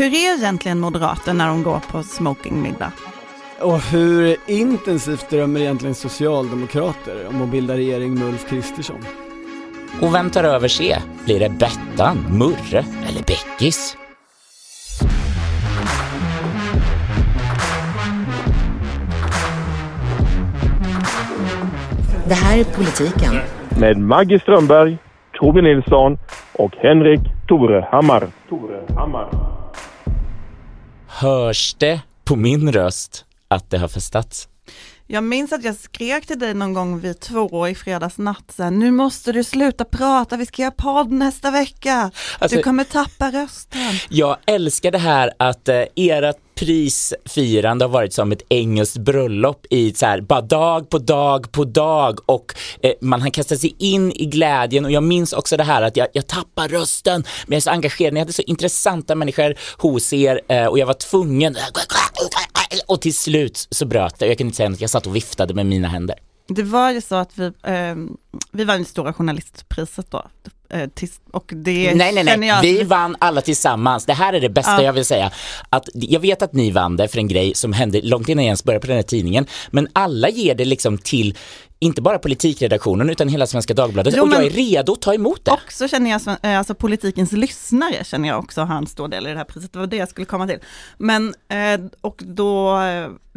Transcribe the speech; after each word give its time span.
Hur 0.00 0.14
är 0.14 0.38
egentligen 0.38 0.80
moderater 0.80 1.34
när 1.34 1.48
de 1.48 1.62
går 1.62 1.78
på 1.92 2.02
smokingmiddag? 2.02 2.92
Och 3.60 3.80
hur 3.80 4.36
intensivt 4.46 5.30
drömmer 5.30 5.60
egentligen 5.60 5.94
socialdemokrater 5.94 7.26
om 7.28 7.42
att 7.42 7.48
bilda 7.48 7.76
regering 7.76 8.14
med 8.14 8.28
Ulf 8.28 8.48
Kristersson? 8.48 9.00
Och 10.02 10.14
vem 10.14 10.30
tar 10.30 10.44
över 10.44 10.68
se? 10.68 10.96
Blir 11.24 11.40
det 11.40 11.48
Bettan, 11.48 12.16
Murre 12.30 12.84
eller 13.08 13.22
Beckis? 13.26 13.96
Det 22.28 22.34
här 22.34 22.58
är 22.58 22.64
politiken. 22.64 23.34
Med 23.80 23.98
Maggie 23.98 24.40
Strömberg, 24.40 24.98
Tove 25.32 25.62
Nilsson 25.62 26.18
och 26.52 26.76
Henrik 26.76 27.20
Torehammar. 27.48 28.26
Torehammar. 28.48 29.59
Hörs 31.20 31.74
det 31.78 32.00
på 32.24 32.36
min 32.36 32.72
röst 32.72 33.24
att 33.48 33.70
det 33.70 33.78
har 33.78 33.88
festats? 33.88 34.48
Jag 35.06 35.24
minns 35.24 35.52
att 35.52 35.64
jag 35.64 35.76
skrek 35.76 36.26
till 36.26 36.38
dig 36.38 36.54
någon 36.54 36.74
gång 36.74 37.00
vid 37.00 37.20
två 37.20 37.68
i 37.68 37.74
fredags 37.74 38.18
natt, 38.18 38.52
så 38.56 38.62
här, 38.62 38.70
nu 38.70 38.90
måste 38.90 39.32
du 39.32 39.44
sluta 39.44 39.84
prata, 39.84 40.36
vi 40.36 40.46
ska 40.46 40.62
göra 40.62 40.70
podd 40.76 41.12
nästa 41.12 41.50
vecka. 41.50 42.10
Alltså- 42.38 42.56
du 42.56 42.62
kommer 42.62 42.84
tappa 42.84 43.30
rösten. 43.30 43.94
Jag 44.08 44.36
älskar 44.46 44.90
det 44.90 44.98
här 44.98 45.32
att 45.36 45.68
eh, 45.68 45.82
ert 45.96 46.36
prisfirande 46.60 47.84
har 47.84 47.90
varit 47.90 48.12
som 48.12 48.32
ett 48.32 48.42
engelskt 48.48 48.96
bröllop 48.96 49.66
i 49.70 49.94
så 49.94 50.06
här, 50.06 50.20
bara 50.20 50.40
dag 50.40 50.90
på 50.90 50.98
dag 50.98 51.52
på 51.52 51.64
dag 51.64 52.18
och 52.26 52.54
eh, 52.82 52.92
man 53.00 53.22
har 53.22 53.30
kastat 53.30 53.60
sig 53.60 53.74
in 53.78 54.12
i 54.12 54.26
glädjen 54.26 54.84
och 54.84 54.90
jag 54.90 55.02
minns 55.02 55.32
också 55.32 55.56
det 55.56 55.64
här 55.64 55.82
att 55.82 55.96
jag, 55.96 56.08
jag 56.12 56.26
tappar 56.26 56.68
rösten 56.68 57.24
men 57.46 57.52
jag 57.52 57.56
är 57.56 57.60
så 57.60 57.70
engagerad, 57.70 58.14
ni 58.14 58.20
hade 58.20 58.32
så 58.32 58.42
intressanta 58.42 59.14
människor 59.14 59.54
hos 59.78 60.12
er 60.12 60.40
eh, 60.48 60.66
och 60.66 60.78
jag 60.78 60.86
var 60.86 60.94
tvungen 60.94 61.56
och 62.86 63.00
till 63.00 63.14
slut 63.14 63.68
så 63.70 63.86
bröt 63.86 64.18
det. 64.18 64.26
Jag 64.26 64.38
kan 64.38 64.46
inte 64.46 64.56
säga 64.56 64.68
något, 64.68 64.80
jag 64.80 64.90
satt 64.90 65.06
och 65.06 65.16
viftade 65.16 65.54
med 65.54 65.66
mina 65.66 65.88
händer. 65.88 66.16
Det 66.48 66.62
var 66.62 66.90
ju 66.90 67.00
så 67.00 67.14
att 67.14 67.38
vi, 67.38 67.44
eh, 67.44 67.94
vi 68.52 68.64
vann 68.64 68.78
det 68.78 68.84
stora 68.88 69.12
journalistpriset 69.12 70.10
då. 70.10 70.22
Eh, 70.70 70.88
och 71.32 71.52
det 71.56 71.94
Nej, 71.94 72.12
nej, 72.12 72.24
nej. 72.36 72.48
jag 72.48 72.62
Vi 72.62 72.82
vann 72.82 73.16
alla 73.18 73.40
tillsammans. 73.40 74.06
Det 74.06 74.12
här 74.12 74.32
är 74.32 74.40
det 74.40 74.48
bästa 74.48 74.72
Ja. 74.72 74.82
jag 74.82 74.92
vill 74.92 75.04
säga. 75.04 75.30
Att, 75.68 75.88
jag 75.94 76.20
vet 76.20 76.42
att 76.42 76.52
ni 76.52 76.70
vann 76.70 76.96
det 76.96 77.08
för 77.08 77.18
en 77.18 77.28
grej 77.28 77.54
som 77.54 77.72
hände 77.72 78.00
långt 78.02 78.28
innan 78.28 78.44
jag 78.44 78.48
ens 78.48 78.64
började 78.64 78.80
på 78.80 78.86
den 78.86 78.96
här 78.96 79.02
tidningen. 79.02 79.46
Men 79.70 79.88
alla 79.92 80.28
ger 80.28 80.54
det 80.54 80.64
liksom 80.64 80.98
till, 80.98 81.38
inte 81.78 82.02
bara 82.02 82.18
politikredaktionen 82.18 83.10
utan 83.10 83.28
hela 83.28 83.46
Svenska 83.46 83.74
Dagbladet. 83.74 84.14
Jo, 84.16 84.22
och 84.22 84.32
jag 84.32 84.46
är 84.46 84.50
redo 84.50 84.92
att 84.92 85.00
ta 85.02 85.14
emot 85.14 85.44
det. 85.44 85.50
också 85.50 85.88
känner 85.88 86.10
jag, 86.10 86.20
eh, 86.42 86.58
alltså 86.58 86.74
politikens 86.74 87.32
lyssnare 87.32 88.04
känner 88.04 88.28
jag 88.28 88.38
också 88.38 88.60
har 88.60 88.76
en 88.76 88.86
stor 88.86 89.08
del 89.08 89.26
i 89.26 89.30
det 89.30 89.36
här 89.38 89.44
priset, 89.44 89.72
det 89.72 89.78
var 89.78 89.86
det 89.86 89.96
jag 89.96 90.08
skulle 90.08 90.26
komma 90.26 90.46
till. 90.46 90.58
Men, 90.98 91.34
eh, 91.48 91.80
och 92.00 92.22
då, 92.26 92.78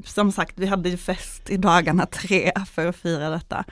som 0.06 0.32
sagt, 0.32 0.54
vi 0.56 0.66
hade 0.66 0.90
ju 0.90 0.98
fest 0.98 1.50
i 1.50 1.58
dagarna 1.58 2.06
tre 2.22 2.52
för 2.74 2.86
att 2.86 2.96
fira 2.96 3.30
detta. 3.30 3.64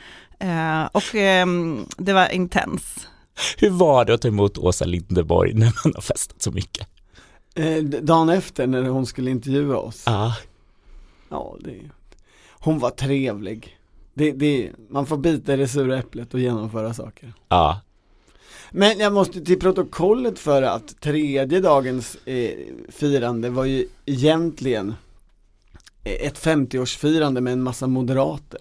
Och 0.92 1.16
ehm, 1.16 1.86
det 1.98 2.14
var 2.14 2.34
intens. 2.34 3.08
Hur 3.58 3.70
var 3.70 4.06
det 4.06 4.14
att 4.14 4.22
ta 4.22 4.28
emot 4.28 4.58
Åsa 4.58 4.86
Linderborg 4.86 5.54
när 5.54 5.74
man 5.86 5.94
har 5.96 6.02
festat 6.02 6.42
så 6.42 6.52
mycket? 6.52 6.88
Eh, 7.56 7.84
dagen 7.84 8.30
efter 8.30 8.68
när 8.68 8.84
hon 8.84 9.06
skulle 9.06 9.32
intervjua 9.32 9.78
oss, 9.78 10.04
Ja. 10.06 10.36
ja 11.30 11.56
det, 11.60 11.80
hon 12.50 12.80
var 12.80 12.90
trevlig. 12.90 13.78
Det, 14.14 14.32
det, 14.32 14.72
man 14.90 15.06
får 15.06 15.18
bita 15.18 15.54
i 15.54 15.58
det 15.58 15.68
sura 15.68 15.98
äpplet 15.98 16.34
och 16.34 16.40
genomföra 16.40 16.94
saker. 16.94 17.34
Ja. 17.50 17.82
Men 18.72 19.00
jag 19.00 19.14
måste 19.14 19.42
till 19.42 19.60
protokollet 19.60 20.40
föra 20.40 20.72
att 20.72 21.02
tredje 21.02 21.60
dagens 21.60 22.16
eh, 22.16 22.58
firande 22.90 23.50
var 23.50 23.66
ju 23.66 23.88
egentligen 24.06 24.94
ett 26.04 26.40
50-årsfirande 26.46 27.42
med 27.42 27.54
en 27.54 27.64
massa 27.64 27.88
moderater. 27.88 28.60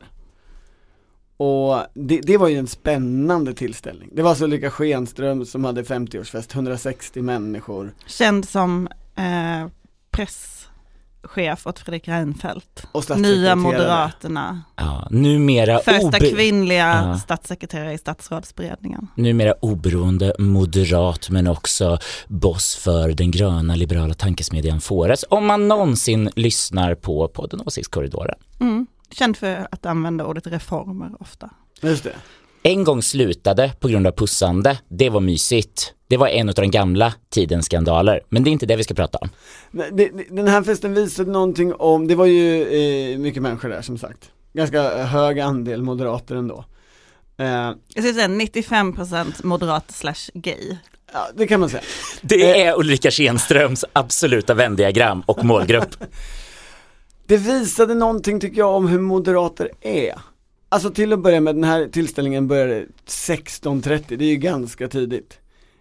Och 1.43 1.83
det, 1.95 2.21
det 2.21 2.37
var 2.37 2.49
ju 2.49 2.57
en 2.57 2.67
spännande 2.67 3.55
tillställning. 3.55 4.09
Det 4.13 4.23
var 4.23 4.35
så 4.35 4.45
Ulrika 4.45 4.71
Schenström 4.71 5.45
som 5.47 5.65
hade 5.65 5.83
50-årsfest, 5.83 6.55
160 6.55 7.23
människor. 7.23 7.95
Känd 8.07 8.49
som 8.49 8.89
eh, 9.17 9.67
presschef 10.11 11.67
åt 11.67 11.79
Fredrik 11.79 12.09
Reinfeldt. 12.09 12.85
Och. 12.93 13.19
Nya 13.19 13.57
Moderaterna. 13.57 14.63
ja. 14.77 15.09
Numera, 15.11 15.79
Första 15.79 16.01
obe- 16.19 16.31
kvinnliga 16.31 16.87
Ja. 17.07 17.19
statssekreterare 17.19 17.93
i 17.93 17.99
statsrådsberedningen. 17.99 19.07
numera 19.15 19.53
oberoende 19.61 20.35
moderat 20.39 21.31
men 21.31 21.47
också 21.47 21.99
boss 22.29 22.77
för 22.77 23.09
den 23.13 23.31
gröna 23.31 23.75
liberala 23.75 24.15
tankesmedjan 24.15 24.81
Fores. 24.81 25.25
Om 25.29 25.47
man 25.47 25.69
någonsin 25.69 26.31
lyssnar 26.37 26.95
på 26.95 27.29
podden 27.29 27.61
Åsiktskorridoren. 27.67 28.39
Mm. 28.61 28.87
Känd 29.11 29.37
för 29.37 29.69
att 29.71 29.87
använda 29.87 30.25
ordet 30.27 30.47
reformer 30.47 31.11
ofta. 31.21 31.51
Just 31.83 32.05
det. 32.05 32.13
en 32.63 32.85
gång 32.85 33.03
slutade 33.03 33.73
på 33.81 33.89
grund 33.89 34.07
av 34.07 34.13
pussande, 34.13 34.79
det 34.89 35.11
var 35.11 35.21
mysigt. 35.21 35.95
Det 36.09 36.17
var 36.17 36.29
en 36.29 36.49
av 36.49 36.55
den 36.55 36.71
gamla 36.71 37.15
tidens 37.31 37.67
skandaler, 37.67 38.21
men 38.29 38.45
det 38.45 38.51
är 38.51 38.53
inte 38.53 38.67
det 38.67 38.77
vi 38.77 38.85
ska 38.85 38.95
prata 38.95 39.19
om. 39.19 39.29
Den 40.31 40.49
här 40.49 40.63
festen 40.63 40.95
visade 40.95 41.31
någonting 41.31 41.75
om, 41.75 42.07
det 42.09 42.15
var 42.15 42.27
ju 42.27 42.63
eh, 43.13 43.19
mycket 43.19 43.43
människor 43.43 43.69
där 43.69 43.83
som 43.83 43.99
sagt. 43.99 44.31
Ganska 44.53 45.05
hög 45.05 45.41
andel 45.41 45.83
moderater 45.83 46.37
ändå. 46.37 46.65
Eh, 47.39 47.47
Jag 47.47 47.75
skulle 47.89 48.15
säga 48.15 48.29
95% 48.29 49.47
moderat 49.47 49.91
slash 49.91 50.31
gay. 50.35 50.77
ja, 51.13 51.29
det 51.35 51.47
kan 51.47 51.61
man 51.61 51.69
säga. 51.71 51.83
Det 52.23 52.61
är 52.63 52.79
Ulrika 52.79 53.11
Schenströms 53.11 53.85
absoluta 53.93 54.55
vändiagram 54.55 55.23
och 55.27 55.45
målgrupp. 55.45 55.97
Det 57.31 57.37
visade 57.37 57.95
någonting 57.95 58.41
tycker 58.41 58.59
jag 58.59 58.75
om 58.75 58.89
hur 58.89 58.99
moderater 59.01 59.71
är. 59.81 60.21
Alltså 60.69 60.91
till 60.91 61.13
att 61.13 61.21
börja 61.21 61.41
med, 61.41 61.55
den 61.55 61.65
här 61.65 61.89
tillställningen 61.89 62.49
började 62.49 62.87
16.30, 63.07 64.17
det 64.17 64.25
är 64.25 64.29
ju 64.29 64.37
ganska 64.37 64.89
tidigt. 64.89 65.39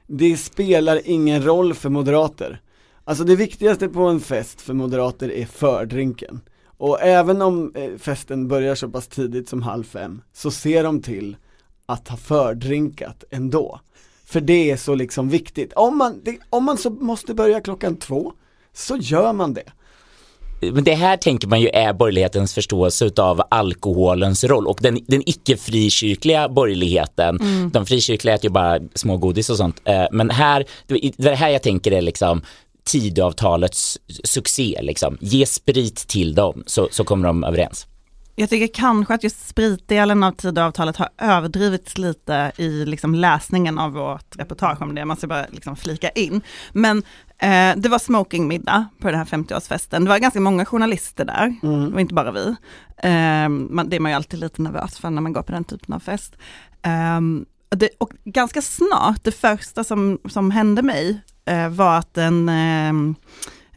Det 0.08 0.38
spelar 0.38 1.02
ingen 1.06 1.44
roll 1.44 1.74
för 1.74 1.90
moderater. 1.90 2.62
Alltså 3.04 3.24
det 3.24 3.36
viktigaste 3.36 3.90
på 3.90 4.02
en 4.02 4.20
fest 4.20 4.62
för 4.62 4.74
moderater 4.74 5.32
är 5.32 5.46
fördrinken. 5.46 6.42
Och 6.66 7.02
även 7.02 7.42
om 7.42 7.72
eh, 7.76 7.98
festen 7.98 8.48
börjar 8.48 8.76
så 8.76 8.90
pass 8.90 9.08
tidigt 9.08 9.50
som 9.50 9.62
halv 9.62 9.84
fem, 9.84 10.22
så 10.34 10.52
ser 10.52 10.84
de 10.84 11.02
till 11.02 11.38
att 11.86 12.08
ha 12.08 12.18
fördrinkat 12.18 13.24
ändå. 13.30 13.80
För 14.26 14.42
det 14.42 14.72
är 14.72 14.78
så 14.78 14.96
liksom 14.96 15.30
viktigt. 15.30 15.74
Om 15.74 15.98
man, 15.98 16.22
det, 16.24 16.38
om 16.50 16.64
man 16.64 16.78
så 16.78 16.90
måste 16.90 17.34
börja 17.34 17.62
klockan 17.62 17.96
två, 17.96 18.34
så 18.74 18.98
gör 18.98 19.34
man 19.34 19.54
det. 19.54 19.72
Men 20.62 20.84
det 20.84 20.96
här 20.96 21.18
tänker 21.18 21.48
man 21.48 21.62
ju 21.62 21.70
är 21.70 21.94
borgerlighetens 21.94 22.54
förståelse 22.54 23.12
av 23.18 23.42
alkoholens 23.52 24.44
roll 24.44 24.68
och 24.68 24.80
den, 24.82 25.00
den 25.08 25.24
icke-frikyrkliga 25.26 26.50
borgerligheten. 26.50 27.40
De 27.74 27.86
frikyrkliga 27.86 28.36
äter 28.36 28.46
ju 28.46 28.50
bara 28.50 28.80
smågodis 28.96 29.50
och 29.50 29.58
sånt. 29.58 29.82
Eh, 29.86 30.06
Men 30.12 30.30
här, 30.30 30.66
det 30.88 31.12
det 31.18 31.36
här 31.36 31.50
jag 31.50 31.64
tänker 31.64 31.92
är 31.92 32.02
liksom 32.02 32.42
Tidöavtalets 32.84 33.98
succé 34.24 34.80
liksom. 34.82 35.18
Ge 35.22 35.46
sprit 35.46 35.96
till 35.96 36.36
dem 36.36 36.64
så, 36.66 36.88
så 36.92 37.04
kommer 37.04 37.28
de 37.28 37.44
överens. 37.44 37.88
Jag 38.36 38.50
tycker 38.50 38.68
kanske 38.74 39.14
att 39.14 39.24
just 39.24 39.48
spritdelen 39.48 40.24
av 40.24 40.32
Tidöavtalet 40.32 40.98
har 40.98 41.10
överdrivits 41.18 41.98
lite 41.98 42.52
i 42.58 42.86
liksom 42.86 43.16
läsningen 43.16 43.80
av 43.80 43.92
vårt 43.92 44.36
reportage 44.36 44.82
om 44.82 44.96
det, 44.96 45.06
man 45.06 45.18
ska 45.18 45.28
bara 45.28 45.46
liksom 45.52 45.76
flika 45.76 46.10
in. 46.10 46.42
Men 46.74 47.04
eh, 47.40 47.76
det 47.78 47.90
var 47.90 48.00
smokingmiddag 48.00 48.86
på 49.00 49.08
den 49.08 49.18
här 49.18 49.26
50-årsfesten, 49.26 50.00
det 50.00 50.10
var 50.10 50.20
ganska 50.20 50.40
många 50.40 50.66
journalister 50.66 51.26
där, 51.26 51.56
det 51.62 51.94
var 51.94 52.00
inte 52.00 52.14
bara 52.14 52.32
vi. 52.32 52.56
Eh, 53.04 53.50
man, 53.50 53.90
det 53.90 53.96
är 53.96 54.00
man 54.00 54.12
ju 54.12 54.16
alltid 54.16 54.40
lite 54.40 54.62
nervös 54.62 55.00
för 55.00 55.10
när 55.10 55.22
man 55.22 55.34
går 55.34 55.42
på 55.42 55.52
den 55.52 55.64
typen 55.64 55.96
av 55.96 56.00
fest. 56.00 56.36
Eh, 56.82 57.22
det, 57.76 57.90
och 57.98 58.12
ganska 58.26 58.62
snart, 58.62 59.24
det 59.24 59.32
första 59.32 59.84
som, 59.84 60.20
som 60.30 60.52
hände 60.52 60.82
mig 60.82 61.22
eh, 61.46 61.70
var 61.70 61.98
att 61.98 62.18
en 62.18 62.50
eh, 62.50 62.94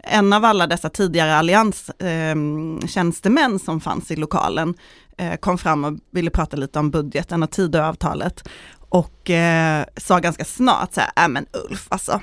en 0.02 0.32
av 0.32 0.44
alla 0.44 0.66
dessa 0.66 0.90
tidigare 0.90 1.37
allianstjänstemän 1.37 3.58
som 3.58 3.81
fanns 3.81 4.10
i 4.10 4.16
lokalen 4.16 4.75
eh, 5.19 5.37
kom 5.37 5.58
fram 5.58 5.84
och 5.84 5.98
ville 6.10 6.31
prata 6.31 6.56
lite 6.56 6.78
om 6.78 6.90
budgeten 6.90 7.42
och 7.42 7.50
Tidöavtalet 7.50 8.48
och 8.88 9.31
eh, 9.31 9.84
sa 9.96 10.19
ganska 10.19 10.44
snart 10.44 10.94
så 10.94 11.00
här, 11.00 11.25
äh 11.25 11.28
men 11.28 11.46
Ulf 11.70 11.87
alltså, 11.88 12.20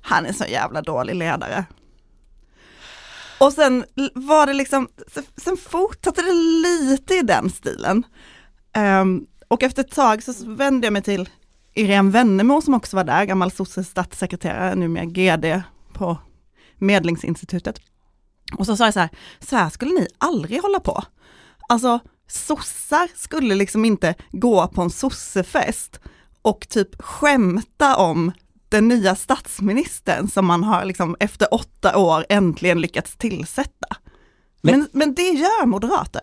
han 0.00 0.26
är 0.26 0.32
så 0.32 0.44
jävla 0.44 0.82
dålig 0.82 1.14
ledare. 1.14 1.64
Och 3.40 3.52
sen 3.52 3.84
var 4.14 4.46
det 4.46 4.52
liksom, 4.52 4.88
sen- 5.36 5.56
fortsatte 5.56 6.22
det 6.22 6.32
lite 6.32 7.14
i 7.14 7.22
den 7.22 7.50
stilen. 7.50 8.06
Um, 8.76 9.26
och 9.48 9.62
efter 9.62 9.84
ett 9.84 9.94
tag 9.94 10.22
så 10.22 10.32
vände 10.46 10.86
jag 10.86 10.92
mig 10.92 11.02
till 11.02 11.28
Irene 11.74 12.10
Wennemo 12.10 12.60
som 12.62 12.74
också 12.74 12.96
var 12.96 13.04
där, 13.04 13.24
gammal 13.24 13.50
sosse 13.50 13.84
statssekreterare, 13.84 14.74
numera 14.74 15.04
GD 15.04 15.62
på 15.92 16.18
Medlingsinstitutet. 16.78 17.80
Och 18.58 18.66
så 18.66 18.76
sa 18.76 18.84
jag 18.84 18.94
så 18.94 19.00
här, 19.00 19.10
så 19.40 19.56
här 19.56 19.70
skulle 19.70 19.90
ni 19.92 20.06
aldrig 20.18 20.62
hålla 20.62 20.80
på. 20.80 21.02
Alltså 21.68 22.00
sossar 22.28 23.08
skulle 23.16 23.54
liksom 23.54 23.84
inte 23.84 24.14
gå 24.32 24.68
på 24.68 24.82
en 24.82 24.90
sossefest 24.90 26.00
och 26.42 26.66
typ 26.68 27.02
skämta 27.02 27.96
om 27.96 28.32
den 28.70 28.88
nya 28.88 29.14
statsministern 29.14 30.28
som 30.28 30.46
man 30.46 30.64
har 30.64 30.84
liksom 30.84 31.16
efter 31.20 31.54
åtta 31.54 31.98
år 31.98 32.26
äntligen 32.28 32.80
lyckats 32.80 33.16
tillsätta. 33.16 33.96
Men, 34.62 34.78
Men- 34.80 34.88
men, 34.92 35.14
det 35.14 35.22
gör 35.22 35.66
moderater. 35.66 36.22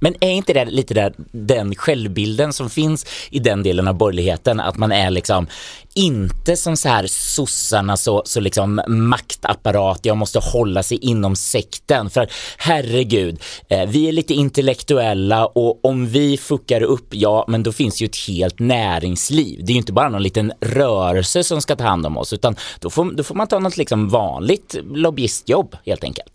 Men 0.00 0.14
är 0.20 0.30
inte 0.30 0.52
det 0.52 0.64
lite 0.64 0.94
där, 0.94 1.14
den 1.32 1.74
självbilden 1.74 2.52
som 2.52 2.70
finns 2.70 3.06
i 3.30 3.38
den 3.38 3.62
delen 3.62 3.88
av 3.88 3.94
borgerligheten, 3.94 4.60
att 4.60 4.76
man 4.76 4.92
är 4.92 5.10
liksom 5.10 5.46
inte 5.94 6.56
som 6.56 6.76
så 6.76 6.88
här 6.88 7.06
sossarna 7.06 7.96
så, 7.96 8.22
så 8.24 8.40
liksom 8.40 8.80
maktapparat, 8.86 10.00
jag 10.02 10.16
måste 10.16 10.38
hålla 10.38 10.82
sig 10.82 10.98
inom 10.98 11.36
sekten. 11.36 12.10
För 12.10 12.28
herregud, 12.58 13.40
eh, 13.68 13.88
vi 13.88 14.08
är 14.08 14.12
lite 14.12 14.34
intellektuella 14.34 15.46
och 15.46 15.84
om 15.84 16.06
vi 16.06 16.36
fuckar 16.36 16.82
upp, 16.82 17.06
ja 17.10 17.44
men 17.48 17.62
då 17.62 17.72
finns 17.72 18.02
ju 18.02 18.06
ett 18.06 18.28
helt 18.28 18.58
näringsliv. 18.58 19.58
Det 19.64 19.72
är 19.72 19.74
ju 19.74 19.78
inte 19.78 19.92
bara 19.92 20.08
någon 20.08 20.22
liten 20.22 20.52
rörelse 20.60 21.44
som 21.44 21.62
ska 21.62 21.76
ta 21.76 21.84
hand 21.84 22.06
om 22.06 22.16
oss, 22.16 22.32
utan 22.32 22.56
då 22.80 22.90
får, 22.90 23.12
då 23.12 23.22
får 23.22 23.34
man 23.34 23.46
ta 23.46 23.58
något 23.58 23.76
liksom 23.76 24.08
vanligt 24.08 24.76
lobbyistjobb 24.84 25.76
helt 25.84 26.04
enkelt. 26.04 26.32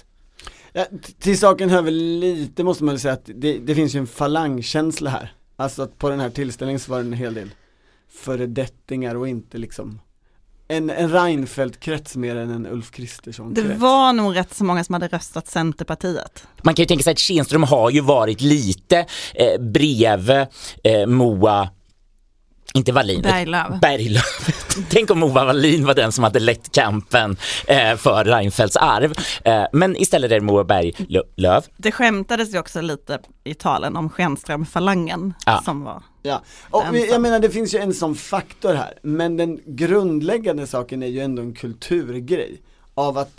Ja, 0.74 0.86
till 1.20 1.40
saken 1.40 1.70
hör 1.70 1.82
väl 1.82 2.20
lite 2.20 2.64
måste 2.64 2.84
man 2.84 3.00
säga 3.00 3.14
att 3.14 3.30
det, 3.36 3.58
det 3.58 3.76
finns 3.76 3.96
ju 3.96 4.00
en 4.00 4.08
falangkänsla 4.08 5.10
här. 5.10 5.34
Alltså 5.56 5.82
att 5.82 5.98
på 5.98 6.10
den 6.10 6.20
här 6.20 6.30
tillställningen 6.30 6.80
så 6.80 6.92
var 6.92 7.00
det 7.00 7.06
en 7.06 7.14
hel 7.14 7.34
del 7.34 7.50
föredettingar 8.10 9.16
och 9.16 9.28
inte 9.28 9.58
liksom 9.58 10.00
en, 10.68 10.90
en 10.90 11.10
Reinfeldt-krets 11.12 12.18
mer 12.18 12.36
än 12.36 12.50
en 12.50 12.68
Ulf 12.68 12.92
Det 12.92 12.96
Kristersson-krets. 12.98 13.80
var 13.80 14.14
nog 14.14 14.36
rätt 14.36 14.54
så 14.54 14.64
många 14.64 14.84
som 14.84 14.94
hade 14.94 15.08
röstat 15.08 15.48
Centerpartiet. 15.48 16.48
Man 16.64 16.74
kan 16.76 16.84
ju 16.84 16.88
tänka 16.88 17.04
sig 17.04 17.12
att 17.12 17.20
Schenström 17.20 17.64
har 17.64 17.90
ju 17.90 18.02
varit 18.02 18.42
lite 18.42 19.06
eh, 19.34 19.62
bredvid 19.62 20.46
eh, 20.84 21.08
Moa 21.08 21.70
inte 22.74 22.92
Wallin, 22.92 23.22
Berglöf. 23.22 23.80
Berglöf. 23.82 24.50
Tänk 24.90 25.12
om 25.12 25.20
Moa 25.20 25.46
Wallin 25.46 25.86
var 25.86 25.94
den 25.94 26.12
som 26.12 26.24
hade 26.24 26.40
lett 26.40 26.72
kampen 26.72 27.38
eh, 27.68 27.96
för 27.96 28.24
Reinfeldts 28.24 28.76
arv. 28.78 29.14
Eh, 29.46 29.64
men 29.74 29.96
istället 29.98 30.32
är 30.32 30.36
det 30.36 30.42
Moa 30.46 30.64
Berglöf. 30.64 31.66
Det 31.78 31.92
skämtades 31.92 32.54
ju 32.54 32.60
också 32.60 32.82
lite 32.82 33.20
i 33.44 33.54
talen 33.54 33.96
om 33.96 34.10
Schenström-falangen 34.10 35.34
Ja. 35.46 35.62
som 35.66 35.84
var 35.84 36.04
Ja, 36.26 36.44
och 36.70 36.84
jag 37.12 37.22
menar 37.22 37.40
det 37.40 37.50
finns 37.50 37.74
ju 37.74 37.80
en 37.80 37.94
sån 37.94 38.16
faktor 38.16 38.74
här, 38.74 38.94
men 39.04 39.38
den 39.38 39.60
grundläggande 39.66 40.68
saken 40.68 41.04
är 41.04 41.08
ju 41.08 41.20
ändå 41.20 41.42
en 41.42 41.54
kulturgrej. 41.54 42.62
Av 42.94 43.18
att, 43.18 43.32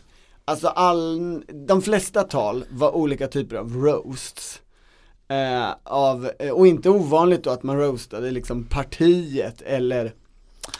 alltså 0.44 0.68
all, 0.68 1.42
de 1.66 1.82
flesta 1.82 2.22
tal 2.22 2.64
var 2.70 2.96
olika 2.96 3.26
typer 3.28 3.56
av 3.56 3.76
roasts. 3.76 4.60
Eh, 5.28 5.74
av, 5.82 6.30
eh, 6.38 6.50
och 6.50 6.66
inte 6.66 6.90
ovanligt 6.90 7.44
då 7.44 7.50
att 7.50 7.62
man 7.62 7.78
roastade 7.78 8.30
liksom 8.30 8.64
partiet 8.64 9.62
eller 9.62 10.12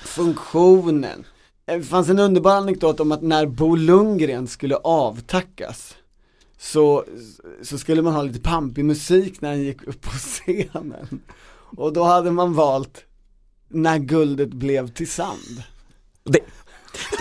funktionen. 0.05 1.25
Eh, 1.67 1.79
det 1.79 1.85
fanns 1.85 2.08
en 2.08 2.19
underbar 2.19 2.56
anekdot 2.56 3.00
om 3.00 3.12
att 3.12 3.23
när 3.23 3.46
Bo 3.46 3.76
Lundgren 3.76 4.46
skulle 4.46 4.76
avtackas 4.76 5.96
så, 6.58 7.05
så 7.62 7.79
skulle 7.79 8.02
man 8.02 8.14
ha 8.14 8.23
lite 8.23 8.41
pampig 8.41 8.85
musik 8.85 9.41
när 9.41 9.49
han 9.49 9.62
gick 9.62 9.82
upp 9.82 10.00
på 10.00 10.11
scenen. 10.19 11.20
Och 11.76 11.93
då 11.93 12.05
hade 12.05 12.31
man 12.31 12.55
valt 12.55 13.05
När 13.69 13.99
guldet 13.99 14.49
blev 14.49 14.88
till 14.88 15.11
sand. 15.11 15.62
Det, 16.25 16.41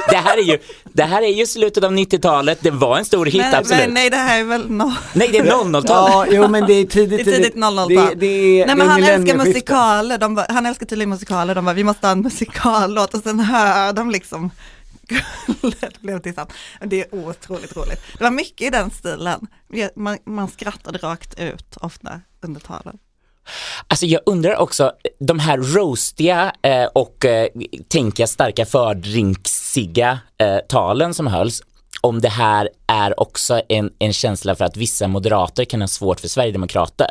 det, 0.10 0.16
här 0.16 0.38
är 0.38 0.42
ju, 0.42 0.58
det 0.84 1.04
här 1.04 1.22
är 1.22 1.28
ju 1.28 1.46
slutet 1.46 1.84
av 1.84 1.92
90-talet, 1.92 2.58
det 2.62 2.72
var 2.72 2.98
en 2.98 3.06
stor 3.06 3.26
hit 3.26 3.42
men, 3.42 3.56
absolut. 3.56 3.84
men 3.84 3.94
nej 3.94 4.10
det 4.10 4.18
här 4.18 4.40
är 4.40 4.44
väl 4.44 4.70
no... 4.70 4.94
Nej, 5.14 5.30
det 5.32 5.38
är 5.38 5.44
00-talet. 5.64 5.90
Ja, 5.90 6.26
jo 6.30 6.48
men 6.48 6.68
det 6.68 6.74
är 6.74 6.86
tidigt, 6.86 7.26
Det 7.26 7.32
är 7.32 7.36
tidigt 7.36 7.56
00-tal. 7.56 7.90
Det, 7.90 8.16
det 8.16 8.26
är, 8.26 8.66
Nej 8.66 8.68
det 8.68 8.76
men 8.76 8.82
är 8.82 8.92
han 8.92 9.04
älskar 9.04 9.38
musikaler, 9.38 10.18
de 10.18 10.36
bara, 10.36 10.46
han 10.50 10.66
älskar 10.66 10.86
tydligen 10.86 11.10
musikaler, 11.10 11.56
de 11.56 11.66
bara 11.66 11.74
vi 11.74 11.84
måste 11.84 12.08
ha 12.08 12.12
en 12.12 12.22
musikallåt 12.22 13.14
och 13.14 13.24
sen 13.24 13.40
hör 13.40 13.94
de 13.94 14.12
liksom 14.12 14.52
Guldet 15.62 16.00
blev 16.02 16.20
till 16.20 16.34
sand. 16.34 16.50
Det 16.86 17.02
är 17.02 17.16
otroligt 17.16 17.78
roligt. 17.78 18.02
Det 18.18 18.24
var 18.24 18.32
mycket 18.32 18.68
i 18.68 18.70
den 18.70 18.92
stilen. 18.92 19.48
Man, 19.96 20.18
man 20.26 20.48
skrattade 20.48 20.98
rakt 20.98 21.40
ut 21.40 21.78
ofta 21.78 22.22
under 22.42 22.62
talen. 22.62 22.98
Alltså 23.88 24.06
jag 24.06 24.22
undrar 24.26 24.56
också, 24.56 24.92
de 25.20 25.40
här 25.40 25.58
roastiga 25.58 26.54
eh, 26.62 26.86
och 26.86 27.26
eh, 27.26 27.48
tänka 27.88 28.28
starka 28.28 28.66
fördrinksiga 28.66 30.20
eh, 30.38 30.58
talen 30.58 31.14
som 31.14 31.28
hölls, 31.28 31.62
om 32.02 32.22
det 32.22 32.30
här 32.30 32.70
är 32.88 33.20
också 33.20 33.62
en, 33.70 33.92
en 34.00 34.14
känsla 34.14 34.56
för 34.56 34.66
att 34.66 34.78
vissa 34.78 35.08
moderater 35.08 35.66
kan 35.66 35.82
ha 35.82 35.88
svårt 35.88 36.20
för 36.20 36.28
sverigedemokrater. 36.28 37.10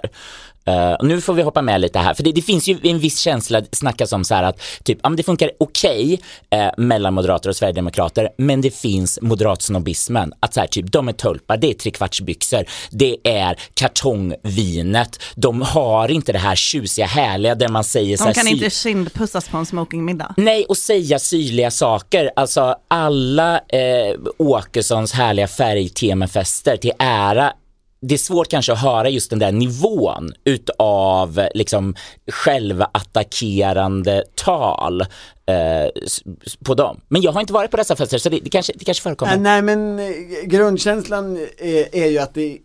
Och 1.00 1.06
nu 1.06 1.20
får 1.20 1.34
vi 1.34 1.42
hoppa 1.42 1.62
med 1.62 1.80
lite 1.80 1.98
här, 1.98 2.14
för 2.14 2.22
det, 2.22 2.32
det 2.32 2.42
finns 2.42 2.68
ju 2.68 2.78
en 2.82 2.98
viss 2.98 3.18
känsla, 3.18 3.60
det 3.60 3.76
snackas 3.76 4.12
om 4.12 4.24
så 4.24 4.34
här 4.34 4.42
att 4.42 4.60
typ, 4.84 4.98
ja, 5.02 5.08
men 5.08 5.16
det 5.16 5.22
funkar 5.22 5.50
okej 5.60 6.20
eh, 6.50 6.68
mellan 6.76 7.14
moderater 7.14 7.48
och 7.50 7.56
sverigedemokrater, 7.56 8.28
men 8.38 8.60
det 8.60 8.70
finns 8.76 9.18
moderatsnobbismen, 9.22 10.32
att 10.40 10.54
så 10.54 10.60
här, 10.60 10.66
typ, 10.66 10.92
de 10.92 11.08
är 11.08 11.12
tulpar, 11.12 11.56
det 11.56 11.70
är 11.70 11.74
trekvartsbyxor, 11.74 12.64
det 12.90 13.16
är 13.24 13.56
kartongvinet, 13.74 15.20
de 15.34 15.62
har 15.62 16.10
inte 16.10 16.32
det 16.32 16.38
här 16.38 16.56
tjusiga 16.56 17.06
härliga 17.06 17.54
där 17.54 17.68
man 17.68 17.84
säger 17.84 18.16
så 18.16 18.24
De 18.24 18.26
här, 18.26 18.34
kan 18.34 18.44
sy- 18.44 18.50
inte 18.50 18.70
kindpussas 18.70 19.48
på 19.48 19.56
en 19.56 19.66
smokingmiddag. 19.66 20.34
Nej, 20.36 20.64
och 20.68 20.76
säga 20.76 21.18
syrliga 21.18 21.70
saker. 21.70 22.30
Alltså 22.36 22.76
alla 22.88 23.56
eh, 23.58 24.16
Åkessons 24.38 25.12
härliga 25.12 25.48
färgtemafester 25.48 26.76
till 26.76 26.92
ära 26.98 27.52
det 28.02 28.14
är 28.14 28.18
svårt 28.18 28.48
kanske 28.48 28.72
att 28.72 28.82
höra 28.82 29.08
just 29.08 29.30
den 29.30 29.38
där 29.38 29.52
nivån 29.52 30.32
utav 30.44 31.48
liksom 31.54 31.94
självattackerande 32.32 34.24
tal 34.34 35.00
eh, 35.00 35.06
på 36.64 36.74
dem. 36.74 37.00
Men 37.08 37.22
jag 37.22 37.32
har 37.32 37.40
inte 37.40 37.52
varit 37.52 37.70
på 37.70 37.76
dessa 37.76 37.96
fester 37.96 38.18
så 38.18 38.28
det, 38.28 38.38
det, 38.38 38.50
kanske, 38.50 38.72
det 38.76 38.84
kanske 38.84 39.02
förekommer. 39.02 39.32
Eh, 39.32 39.40
nej, 39.40 39.62
men 39.62 39.98
eh, 39.98 40.06
grundkänslan 40.44 41.36
är, 41.58 41.96
är 41.96 42.06
ju 42.06 42.18
att 42.18 42.34
det 42.34 42.58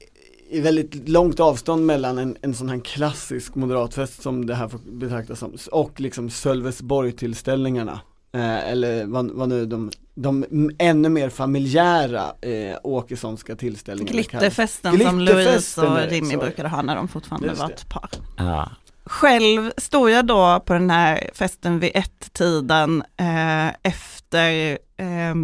är 0.51 0.61
väldigt 0.61 1.09
långt 1.09 1.39
avstånd 1.39 1.85
mellan 1.85 2.17
en, 2.17 2.37
en 2.41 2.53
sån 2.53 2.69
här 2.69 2.79
klassisk 2.79 3.55
moderatfest 3.55 4.21
som 4.21 4.45
det 4.45 4.55
här 4.55 4.67
får 4.67 4.79
betraktas 4.85 5.39
som 5.39 5.57
och 5.71 5.99
liksom 5.99 6.29
Sölvesborg-tillställningarna. 6.29 7.99
Eh, 8.31 8.69
eller 8.69 9.05
vad, 9.05 9.31
vad 9.31 9.49
nu 9.49 9.65
de, 9.65 9.91
de 10.15 10.45
ännu 10.79 11.09
mer 11.09 11.29
familjära 11.29 12.23
eh, 12.41 12.77
Åkessonska 12.83 13.55
tillställningarna 13.55 14.23
kallas. 14.23 14.31
Glitterfesten 14.31 14.99
som 14.99 15.19
Louise 15.19 15.41
Glitterfesten 15.41 16.21
och 16.21 16.31
så. 16.31 16.37
brukade 16.37 16.69
ha 16.69 16.81
när 16.81 16.95
de 16.95 17.07
fortfarande 17.07 17.53
var 17.53 17.69
ett 17.69 17.89
par. 17.89 18.09
Ja. 18.37 18.69
Själv 19.05 19.71
stod 19.77 20.09
jag 20.09 20.25
då 20.25 20.63
på 20.65 20.73
den 20.73 20.89
här 20.89 21.29
festen 21.33 21.79
vid 21.79 21.91
ett-tiden 21.93 23.03
eh, 23.17 23.67
efter 23.67 24.77
eh, 24.97 25.35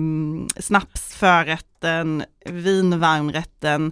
snapsförrätten, 0.59 2.23
vinvarmrätten, 2.45 3.91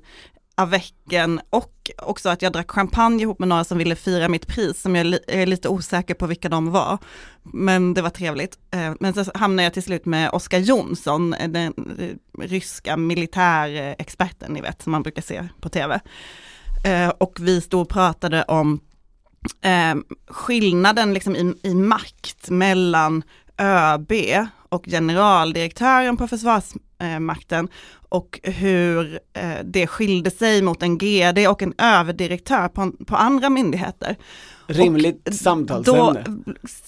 avecen 0.55 1.41
och 1.49 1.80
också 1.97 2.29
att 2.29 2.41
jag 2.41 2.53
drack 2.53 2.71
champagne 2.71 3.21
ihop 3.21 3.39
med 3.39 3.47
några 3.47 3.63
som 3.63 3.77
ville 3.77 3.95
fira 3.95 4.27
mitt 4.29 4.47
pris 4.47 4.81
som 4.81 4.95
jag 4.95 5.05
li- 5.05 5.23
är 5.27 5.45
lite 5.45 5.69
osäker 5.69 6.13
på 6.13 6.27
vilka 6.27 6.49
de 6.49 6.71
var. 6.71 6.97
Men 7.43 7.93
det 7.93 8.01
var 8.01 8.09
trevligt. 8.09 8.57
Eh, 8.71 8.93
men 8.99 9.13
så 9.13 9.25
hamnade 9.35 9.63
jag 9.63 9.73
till 9.73 9.83
slut 9.83 10.05
med 10.05 10.29
Oskar 10.29 10.59
Jonsson, 10.59 11.33
eh, 11.33 11.49
den 11.49 11.73
eh, 11.99 12.41
ryska 12.47 12.97
militärexperten 12.97 14.53
ni 14.53 14.61
vet 14.61 14.81
som 14.81 14.91
man 14.91 15.03
brukar 15.03 15.21
se 15.21 15.47
på 15.61 15.69
tv. 15.69 15.99
Och 17.17 17.37
vi 17.41 17.61
stod 17.61 17.81
och 17.81 17.89
pratade 17.89 18.43
om 18.43 18.79
skillnaden 20.27 21.13
liksom 21.13 21.35
i, 21.35 21.53
i 21.63 21.73
makt 21.73 22.49
mellan 22.49 23.23
ÖB 23.57 24.11
och 24.69 24.85
generaldirektören 24.85 26.17
på 26.17 26.27
Försvarsmakten 26.27 27.67
och 28.11 28.39
hur 28.43 29.19
eh, 29.33 29.49
det 29.63 29.87
skilde 29.87 30.31
sig 30.31 30.61
mot 30.61 30.83
en 30.83 30.97
GD 30.97 31.47
och 31.47 31.61
en 31.61 31.73
överdirektör 31.77 32.67
på, 32.67 32.91
på 32.91 33.15
andra 33.15 33.49
myndigheter. 33.49 34.15
Rimligt 34.67 35.29
samtalsämne. 35.31 36.23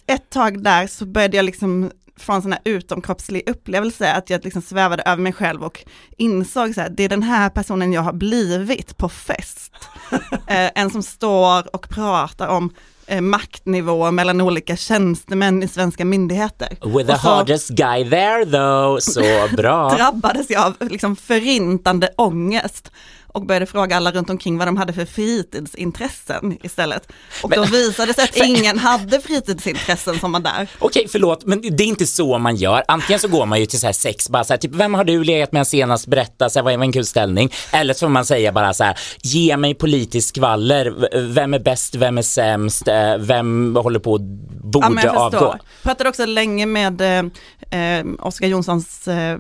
ett 0.08 0.30
tag 0.30 0.64
där 0.64 0.88
så 0.88 1.06
började 1.06 1.38
jag 1.38 1.46
liksom 1.46 1.92
få 2.16 2.34
en 2.34 2.42
sån 2.42 2.52
här 2.52 2.62
utomkroppslig 2.66 3.50
upplevelse, 3.50 4.14
att 4.14 4.30
jag 4.30 4.44
liksom 4.44 4.62
svävade 4.62 5.04
över 5.04 5.22
mig 5.22 5.34
själv 5.34 5.64
och 5.64 5.86
insåg 6.18 6.76
så 6.76 6.82
här, 6.82 6.90
det 6.90 7.04
är 7.04 7.10
den 7.10 7.24
här 7.24 7.50
personen 7.50 7.94
jag 7.94 8.02
har 8.02 8.14
blivit 8.14 8.98
på 8.98 9.10
fest. 9.10 9.74
eh, 10.48 10.72
en 10.76 10.90
som 10.90 11.04
står 11.04 11.76
och 11.76 11.90
pratar 11.90 12.48
om 12.48 12.74
eh, 13.08 13.22
maktnivåer 13.22 14.12
mellan 14.12 14.42
olika 14.42 14.76
tjänstemän 14.76 15.64
i 15.64 15.68
svenska 15.68 16.06
myndigheter. 16.06 16.70
With 16.98 17.08
the 17.08 17.28
hardest 17.28 17.70
guy 17.70 18.10
there 18.10 18.46
though, 18.46 19.00
så 19.00 19.56
bra. 19.58 19.90
drabbades 19.98 20.50
jag 20.50 20.66
av 20.66 20.74
liksom 20.80 21.16
förintande 21.16 22.10
ångest. 22.18 22.92
Och 23.34 23.46
började 23.46 23.66
fråga 23.66 23.98
alla 23.98 24.12
runt 24.12 24.30
omkring 24.30 24.58
vad 24.58 24.68
de 24.68 24.78
hade 24.78 24.94
för 24.94 25.06
fritidsintressen 25.06 26.58
istället. 26.64 27.08
Och 27.44 27.50
då 27.50 27.64
visade 27.66 28.08
det 28.12 28.14
sig 28.14 28.24
att 28.24 28.36
ingen 28.48 28.80
hade 28.80 29.22
fritidsintressen 29.22 30.20
som 30.20 30.32
var 30.32 30.40
där. 30.40 30.68
Okej, 30.80 31.08
förlåt, 31.12 31.46
men 31.46 31.62
det 31.62 31.84
är 31.84 31.88
inte 31.88 32.06
så 32.08 32.38
man 32.38 32.56
gör. 32.56 32.84
Antingen 32.88 33.20
så 33.20 33.28
går 33.28 33.46
man 33.46 33.60
ju 33.60 33.66
till 33.66 33.80
så 33.80 33.86
här 33.86 33.94
sex, 33.94 34.30
bara 34.30 34.44
så 34.44 34.54
här, 34.54 34.58
typ, 34.58 34.72
vem 34.76 34.94
har 34.94 35.04
du 35.04 35.24
legat 35.24 35.52
med 35.52 35.68
senast, 35.68 36.08
berätta, 36.08 36.50
så 36.50 36.60
här, 36.60 36.64
vad 36.64 36.74
är 36.74 36.78
en 36.78 36.92
kul 36.92 37.06
ställning? 37.06 37.50
Eller 37.72 37.94
så 37.94 38.00
får 38.00 38.10
man 38.10 38.26
säga 38.26 38.52
bara 38.52 38.74
så 38.74 38.84
här, 38.84 38.98
ge 39.22 39.58
mig 39.58 39.74
politisk 39.76 40.28
skvaller, 40.28 41.10
vem 41.34 41.54
är 41.54 41.60
bäst, 41.60 41.96
vem 41.96 42.18
är 42.18 42.22
sämst, 42.22 42.88
Eh, 42.94 43.18
vem 43.18 43.76
håller 43.76 44.00
på 44.00 44.16
att 44.16 44.22
borde 44.22 44.86
Ja, 44.86 44.90
men 44.90 45.04
jag 45.06 45.16
avgå? 45.16 45.32
förstår. 45.40 45.60
Pratade 45.84 46.10
också 46.10 46.26
länge 46.26 46.66
med 46.66 47.02
eh, 47.02 47.80
eh, 47.80 48.06
Oskar 48.20 48.48
Jonssons 48.48 49.08
eh, 49.08 49.38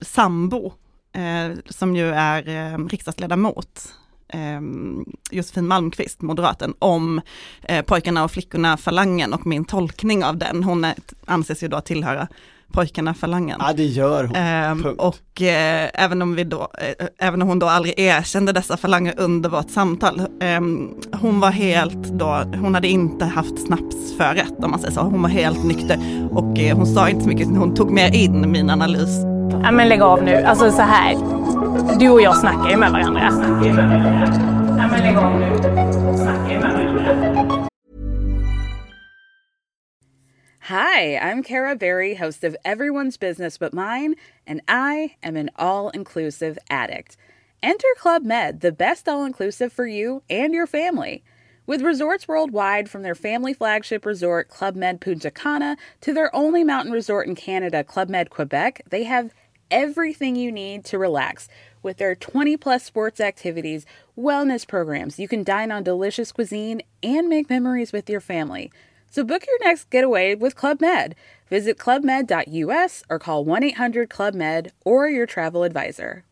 sambo, 0.00 0.72
eh, 1.12 1.58
som 1.68 1.96
ju 1.96 2.10
är 2.10 2.48
eh, 2.48 2.86
riksdagsledamot, 2.86 3.94
eh, 4.28 4.60
Josefin 5.30 5.66
Malmqvist, 5.66 6.22
moderaten, 6.22 6.74
om 6.78 7.20
eh, 7.62 7.84
pojkarna 7.84 8.24
och 8.24 8.30
flickorna 8.30 8.76
falangen 8.76 9.32
och 9.32 9.46
min 9.46 9.64
tolkning 9.64 10.24
av 10.24 10.36
den. 10.36 10.64
Hon 10.64 10.84
är, 10.84 10.94
anses 11.26 11.62
ju 11.62 11.68
då 11.68 11.80
tillhöra 11.80 12.28
pojkarna 12.72 13.14
falangen. 13.14 13.60
Ja 13.60 13.72
det 13.72 13.84
gör 13.84 14.24
hon. 14.24 14.36
Ehm, 14.36 14.82
och 14.98 15.42
eh, 15.42 15.90
även, 15.94 16.22
om 16.22 16.34
vi 16.34 16.44
då, 16.44 16.68
eh, 16.98 17.06
även 17.18 17.42
om 17.42 17.48
hon 17.48 17.58
då 17.58 17.66
aldrig 17.66 17.98
erkände 17.98 18.52
dessa 18.52 18.76
falanger 18.76 19.14
under 19.16 19.50
vårt 19.50 19.70
samtal, 19.70 20.22
ehm, 20.40 20.90
hon 21.12 21.40
var 21.40 21.50
helt 21.50 22.04
då, 22.04 22.44
hon 22.60 22.74
hade 22.74 22.88
inte 22.88 23.24
haft 23.24 23.66
snapsförrätt 23.66 24.64
om 24.64 24.70
man 24.70 24.80
säger 24.80 24.94
så, 24.94 25.00
hon 25.00 25.22
var 25.22 25.28
helt 25.28 25.64
nykter 25.64 26.28
och 26.30 26.58
eh, 26.58 26.76
hon 26.76 26.86
sa 26.86 27.08
inte 27.08 27.22
så 27.22 27.28
mycket, 27.28 27.48
hon 27.48 27.74
tog 27.74 27.90
mer 27.90 28.14
in 28.14 28.50
min 28.50 28.70
analys. 28.70 29.31
Ja 29.52 29.70
men 29.70 29.88
lägg 29.88 30.02
av 30.02 30.22
nu. 30.22 30.34
Alltså 30.34 30.70
så 30.70 30.82
här. 30.82 31.14
Du 31.98 32.08
och 32.08 32.22
jag 32.22 32.36
snackar 32.36 32.70
ju 32.70 32.76
med 32.76 32.92
varandra. 32.92 33.22
Ja 34.78 34.88
men 34.88 35.00
lägg 35.02 35.16
av 35.16 35.40
nu. 35.40 35.46
Hi, 40.68 41.18
I'm 41.18 41.42
Kara 41.42 41.74
Berry, 41.74 42.14
host 42.14 42.44
of 42.44 42.56
Everyone's 42.64 43.18
Business 43.20 43.58
But 43.58 43.74
Mine, 43.74 44.14
and 44.46 44.60
I 44.68 45.16
am 45.22 45.36
an 45.36 45.50
all 45.56 45.90
inclusive 45.90 46.58
addict. 46.70 47.16
Enter 47.62 47.94
Club 47.98 48.24
Med, 48.24 48.60
the 48.60 48.72
best 48.72 49.08
all 49.08 49.24
inclusive 49.24 49.72
for 49.72 49.86
you 49.86 50.22
and 50.30 50.54
your 50.54 50.66
family. 50.66 51.22
With 51.66 51.82
resorts 51.82 52.26
worldwide, 52.26 52.88
from 52.88 53.02
their 53.02 53.14
family 53.14 53.54
flagship 53.54 54.06
resort, 54.06 54.48
Club 54.48 54.76
Med 54.76 55.00
Punta 55.00 55.30
Cana, 55.30 55.76
to 56.00 56.12
their 56.12 56.34
only 56.34 56.64
mountain 56.64 56.92
resort 56.92 57.26
in 57.26 57.34
Canada, 57.36 57.84
Club 57.84 58.08
Med 58.08 58.30
Quebec, 58.30 58.82
they 58.88 59.04
have 59.04 59.32
everything 59.72 60.36
you 60.36 60.52
need 60.52 60.84
to 60.84 60.98
relax. 60.98 61.48
With 61.82 61.96
their 61.96 62.14
20 62.14 62.56
plus 62.58 62.84
sports 62.84 63.20
activities, 63.20 63.86
wellness 64.16 64.64
programs, 64.68 65.18
you 65.18 65.26
can 65.26 65.42
dine 65.42 65.72
on 65.72 65.82
delicious 65.82 66.30
cuisine 66.30 66.82
and 67.02 67.28
make 67.28 67.50
memories 67.50 67.92
with 67.92 68.08
your 68.08 68.20
family. 68.20 68.70
So 69.10 69.24
book 69.24 69.44
your 69.46 69.58
next 69.68 69.90
getaway 69.90 70.34
with 70.34 70.54
Club 70.54 70.80
Med. 70.80 71.14
Visit 71.50 71.78
clubmed.us 71.78 73.02
or 73.10 73.18
call 73.18 73.44
1 73.44 73.64
800 73.64 74.08
Club 74.08 74.34
Med 74.34 74.72
or 74.84 75.08
your 75.08 75.26
travel 75.26 75.64
advisor. 75.64 76.24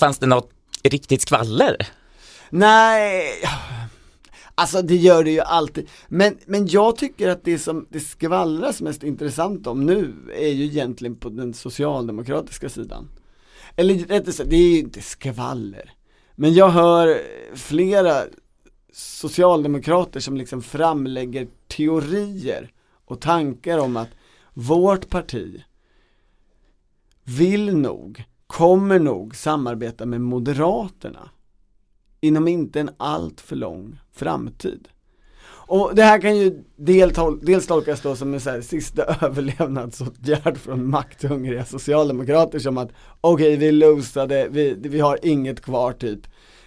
Fanns 0.00 0.18
det 0.18 0.26
något 0.26 0.50
riktigt 0.84 1.22
skvaller? 1.22 1.76
Nej, 2.50 3.24
alltså 4.60 4.82
det 4.82 4.96
gör 4.96 5.24
det 5.24 5.30
ju 5.30 5.40
alltid. 5.40 5.88
Men, 6.08 6.38
men 6.46 6.66
jag 6.66 6.96
tycker 6.96 7.28
att 7.28 7.44
det 7.44 7.58
som 7.58 7.86
det 7.90 8.00
skvallras 8.00 8.80
mest 8.80 9.02
intressant 9.02 9.66
om 9.66 9.86
nu 9.86 10.14
är 10.36 10.48
ju 10.48 10.64
egentligen 10.64 11.16
på 11.16 11.28
den 11.28 11.54
socialdemokratiska 11.54 12.68
sidan. 12.68 13.08
Eller 13.76 13.94
rättare 13.94 14.32
sagt, 14.32 14.50
det 14.50 14.56
är 14.56 14.72
ju 14.72 14.78
inte 14.78 15.00
skvaller. 15.02 15.92
Men 16.34 16.54
jag 16.54 16.68
hör 16.68 17.20
flera 17.54 18.22
socialdemokrater 18.92 20.20
som 20.20 20.36
liksom 20.36 20.62
framlägger 20.62 21.48
teorier 21.68 22.70
och 23.04 23.20
tankar 23.20 23.78
om 23.78 23.96
att 23.96 24.10
vårt 24.54 25.08
parti 25.08 25.62
vill 27.24 27.76
nog, 27.76 28.24
kommer 28.46 28.98
nog 28.98 29.36
samarbeta 29.36 30.06
med 30.06 30.20
Moderaterna 30.20 31.30
inom 32.20 32.48
inte 32.48 32.80
en 32.80 32.90
allt 32.96 33.40
för 33.40 33.56
lång 33.56 33.98
framtid. 34.12 34.88
Och 35.46 35.94
det 35.94 36.02
här 36.02 36.20
kan 36.20 36.36
ju 36.36 36.62
dels 36.76 37.66
tolkas 37.66 38.00
då 38.00 38.16
som 38.16 38.34
en 38.34 38.40
så 38.40 38.50
här 38.50 38.60
sista 38.60 39.02
överlevnadsåtgärd 39.26 40.56
från 40.58 40.90
makthungriga 40.90 41.64
socialdemokrater 41.64 42.58
som 42.58 42.78
att 42.78 42.90
okej 43.20 43.56
vi 43.56 43.72
losade, 43.72 44.48
vi, 44.50 44.74
vi 44.78 45.00
har 45.00 45.18
inget 45.22 45.60
kvar 45.60 45.92
typ. 45.92 46.20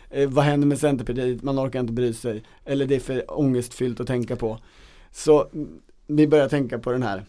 Eh, 0.10 0.29
vad 0.29 0.45
händer 0.45 0.67
med 0.67 0.79
Centerpartiet? 0.79 1.43
Man 1.43 1.60
orkar 1.60 1.79
inte 1.79 1.93
bry 1.93 2.13
sig. 2.13 2.43
Eller 2.65 2.86
det 2.86 2.95
är 2.95 3.00
för 3.00 3.39
ångestfyllt 3.39 4.00
att 4.00 4.07
tänka 4.07 4.36
på. 4.36 4.60
Så 5.12 5.48
mm, 5.53 5.69
vi 6.07 6.27
börjar 6.27 6.50
tänka 6.50 6.79
på 6.79 6.91
den 6.91 7.03
här 7.03 7.25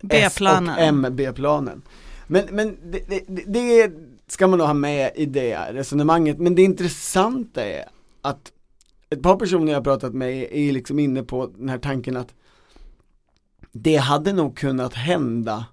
B-planen. 0.00 0.68
S 0.68 0.76
och 0.78 0.82
M-B-planen. 0.84 1.82
Men, 2.26 2.44
men 2.50 2.76
det, 2.90 3.00
det, 3.08 3.22
det- 3.26 3.44
det 3.52 3.92
ska 4.28 4.46
man 4.46 4.58
då 4.58 4.66
ha 4.66 4.74
med 4.74 5.12
i 5.14 5.26
det 5.26 5.72
resonemanget. 5.72 6.38
Men 6.38 6.54
det 6.54 6.62
intressanta 6.62 7.64
är 7.64 7.84
att 8.22 8.52
ett 9.10 9.22
par 9.22 9.36
personer 9.36 9.72
jag 9.72 9.78
har 9.78 9.84
pratat 9.84 10.14
med 10.14 10.52
är 10.52 10.72
liksom 10.72 10.98
inne 10.98 11.22
på 11.22 11.46
den 11.46 11.68
här 11.68 11.78
tanken 11.78 12.16
att 12.16 12.34
det 13.72 13.96
hade 13.96 14.32
nog 14.32 14.56
kunnat 14.56 14.94
hända 14.94 15.66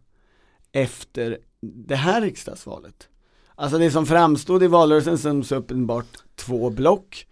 efter 0.71 1.37
det 1.61 1.95
här 1.95 2.21
riksdagsvalet. 2.21 3.09
Alltså 3.55 3.77
det 3.77 3.91
som 3.91 4.05
framstod 4.05 4.63
i 4.63 4.67
valrörelsen 4.67 5.17
som 5.17 5.43
så 5.43 5.55
uppenbart 5.55 6.17
två 6.35 6.69
block, 6.69 7.27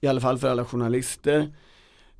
i 0.00 0.06
alla 0.06 0.20
fall 0.20 0.38
för 0.38 0.48
alla 0.48 0.64
journalister, 0.64 1.54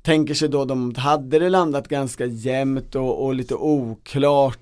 tänker 0.01 0.33
sig 0.33 0.49
då 0.49 0.65
de, 0.65 0.95
hade 0.95 1.39
det 1.39 1.49
landat 1.49 1.87
ganska 1.87 2.25
jämnt 2.25 2.95
och, 2.95 3.25
och 3.25 3.35
lite 3.35 3.55
oklart 3.55 4.59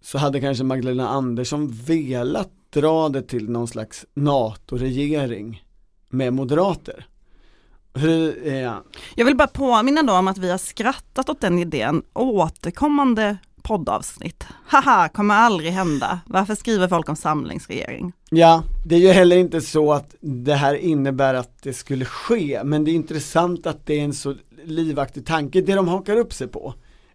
så 0.00 0.18
hade 0.18 0.40
kanske 0.40 0.64
Magdalena 0.64 1.08
Andersson 1.08 1.68
velat 1.68 2.50
dra 2.72 3.08
det 3.08 3.22
till 3.22 3.50
någon 3.50 3.68
slags 3.68 4.06
NATO-regering 4.14 5.64
med 6.08 6.32
moderater. 6.32 7.06
Hur, 7.94 8.46
ja. 8.52 8.84
Jag 9.14 9.24
vill 9.24 9.36
bara 9.36 9.48
påminna 9.48 10.02
då 10.02 10.12
om 10.12 10.28
att 10.28 10.38
vi 10.38 10.50
har 10.50 10.58
skrattat 10.58 11.28
åt 11.28 11.40
den 11.40 11.58
idén 11.58 12.02
återkommande 12.14 13.36
poddavsnitt. 13.62 14.46
Haha, 14.66 15.08
kommer 15.08 15.34
aldrig 15.34 15.72
hända. 15.72 16.20
Varför 16.26 16.54
skriver 16.54 16.88
folk 16.88 17.08
om 17.08 17.16
samlingsregering? 17.16 18.12
ja, 18.30 18.62
det 18.86 18.94
är 18.94 18.98
ju 18.98 19.12
heller 19.12 19.36
inte 19.36 19.60
så 19.60 19.92
att 19.92 20.14
det 20.20 20.54
här 20.54 20.74
innebär 20.74 21.34
att 21.34 21.62
det 21.62 21.72
skulle 21.72 22.04
ske, 22.04 22.60
men 22.64 22.84
det 22.84 22.90
är 22.90 22.94
intressant 22.94 23.66
att 23.66 23.86
det 23.86 24.00
är 24.00 24.04
en 24.04 24.14
så 24.14 24.34
livaktig 24.64 25.26
tanke. 25.26 25.60
Det 25.60 25.74
de 25.74 25.88
hakar 25.88 26.16
upp 26.16 26.32
sig 26.32 26.48
på 26.48 26.74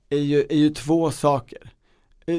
är 0.10 0.18
ju, 0.18 0.46
är 0.50 0.58
ju 0.58 0.70
två 0.70 1.12
saker. 1.12 1.72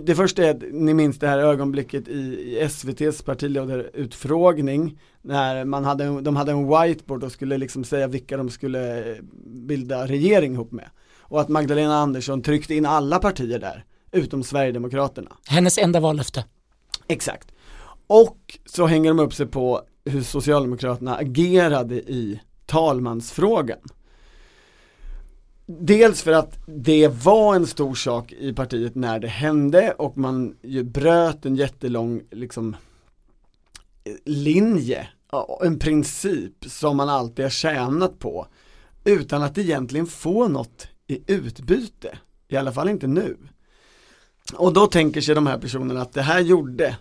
Det 0.02 0.14
första 0.14 0.44
är 0.44 0.50
att 0.50 0.62
ni 0.72 0.94
minns 0.94 1.18
det 1.18 1.28
här 1.28 1.38
ögonblicket 1.38 2.08
i, 2.08 2.12
i 2.20 2.58
SVTs 2.60 3.22
partiledarutfrågning 3.22 4.98
när 5.22 5.64
man 5.64 5.84
hade, 5.84 6.04
en- 6.04 6.24
de 6.24 6.36
hade 6.36 6.52
en 6.52 6.68
whiteboard 6.68 7.24
och 7.24 7.32
skulle 7.32 7.58
liksom 7.58 7.84
säga 7.84 8.06
vilka 8.06 8.36
de 8.36 8.50
skulle 8.50 9.10
eh, 9.12 9.16
bilda 9.46 10.06
regering 10.06 10.52
ihop 10.54 10.72
med. 10.72 10.90
Och 11.20 11.40
att 11.40 11.48
Magdalena 11.48 11.96
Andersson 11.96 12.42
tryckte 12.42 12.74
in 12.74 12.86
alla 12.86 13.18
partier 13.18 13.58
där, 13.58 13.84
utom 14.12 14.42
Sverigedemokraterna. 14.42 15.30
Hennes 15.46 15.78
enda 15.78 16.00
vallöfte. 16.00 16.44
Exakt. 17.06 17.48
Och 18.06 18.58
så 18.66 18.86
hänger 18.86 19.10
de 19.10 19.18
upp 19.18 19.34
sig 19.34 19.46
på 19.46 19.82
hur 20.04 20.22
Socialdemokraterna 20.22 21.16
agerade 21.16 21.94
i 21.94 22.40
talmansfrågan. 22.66 23.78
Dels 25.70 26.22
för 26.22 26.32
att 26.32 26.58
det 26.66 27.08
var 27.08 27.54
en 27.54 27.66
stor 27.66 27.94
sak 27.94 28.32
i 28.32 28.52
partiet 28.52 28.94
när 28.94 29.18
det 29.18 29.28
hände 29.28 29.92
och 29.92 30.18
man 30.18 30.56
ju 30.62 30.82
bröt 30.82 31.46
en 31.46 31.56
jättelång 31.56 32.22
liksom 32.30 32.76
linje, 34.24 35.08
en 35.60 35.78
princip 35.78 36.64
som 36.66 36.96
man 36.96 37.08
alltid 37.08 37.44
har 37.44 37.50
tjänat 37.50 38.18
på 38.18 38.46
utan 39.04 39.42
att 39.42 39.58
egentligen 39.58 40.06
få 40.06 40.48
något 40.48 40.88
i 41.06 41.32
utbyte, 41.32 42.18
i 42.48 42.56
alla 42.56 42.72
fall 42.72 42.88
inte 42.88 43.06
nu. 43.06 43.36
Och 44.54 44.72
då 44.72 44.86
tänker 44.86 45.20
sig 45.20 45.34
de 45.34 45.46
här 45.46 45.58
personerna 45.58 46.02
att 46.02 46.12
det 46.12 46.22
här 46.22 46.40
gjorde 46.40 46.96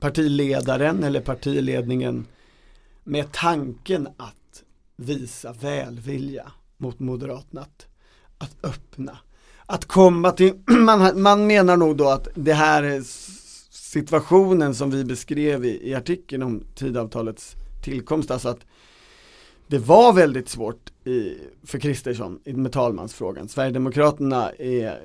partiledaren 0.00 1.04
eller 1.04 1.20
partiledningen 1.20 2.26
med 3.04 3.32
tanken 3.32 4.08
att 4.16 4.62
visa 4.96 5.52
välvilja 5.52 6.52
mot 6.76 6.98
Moderaterna, 6.98 7.60
att, 7.60 7.86
att 8.42 8.56
öppna, 8.70 9.18
att 9.66 9.84
komma 9.84 10.30
till, 10.30 10.52
man, 10.66 11.22
man 11.22 11.46
menar 11.46 11.76
nog 11.76 11.96
då 11.96 12.08
att 12.08 12.28
det 12.34 12.52
här 12.54 13.02
situationen 13.70 14.74
som 14.74 14.90
vi 14.90 15.04
beskrev 15.04 15.64
i, 15.64 15.88
i 15.90 15.94
artikeln 15.94 16.42
om 16.42 16.62
tidavtalets 16.74 17.54
tillkomst, 17.84 18.30
alltså 18.30 18.48
att 18.48 18.60
det 19.66 19.78
var 19.78 20.12
väldigt 20.12 20.48
svårt 20.48 20.90
i, 21.04 21.34
för 21.66 21.78
Kristersson 21.78 22.38
i- 22.44 22.52
med 22.52 22.72
talmansfrågan. 22.72 23.48
Sverigedemokraterna 23.48 24.50
är, 24.58 25.00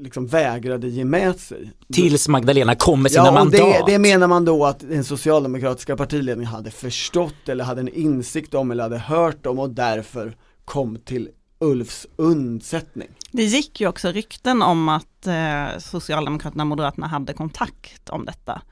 liksom 0.00 0.26
vägrade 0.26 0.88
ge 0.88 1.04
med 1.04 1.36
sig. 1.40 1.72
Tills 1.92 2.28
Magdalena 2.28 2.74
kom 2.74 3.02
med 3.02 3.12
sina 3.12 3.24
Ja, 3.24 3.32
mandat. 3.32 3.52
det, 3.86 3.92
det 3.92 3.98
menar 3.98 4.28
man 4.28 4.44
då 4.44 4.64
att 4.66 4.80
den 4.80 5.04
socialdemokratiska 5.04 5.96
partiledningen 5.96 6.52
hade 6.52 6.70
förstått 6.70 7.48
eller 7.48 7.64
hade 7.64 7.80
en 7.80 7.88
insikt 7.88 8.54
om 8.54 8.70
eller 8.70 8.82
hade 8.82 8.98
hört 8.98 9.46
om 9.46 9.58
och 9.58 9.70
därför 9.70 10.36
kom 10.64 10.98
till 11.04 11.28
Ulfs 11.60 12.06
undsättning. 12.16 13.08
Det 13.32 13.44
gick 13.44 13.80
ju 13.80 13.88
också 13.88 14.08
rykten 14.12 14.62
om 14.62 14.88
att 14.88 15.26
eh, 15.26 15.78
Socialdemokraterna 15.78 16.62
och 16.62 16.66
Moderaterna 16.66 17.06
hade 17.06 17.32
kontakt 17.32 18.08
om 18.08 18.24
detta. 18.24 18.62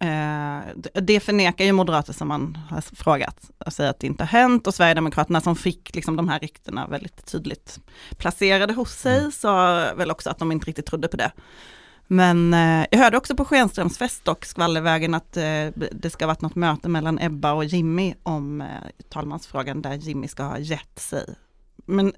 Eh, 0.00 0.60
det- 1.02 1.20
förnekar 1.20 1.64
ju 1.64 1.72
moderater 1.72 2.12
som 2.12 2.28
man 2.28 2.58
har 2.70 2.80
frågat 2.80 3.50
och 3.66 3.72
säger 3.72 3.90
att 3.90 4.00
det 4.00 4.06
inte 4.06 4.22
har 4.24 4.28
hänt 4.28 4.66
och 4.66 4.74
Sverigedemokraterna 4.74 5.40
som 5.40 5.56
fick 5.56 5.94
liksom 5.94 6.16
de 6.16 6.28
här 6.28 6.38
ryktena 6.38 6.86
väldigt 6.86 7.26
tydligt 7.26 7.78
placerade 8.16 8.72
hos 8.72 8.90
sig 8.92 9.32
sa 9.32 9.74
väl 9.96 10.10
också 10.10 10.30
att 10.30 10.38
de 10.38 10.52
inte 10.52 10.66
riktigt 10.66 10.86
trodde 10.86 11.08
på 11.08 11.16
det. 11.16 11.32
Men 12.06 12.54
eh, 12.54 12.86
jag 12.90 12.98
hörde 12.98 13.16
också 13.16 13.36
på 13.36 13.44
Schenströms 13.44 13.98
fest 13.98 14.28
och 14.28 14.46
skvallervägen 14.46 15.14
att 15.14 15.36
eh, 15.36 15.66
det 15.92 16.10
ska 16.10 16.24
ha 16.24 16.26
varit 16.28 16.40
något 16.42 16.54
möte 16.54 16.88
mellan 16.88 17.18
Ebba 17.18 17.52
och 17.52 17.64
Jimmy 17.64 18.14
om 18.22 18.60
eh, 18.60 18.66
talmansfrågan 19.08 19.82
där 19.82 19.94
Jimmy 19.94 20.28
ska 20.28 20.42
ha 20.42 20.58
gett 20.58 20.98
sig. 20.98 21.34
Men 21.86 22.12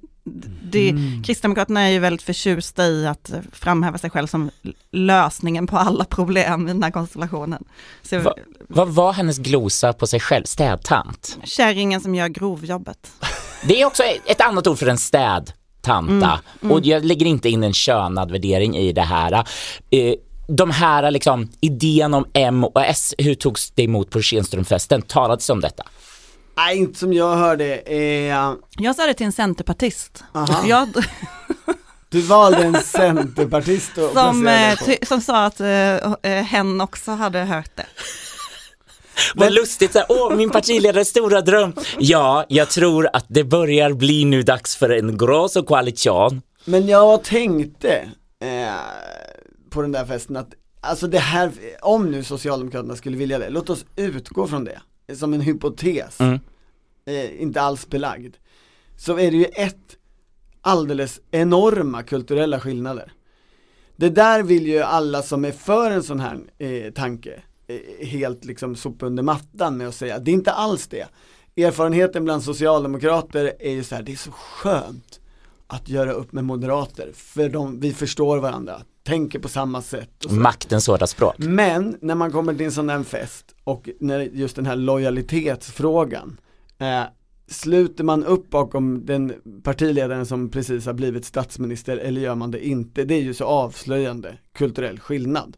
det, 0.63 0.95
Kristdemokraterna 1.27 1.81
är 1.81 1.91
ju 1.91 1.99
väldigt 1.99 2.23
förtjusta 2.23 2.87
i 2.87 3.07
att 3.07 3.31
framhäva 3.53 3.99
sig 3.99 4.11
själv 4.11 4.27
som 4.27 4.51
lösningen 4.93 5.67
på 5.67 5.77
alla 5.79 6.05
problem 6.05 6.69
i 6.69 6.73
den 6.73 6.83
här 6.83 6.91
konstellationen. 6.91 7.65
Så 8.03 8.19
Va- 8.21 8.35
Vad 8.69 8.89
var 8.89 9.13
hennes 9.13 9.39
glosa 9.39 9.93
på 9.93 10.07
sig 10.07 10.21
själv? 10.21 10.45
Städtant? 10.45 11.39
kärringen 11.45 12.01
som 12.01 12.15
gör 12.15 12.29
grovjobbet. 12.29 13.11
Det 13.69 13.81
är 13.81 13.87
också 13.87 14.03
ett 14.27 14.41
annat 14.41 14.67
ord 14.67 14.79
för 14.79 14.87
en 14.87 14.99
städtanta. 14.99 16.41
Och 16.63 16.81
jag 16.87 17.05
lägger 17.05 17.27
inte 17.27 17.49
in 17.49 17.63
en 17.65 17.73
könad 17.73 18.31
värdering 18.31 18.77
i 18.77 18.93
det 18.93 19.03
här. 19.03 19.33
Eh, 19.91 20.15
De 20.49 20.71
här 20.71 21.11
liksom, 21.11 21.49
idén 21.61 22.15
om 22.15 22.25
M 22.33 22.65
och 22.65 22.83
S, 22.85 23.15
hur 23.19 23.35
togs 23.35 23.71
det 23.71 23.83
emot 23.83 24.11
på 24.11 24.23
Schenströmfesten? 24.23 25.03
Talades 25.03 25.47
det 25.47 25.53
om 25.53 25.61
detta? 25.61 25.83
Nej, 26.67 26.77
inte 26.77 26.99
som 26.99 27.13
jag 27.13 27.37
hörde, 27.37 27.77
eh, 27.77 28.55
Jag 28.79 28.97
sa 28.97 29.07
det 29.07 29.15
till 29.15 29.27
en 29.27 29.33
centerpartist. 29.33 30.25
Aha. 30.35 30.63
Jag, 30.67 30.89
du 32.09 32.21
valde 32.21 32.63
en 32.63 32.83
centerpartist 32.83 33.99
och 33.99 34.11
som, 34.13 34.47
eh, 34.49 34.79
som 35.03 35.21
sa 35.21 35.45
att 35.45 35.61
eh, 35.61 35.95
eh, 36.23 36.45
hen 36.45 36.81
också 36.81 37.11
hade 37.11 37.39
hört 37.39 37.71
det. 37.77 37.87
Vad 39.35 39.53
lustigt, 39.53 39.93
så 39.93 39.99
här, 39.99 40.07
åh 40.09 40.37
min 40.37 40.51
partiledares 40.51 41.09
stora 41.09 41.41
dröm. 41.41 41.73
Ja, 41.99 42.45
jag 42.49 42.69
tror 42.71 43.09
att 43.13 43.25
det 43.29 43.45
börjar 43.45 43.93
bli 43.93 44.25
nu 44.25 44.43
dags 44.43 44.77
för 44.77 44.91
en 44.91 45.19
gross 45.19 45.57
koalition. 45.67 46.43
Men 46.65 46.87
jag 46.89 47.25
tänkte 47.25 47.95
eh, 48.43 48.75
på 49.71 49.83
den 49.83 49.93
där 49.93 50.05
festen 50.07 50.37
att, 50.37 50.49
alltså 50.81 51.07
det 51.07 51.19
här, 51.19 51.51
om 51.81 52.11
nu 52.11 52.25
Socialdemokraterna 52.25 52.97
skulle 52.97 53.17
vilja 53.17 53.39
det, 53.39 53.51
låt 53.51 53.71
oss 53.71 53.85
utgå 53.97 54.47
från 54.47 54.65
det, 54.65 54.81
som 55.17 55.35
en 55.35 55.41
hypotes, 55.41 56.21
Mm. 56.21 56.39
Eh, 57.11 57.43
inte 57.43 57.61
alls 57.61 57.89
belagd. 57.89 58.37
Så 58.97 59.19
är 59.19 59.31
det 59.31 59.37
ju 59.37 59.45
ett 59.45 59.97
alldeles 60.61 61.21
enorma 61.31 62.03
kulturella 62.03 62.61
skillnader. 62.61 63.13
Det 63.97 64.09
där 64.09 64.43
vill 64.43 64.67
ju 64.67 64.81
alla 64.81 65.23
som 65.23 65.45
är 65.45 65.53
för 65.53 65.91
en 65.91 66.03
sån 66.03 66.21
här 66.21 66.39
eh, 66.59 66.93
tanke 66.93 67.43
eh, 67.67 68.07
helt 68.07 68.45
liksom 68.45 68.77
sopa 68.77 69.07
under 69.07 69.23
mattan 69.23 69.77
med 69.77 69.89
att 69.89 69.95
säga, 69.95 70.19
det 70.19 70.31
är 70.31 70.33
inte 70.33 70.53
alls 70.53 70.87
det. 70.87 71.07
Erfarenheten 71.57 72.25
bland 72.25 72.43
socialdemokrater 72.43 73.53
är 73.61 73.73
ju 73.73 73.85
så 73.85 73.95
här, 73.95 74.03
det 74.03 74.13
är 74.13 74.17
så 74.17 74.31
skönt 74.31 75.21
att 75.67 75.89
göra 75.89 76.13
upp 76.13 76.33
med 76.33 76.45
moderater, 76.45 77.11
för 77.15 77.49
de, 77.49 77.81
vi 77.81 77.93
förstår 77.93 78.39
varandra, 78.39 78.83
tänker 79.03 79.39
på 79.39 79.49
samma 79.49 79.83
sätt. 79.83 80.25
Och 80.25 80.31
så. 80.31 80.37
Maktens 80.37 80.87
hårda 80.87 81.07
språk. 81.07 81.35
Men 81.39 81.99
när 82.01 82.15
man 82.15 82.33
kommer 82.33 82.55
till 82.55 82.67
en 82.67 82.73
sån 82.73 82.89
här 82.89 83.03
fest 83.03 83.55
och 83.65 83.89
när 84.01 84.21
just 84.21 84.57
den 84.57 84.67
här 84.67 84.77
lojalitetsfrågan 84.77 86.41
eh, 86.81 87.03
Sluter 87.47 88.05
man 88.05 88.25
upp 88.25 88.51
bakom 88.51 89.07
den 89.07 89.35
partiledaren 89.65 90.27
som 90.27 90.51
precis 90.51 90.87
har 90.87 90.93
blivit 90.93 91.25
statsminister 91.25 91.97
eller 91.97 92.21
gör 92.21 92.35
man 92.35 92.51
det 92.51 92.67
inte? 92.67 93.05
Det 93.05 93.15
är 93.15 93.23
ju 93.23 93.35
så 93.35 93.45
avslöjande 93.45 94.39
kulturell 94.55 95.01
skillnad. 95.01 95.57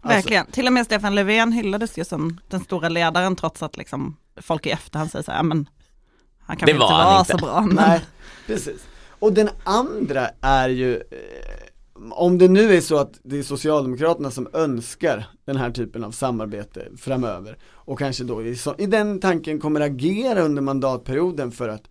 Alltså, 0.00 0.16
Verkligen. 0.16 0.46
Till 0.46 0.66
och 0.66 0.72
med 0.72 0.86
Stefan 0.86 1.14
Löfven 1.14 1.52
hyllades 1.52 1.98
ju 1.98 2.04
som 2.04 2.40
den 2.48 2.60
stora 2.60 2.88
ledaren 2.88 3.36
trots 3.36 3.62
att 3.62 3.76
liksom 3.76 4.16
folk 4.36 4.66
i 4.66 4.70
efterhand 4.70 5.10
säger 5.10 5.22
så 5.22 5.30
här, 5.30 5.38
"Ja, 5.38 5.42
men 5.42 5.68
han 6.38 6.56
kanske 6.56 6.74
Det 6.74 6.78
var 6.78 6.86
inte 6.86 6.94
han 6.94 7.12
var 7.12 7.20
inte." 7.20 7.32
så 7.32 7.38
bra. 7.38 7.60
Men 7.60 7.76
Nej, 7.76 8.00
precis. 8.46 8.86
Och 9.18 9.32
den 9.32 9.48
andra 9.64 10.28
är 10.40 10.68
ju, 10.68 10.94
eh, 10.96 11.00
om 12.10 12.38
det 12.38 12.48
nu 12.48 12.74
är 12.74 12.80
så 12.80 12.96
att 12.96 13.20
det 13.22 13.38
är 13.38 13.42
Socialdemokraterna 13.42 14.30
som 14.30 14.48
önskar 14.52 15.26
den 15.44 15.56
här 15.56 15.70
typen 15.70 16.04
av 16.04 16.10
samarbete 16.10 16.88
framöver 16.96 17.58
och 17.72 17.98
kanske 17.98 18.24
då 18.24 18.44
i, 18.44 18.56
så, 18.56 18.74
i 18.78 18.86
den 18.86 19.20
tanken 19.20 19.60
kommer 19.60 19.80
agera 19.80 20.42
under 20.42 20.62
mandatperioden 20.62 21.52
för 21.52 21.68
att 21.68 21.90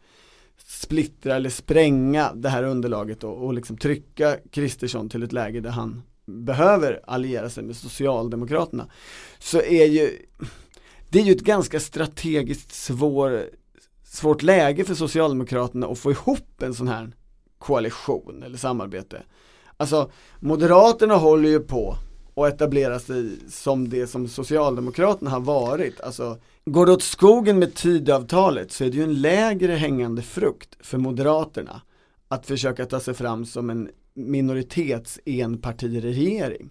splittra 0.66 1.36
eller 1.36 1.50
spränga 1.50 2.34
det 2.34 2.50
här 2.50 2.64
underlaget 2.64 3.24
och, 3.24 3.46
och 3.46 3.54
liksom 3.54 3.78
trycka 3.78 4.38
Kristersson 4.52 5.10
till 5.10 5.24
ett 5.24 5.34
läge 5.34 5.60
där 5.60 5.70
han 5.70 6.02
behöver 6.26 7.02
alliera 7.08 7.50
sig 7.50 7.64
med 7.64 7.76
Socialdemokraterna 7.76 8.90
så 9.40 9.62
är 9.62 9.86
ju 9.86 10.10
det 11.10 11.20
är 11.20 11.24
ju 11.24 11.32
ett 11.32 11.42
ganska 11.42 11.80
strategiskt 11.80 12.72
svår, 12.72 13.50
svårt 14.04 14.44
läge 14.44 14.84
för 14.84 14.96
Socialdemokraterna 14.96 15.88
att 15.88 16.00
få 16.00 16.12
ihop 16.12 16.62
en 16.62 16.74
sån 16.74 16.88
här 16.88 17.16
koalition 17.58 18.44
eller 18.44 18.58
samarbete. 18.58 19.24
Alltså 19.78 20.12
Moderaterna 20.40 21.16
håller 21.16 21.50
ju 21.50 21.60
på 21.60 21.98
att 22.36 22.54
etablera 22.54 23.00
sig 23.00 23.32
som 23.50 23.90
det 23.90 24.08
som 24.08 24.28
Socialdemokraterna 24.28 25.32
har 25.32 25.40
varit. 25.40 26.02
Alltså 26.02 26.38
går 26.66 26.86
det 26.86 26.92
åt 26.92 27.04
skogen 27.04 27.60
med 27.60 27.74
Tidöavtalet 27.74 28.72
så 28.72 28.84
är 28.84 28.90
det 28.90 28.98
ju 28.98 29.04
en 29.04 29.22
lägre 29.22 29.74
hängande 29.74 30.22
frukt 30.22 30.78
för 30.80 30.98
Moderaterna 30.98 31.82
att 32.28 32.46
försöka 32.46 32.86
ta 32.86 33.00
sig 33.00 33.14
fram 33.14 33.46
som 33.46 33.70
en 33.70 33.90
minoritets 34.14 35.20
enpartiregering 35.26 36.70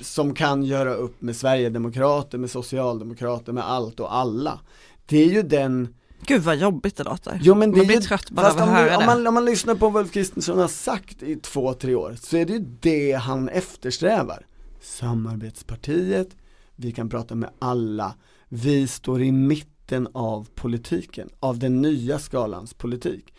som 0.00 0.34
kan 0.34 0.62
göra 0.62 0.94
upp 0.94 1.22
med 1.22 1.36
Sverigedemokrater, 1.36 2.38
med 2.38 2.50
Socialdemokrater, 2.50 3.52
med 3.52 3.70
allt 3.70 4.00
och 4.00 4.14
alla. 4.14 4.60
Det 5.06 5.18
är 5.18 5.28
ju 5.28 5.42
den 5.42 5.94
Gud 6.20 6.42
vad 6.42 6.56
jobbigt 6.56 6.96
det 6.96 7.04
låter. 7.04 7.40
Jo 7.42 7.54
men 7.54 7.70
det 7.70 7.76
Man 7.76 7.86
blir 7.86 7.96
ju, 7.96 8.02
trött 8.02 8.30
bara 8.30 8.50
av 8.50 8.56
att 8.56 8.62
om, 8.62 8.68
höra 8.68 8.88
du, 8.88 8.94
om, 8.94 9.00
det. 9.00 9.06
man, 9.06 9.26
om 9.26 9.34
man 9.34 9.44
lyssnar 9.44 9.74
på 9.74 9.88
vad 9.88 10.02
Ulf 10.02 10.12
Kristersson 10.12 10.58
har 10.58 10.68
sagt 10.68 11.22
i 11.22 11.36
två, 11.36 11.74
tre 11.74 11.94
år 11.94 12.16
så 12.20 12.36
är 12.36 12.44
det 12.44 12.52
ju 12.52 12.64
det 12.80 13.12
han 13.12 13.48
eftersträvar. 13.48 14.46
Samarbetspartiet, 14.80 16.28
vi 16.76 16.92
kan 16.92 17.08
prata 17.08 17.34
med 17.34 17.50
alla, 17.58 18.14
vi 18.48 18.88
står 18.88 19.22
i 19.22 19.32
mitten 19.32 20.08
av 20.14 20.48
politiken, 20.54 21.28
av 21.40 21.58
den 21.58 21.82
nya 21.82 22.18
skalans 22.18 22.74
politik. 22.74 23.34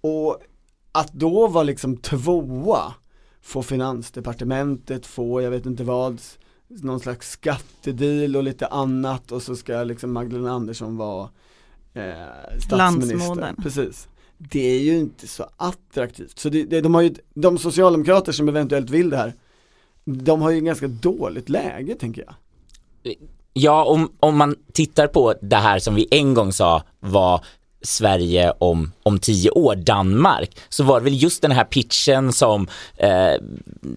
Och 0.00 0.38
att 0.92 1.12
då 1.12 1.48
vara 1.48 1.64
liksom 1.64 1.96
tvåa, 1.96 2.94
få 3.42 3.62
finansdepartementet, 3.62 5.06
få 5.06 5.42
jag 5.42 5.50
vet 5.50 5.66
inte 5.66 5.84
vad, 5.84 6.20
någon 6.68 7.00
slags 7.00 7.30
skattedeal 7.30 8.36
och 8.36 8.42
lite 8.42 8.66
annat 8.66 9.32
och 9.32 9.42
så 9.42 9.56
ska 9.56 9.84
liksom 9.84 10.12
Magdalena 10.12 10.52
Andersson 10.52 10.96
vara 10.96 11.28
eh, 11.96 12.58
statsminister. 12.58 13.54
Precis. 13.62 14.08
Det 14.38 14.66
är 14.66 14.80
ju 14.80 14.98
inte 14.98 15.26
så 15.28 15.46
attraktivt. 15.56 16.38
Så 16.38 16.48
det, 16.48 16.64
det, 16.64 16.80
de 16.80 16.94
har 16.94 17.02
ju, 17.02 17.14
de 17.34 17.58
socialdemokrater 17.58 18.32
som 18.32 18.48
eventuellt 18.48 18.90
vill 18.90 19.10
det 19.10 19.16
här, 19.16 19.32
de 20.04 20.42
har 20.42 20.50
ju 20.50 20.60
ganska 20.60 20.88
dåligt 20.88 21.48
läge 21.48 21.94
tänker 21.94 22.24
jag. 22.26 22.34
Ja, 23.52 23.84
om, 23.84 24.12
om 24.20 24.36
man 24.36 24.56
tittar 24.72 25.06
på 25.06 25.34
det 25.42 25.56
här 25.56 25.78
som 25.78 25.94
vi 25.94 26.08
en 26.10 26.34
gång 26.34 26.52
sa 26.52 26.82
var 27.00 27.44
Sverige 27.82 28.52
om, 28.58 28.92
om 29.02 29.18
tio 29.18 29.50
år, 29.50 29.74
Danmark, 29.74 30.50
så 30.68 30.84
var 30.84 31.00
det 31.00 31.04
väl 31.04 31.22
just 31.22 31.42
den 31.42 31.50
här 31.50 31.64
pitchen 31.64 32.32
som 32.32 32.68
eh, 32.96 33.32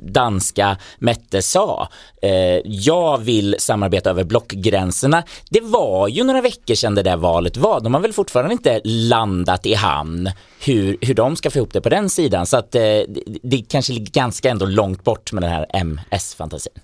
danska 0.04 0.78
Mette 1.00 1.42
sa. 1.42 1.90
Eh, 2.22 2.32
jag 2.64 3.18
vill 3.18 3.56
samarbeta 3.60 4.10
över 4.10 4.24
blockgränserna. 4.24 5.24
Det 5.50 5.62
var 5.62 6.08
ju 6.08 6.24
några 6.24 6.42
veckor 6.42 6.76
sedan 6.76 6.96
det 6.96 7.04
där 7.04 7.18
valet 7.18 7.58
var. 7.58 7.82
De 7.82 7.94
har 7.94 8.02
väl 8.02 8.14
fortfarande 8.14 8.54
inte 8.54 8.82
landat 8.84 9.66
i 9.66 9.74
hamn 9.74 10.32
hur, 10.66 10.98
hur 11.02 11.14
de 11.14 11.36
ska 11.36 11.52
få 11.52 11.58
ihop 11.58 11.74
det 11.74 11.82
på 11.82 11.90
den 11.90 12.10
sidan. 12.10 12.46
Så 12.46 12.58
att 12.58 12.76
eh, 12.76 12.82
det, 12.82 13.24
det 13.44 13.66
kanske 13.70 13.94
ligger 13.94 14.12
ganska 14.12 14.50
ändå 14.50 14.66
långt 14.66 15.04
bort 15.04 15.32
med 15.32 15.44
den 15.44 15.52
här 15.52 15.66
MS-fantasin. 15.74 16.80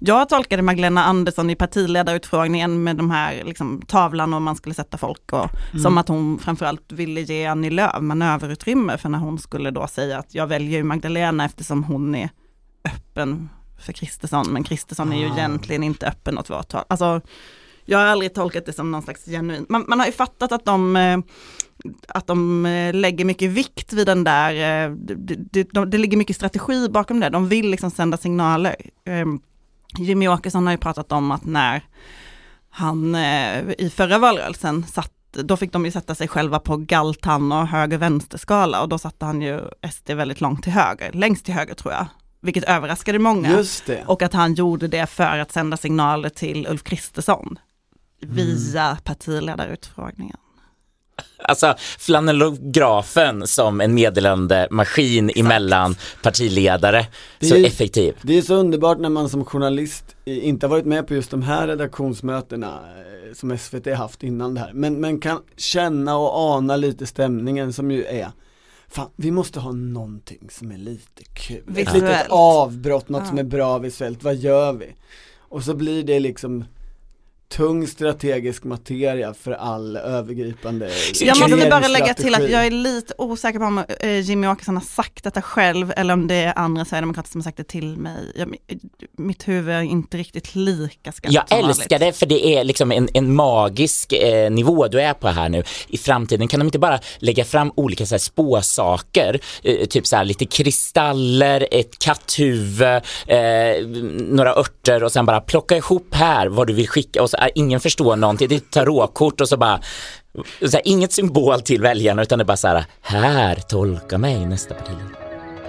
Jag 0.00 0.28
tolkade 0.28 0.62
Magdalena 0.62 1.04
Andersson 1.04 1.50
i 1.50 1.56
partiledarutfrågningen 1.56 2.84
med 2.84 2.96
de 2.96 3.10
här 3.10 3.44
liksom, 3.44 3.82
tavlan 3.86 4.34
och 4.34 4.42
man 4.42 4.56
skulle 4.56 4.74
sätta 4.74 4.98
folk 4.98 5.32
och 5.32 5.50
som 5.82 5.98
att 5.98 6.08
hon 6.08 6.38
framförallt 6.38 6.92
ville 6.92 7.20
ge 7.20 7.46
Annie 7.46 7.70
Lööf 7.70 8.00
manöverutrymme 8.00 8.98
för 8.98 9.08
när 9.08 9.18
hon 9.18 9.38
skulle 9.38 9.70
då 9.70 9.86
säga 9.86 10.18
att 10.18 10.34
jag 10.34 10.46
väljer 10.46 10.82
Magdalena 10.82 11.44
eftersom 11.44 11.84
hon 11.84 12.14
är 12.14 12.30
öppen 12.84 13.48
för 13.80 13.92
Kristersson 13.92 14.46
men 14.50 14.64
Kristersson 14.64 15.12
är 15.12 15.16
ju 15.16 15.26
egentligen 15.26 15.82
inte 15.82 16.06
öppen 16.06 16.38
åt 16.38 16.50
vårt 16.50 16.72
håll. 16.72 16.84
Alltså, 16.88 17.20
Jag 17.84 17.98
har 17.98 18.06
aldrig 18.06 18.34
tolkat 18.34 18.66
det 18.66 18.72
som 18.72 18.90
någon 18.90 19.02
slags 19.02 19.24
genuin, 19.24 19.66
man, 19.68 19.84
man 19.88 19.98
har 19.98 20.06
ju 20.06 20.12
fattat 20.12 20.52
att 20.52 20.64
de 20.64 20.96
eh, 20.96 21.18
att 22.08 22.26
de 22.26 22.66
eh, 22.66 22.94
lägger 22.94 23.24
mycket 23.24 23.50
vikt 23.50 23.92
vid 23.92 24.06
den 24.06 24.24
där, 24.24 24.52
eh, 24.54 24.94
det, 24.96 25.14
det, 25.52 25.68
de, 25.72 25.90
det 25.90 25.98
ligger 25.98 26.16
mycket 26.16 26.36
strategi 26.36 26.88
bakom 26.88 27.20
det, 27.20 27.28
de 27.28 27.48
vill 27.48 27.70
liksom 27.70 27.90
sända 27.90 28.16
signaler. 28.16 28.76
Jimmy 29.96 30.28
Åkesson 30.28 30.66
har 30.66 30.72
ju 30.72 30.78
pratat 30.78 31.12
om 31.12 31.30
att 31.30 31.44
när 31.44 31.82
han 32.70 33.14
eh, 33.14 33.70
i 33.78 33.92
förra 33.94 34.18
valrörelsen 34.18 34.86
satt 34.86 35.12
då 35.32 35.56
fick 35.56 35.72
de 35.72 35.84
ju 35.84 35.90
sätta 35.90 36.14
sig 36.14 36.28
själva 36.28 36.58
på 36.58 36.76
galtan 36.76 37.52
och 37.52 37.66
höger-vänster-skala 37.66 38.82
och 38.82 38.88
då 38.88 38.98
satte 38.98 39.24
han 39.24 39.42
ju 39.42 39.60
SD 39.92 40.10
väldigt 40.10 40.40
långt 40.40 40.62
till 40.62 40.72
höger, 40.72 41.12
längst 41.12 41.44
till 41.44 41.54
höger 41.54 41.74
tror 41.74 41.94
jag, 41.94 42.06
vilket 42.40 42.64
överraskade 42.64 43.18
många. 43.18 43.50
Just 43.50 43.86
det. 43.86 44.04
Och 44.06 44.22
att 44.22 44.32
han 44.32 44.54
gjorde 44.54 44.88
det 44.88 45.06
för 45.06 45.38
att 45.38 45.52
sända 45.52 45.76
signaler 45.76 46.28
till 46.28 46.66
Ulf 46.66 46.82
Kristersson 46.82 47.58
via 48.20 48.98
partiledarutfrågningen. 49.04 50.36
Alltså 51.42 51.74
flanellografen 51.98 53.46
som 53.46 53.80
en 53.80 53.94
meddelande 53.94 54.68
maskin 54.70 55.30
emellan 55.36 55.96
partiledare. 56.22 57.06
Det 57.38 57.46
Så 57.46 57.54
är- 57.56 57.64
effektiv. 57.66 58.14
Det 58.22 58.38
är 58.38 58.42
så 58.42 58.54
underbart 58.54 58.98
när 58.98 59.08
man 59.08 59.28
som 59.28 59.44
journalist 59.44 60.04
i- 60.24 60.40
inte 60.40 60.66
har 60.66 60.70
varit 60.70 60.84
med 60.84 61.06
på 61.06 61.14
just 61.14 61.30
de 61.30 61.42
här 61.42 61.66
redaktionsmötena 61.66 62.66
eh, 62.68 63.34
som 63.34 63.50
SVT 63.58 63.86
haft 63.94 64.22
innan 64.22 64.54
det 64.54 64.60
här, 64.60 64.70
men, 64.74 65.00
men 65.00 65.20
kan 65.20 65.38
känna 65.56 66.16
och 66.16 66.38
ana 66.38 66.76
lite 66.76 67.06
stämningen 67.06 67.72
som 67.72 67.90
ju 67.90 68.04
är 68.04 68.28
Fan, 68.90 69.08
vi 69.16 69.30
måste 69.30 69.60
ha 69.60 69.72
någonting 69.72 70.48
som 70.50 70.70
är 70.72 70.78
lite 70.78 71.24
kul, 71.34 71.56
ett 71.58 71.62
Visuellt. 71.78 71.94
litet 71.94 72.26
avbrott, 72.28 73.08
något 73.08 73.22
Ja. 73.22 73.28
som 73.28 73.38
är 73.38 73.42
bra 73.42 73.78
visuellt, 73.78 74.22
vad 74.22 74.34
gör 74.36 74.72
vi? 74.72 74.86
Och 75.38 75.62
så 75.62 75.74
blir 75.74 76.02
det 76.02 76.20
liksom 76.20 76.64
tung 77.48 77.86
strategisk 77.86 78.64
materia 78.64 79.34
för 79.34 79.52
all 79.52 79.96
övergripande 79.96 80.90
Jag 81.20 81.38
måste 81.40 81.70
bara 81.70 81.88
lägga 81.88 82.14
till 82.14 82.34
att 82.34 82.50
jag 82.50 82.66
är 82.66 82.70
lite 82.70 83.14
osäker 83.18 83.58
på 83.58 83.64
om 83.64 83.84
eh, 84.00 84.20
Jimmy 84.20 84.46
Åkesson 84.46 84.76
har 84.76 84.84
sagt 84.84 85.24
detta 85.24 85.42
själv 85.42 85.92
eller 85.96 86.14
om 86.14 86.26
det 86.26 86.34
är 86.34 86.58
andra 86.58 86.84
sverigedemokrater 86.84 87.30
som 87.30 87.40
har 87.40 87.44
sagt 87.44 87.56
det 87.56 87.64
till 87.64 87.96
mig. 87.96 88.32
Jag, 88.36 88.54
mitt 89.18 89.48
huvud 89.48 89.74
är 89.74 89.82
inte 89.82 90.16
riktigt 90.16 90.54
lika 90.54 91.12
skarpt 91.12 91.34
Jag 91.34 91.58
älskar 91.58 91.98
det 91.98 92.12
för 92.12 92.26
det 92.26 92.46
är 92.46 92.64
liksom 92.64 92.92
en, 92.92 93.08
en 93.14 93.34
magisk 93.34 94.12
eh, 94.12 94.50
nivå 94.50 94.88
du 94.88 95.00
är 95.00 95.14
på 95.14 95.28
här 95.28 95.48
nu. 95.48 95.62
I 95.88 95.98
framtiden 95.98 96.48
kan 96.48 96.60
de 96.60 96.66
inte 96.66 96.78
bara 96.78 97.00
lägga 97.18 97.44
fram 97.44 97.72
olika 97.74 98.06
så 98.06 98.14
här, 98.14 98.18
spåsaker, 98.18 99.40
eh, 99.62 99.86
typ 99.86 100.06
så 100.06 100.16
här, 100.16 100.24
lite 100.24 100.46
kristaller, 100.46 101.68
ett 101.70 101.98
katthuvud, 101.98 103.02
eh, 103.26 103.86
några 104.28 104.54
örter 104.54 105.04
och 105.04 105.12
sen 105.12 105.26
bara 105.26 105.40
plocka 105.40 105.76
ihop 105.76 106.14
här 106.14 106.46
vad 106.46 106.66
du 106.66 106.72
vill 106.72 106.88
skicka 106.88 107.22
och 107.22 107.30
så, 107.30 107.37
eh, 107.42 107.48
ingen 107.54 107.80
förstår 107.80 108.16
någonting. 108.16 108.48
Det 108.48 108.54
är 108.54 108.56
ett 108.56 108.70
tarotkort 108.70 109.40
och 109.40 109.48
så 109.48 109.56
bara 109.56 109.80
så 110.60 110.70
här, 110.72 110.82
inget 110.84 111.12
symbol 111.12 111.60
till 111.60 111.82
väljarna 111.82 112.22
utan 112.22 112.38
det 112.38 112.42
är 112.42 112.46
bara 112.46 112.56
så 112.56 112.68
här, 112.68 112.84
här, 113.02 113.54
tolka 113.56 114.18
mig 114.18 114.46
nästa 114.46 114.74
partiledare. 114.74 115.12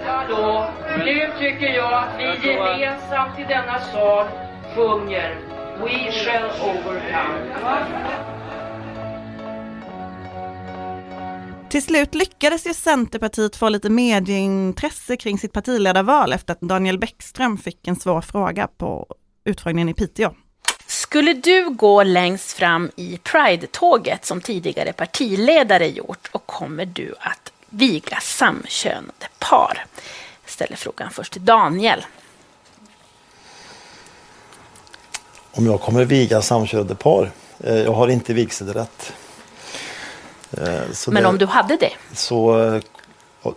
Hallå, 0.06 0.70
nu 0.98 1.30
tycker 1.38 1.66
jag 1.66 1.92
att 1.92 2.08
vi 2.18 2.48
gemensamt 2.48 3.38
i 3.38 3.42
denna 3.42 3.80
sal 3.92 4.26
sjunger 4.76 5.50
We 5.82 6.12
shall 6.12 6.50
overcome. 6.60 7.50
Till 11.70 11.82
slut 11.82 12.14
lyckades 12.14 12.66
ju 12.66 12.74
Centerpartiet 12.74 13.56
få 13.56 13.68
lite 13.68 13.90
medieintresse 13.90 15.16
kring 15.16 15.38
sitt 15.38 15.52
partiledarval 15.52 16.32
efter 16.32 16.52
att 16.52 16.60
Daniel 16.60 16.98
Bäckström 16.98 17.58
fick 17.58 17.88
en 17.88 17.96
svår 17.96 18.20
fråga 18.20 18.66
på 18.66 19.06
utfrågningen 19.44 19.88
i 19.88 19.94
Piteå. 19.94 20.30
Skulle 21.10 21.32
du 21.34 21.70
gå 21.70 22.02
längst 22.02 22.52
fram 22.52 22.90
i 22.96 23.18
Pride-tåget 23.22 24.24
som 24.26 24.40
tidigare 24.40 24.92
partiledare 24.92 25.86
gjort 25.88 26.28
och 26.32 26.46
kommer 26.46 26.84
du 26.86 27.14
att 27.20 27.52
viga 27.70 28.20
samkönade 28.20 29.28
par? 29.38 29.86
Jag 30.42 30.50
ställer 30.50 30.76
frågan 30.76 31.10
först 31.10 31.32
till 31.32 31.44
Daniel. 31.44 32.04
Om 35.52 35.66
jag 35.66 35.80
kommer 35.80 36.04
viga 36.04 36.42
samkönade 36.42 36.94
par. 36.94 37.30
Eh, 37.60 37.74
Jag 37.76 37.92
har 37.92 38.08
inte 38.08 38.32
vigselrätt. 38.34 39.12
Eh, 40.52 40.80
Så, 40.92 41.10
Men 41.10 41.22
det, 41.22 41.28
om 41.28 41.38
du 41.38 41.46
hade 41.46 41.76
det? 41.76 41.92
så 42.12 42.62
eh, 42.74 42.82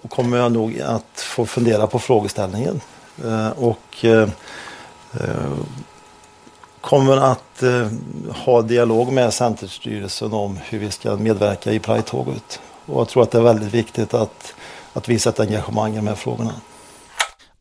kommer 0.09 0.37
jag 0.37 0.51
nog 0.51 0.79
att 0.81 1.21
få 1.21 1.45
fundera 1.45 1.87
på 1.87 1.99
frågeställningen. 1.99 2.81
Och 3.55 4.05
kommer 6.83 7.17
att 7.17 7.63
eh, 7.63 7.87
ha 8.45 8.61
dialog 8.61 9.13
med 9.13 9.33
Centerstyrelsen 9.33 10.33
om 10.33 10.59
hur 10.63 10.79
vi 10.79 10.91
ska 10.91 11.15
medverka 11.15 11.71
i 11.71 11.79
Pride-tåget. 11.79 12.59
Och 12.85 12.99
jag 12.99 13.09
tror 13.09 13.23
att 13.23 13.31
det 13.31 13.37
är 13.37 13.41
väldigt 13.41 13.73
viktigt 13.73 14.13
att, 14.13 14.53
att 14.93 15.09
visa 15.09 15.29
ett 15.29 15.39
engagemang 15.39 15.93
i 15.93 15.95
de 15.95 16.07
här 16.07 16.15
frågorna. 16.15 16.53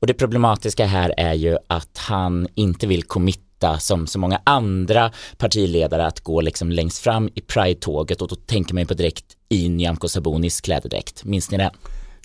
Och 0.00 0.06
det 0.06 0.14
problematiska 0.14 0.86
här 0.86 1.14
är 1.16 1.34
ju 1.34 1.58
att 1.66 1.98
han 1.98 2.48
inte 2.54 2.86
vill 2.86 3.02
committa 3.02 3.78
som 3.78 4.06
så 4.06 4.18
många 4.18 4.40
andra 4.44 5.10
partiledare 5.36 6.06
att 6.06 6.20
gå 6.20 6.40
liksom 6.40 6.70
längst 6.70 6.98
fram 6.98 7.30
i 7.34 7.40
Pride-tåget 7.40 8.22
och 8.22 8.28
då 8.28 8.34
tänker 8.34 8.74
man 8.74 8.82
ju 8.82 8.86
på 8.86 8.94
direkt 8.94 9.24
i 9.48 9.68
Nyamko 9.68 10.08
Sabunis 10.08 10.60
klädedräkt. 10.60 11.24
Minns 11.24 11.50
ni 11.50 11.58
det? 11.58 11.70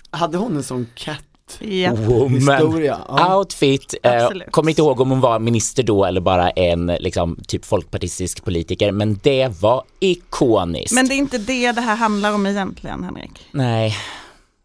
Hade 0.09 0.37
hon 0.37 0.57
en 0.57 0.63
sån 0.63 0.87
cat 0.95 1.26
Ja. 1.59 1.93
Woman 1.93 2.33
historia? 2.33 2.99
Ja. 3.07 3.37
outfit. 3.37 3.95
Eh, 4.03 4.29
kommer 4.51 4.69
inte 4.69 4.81
ihåg 4.81 4.99
om 4.99 5.09
hon 5.09 5.21
var 5.21 5.39
minister 5.39 5.83
då 5.83 6.05
eller 6.05 6.21
bara 6.21 6.49
en 6.49 6.85
liksom 6.85 7.39
typ 7.47 7.65
folkpartistisk 7.65 8.43
politiker 8.45 8.91
men 8.91 9.19
det 9.23 9.61
var 9.61 9.83
ikoniskt. 9.99 10.91
Men 10.91 11.07
det 11.07 11.13
är 11.13 11.17
inte 11.17 11.37
det 11.37 11.71
det 11.71 11.81
här 11.81 11.95
handlar 11.95 12.33
om 12.33 12.45
egentligen, 12.45 13.03
Henrik, 13.03 13.47
Nej, 13.51 13.95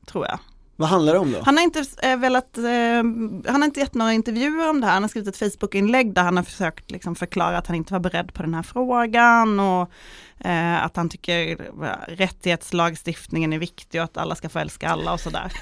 tror 0.07 0.27
jag. 0.27 0.39
Vad 0.77 0.89
handlar 0.89 1.13
det 1.13 1.19
om 1.19 1.33
då? 1.33 1.39
Han 1.45 1.57
har 1.57 1.65
inte 1.65 1.85
eh, 2.03 2.17
velat, 2.17 2.59
eh, 2.59 2.65
han 3.47 3.63
har 3.63 3.65
inte 3.65 3.81
gett 3.81 3.95
några 3.95 4.13
intervjuer 4.13 4.71
om 4.71 4.81
det 4.81 4.87
här. 4.87 4.95
Han 4.95 5.03
har 5.03 5.09
skrivit 5.09 5.29
ett 5.29 5.37
Facebook-inlägg 5.53 6.15
där 6.15 6.23
han 6.23 6.37
har 6.37 6.45
försökt 6.45 6.91
liksom 6.91 7.15
förklara 7.15 7.59
att 7.59 7.67
han 7.67 7.77
inte 7.77 7.93
var 7.93 8.01
beredd 8.01 8.35
på 8.35 8.43
den 8.43 8.55
här 8.55 8.63
frågan 8.63 9.61
och 9.61 9.91
eh, 10.45 10.85
att 10.85 10.97
han 10.97 11.09
tycker 11.09 11.51
eh, 11.51 11.57
rättighetslagstiftningen 12.09 13.53
är 13.53 13.59
viktig 13.59 14.01
och 14.01 14.05
att 14.05 14.17
alla 14.17 14.35
ska 14.35 14.49
få 14.49 14.59
älska 14.59 14.89
alla 14.89 15.13
och 15.13 15.21
sådär. 15.21 15.53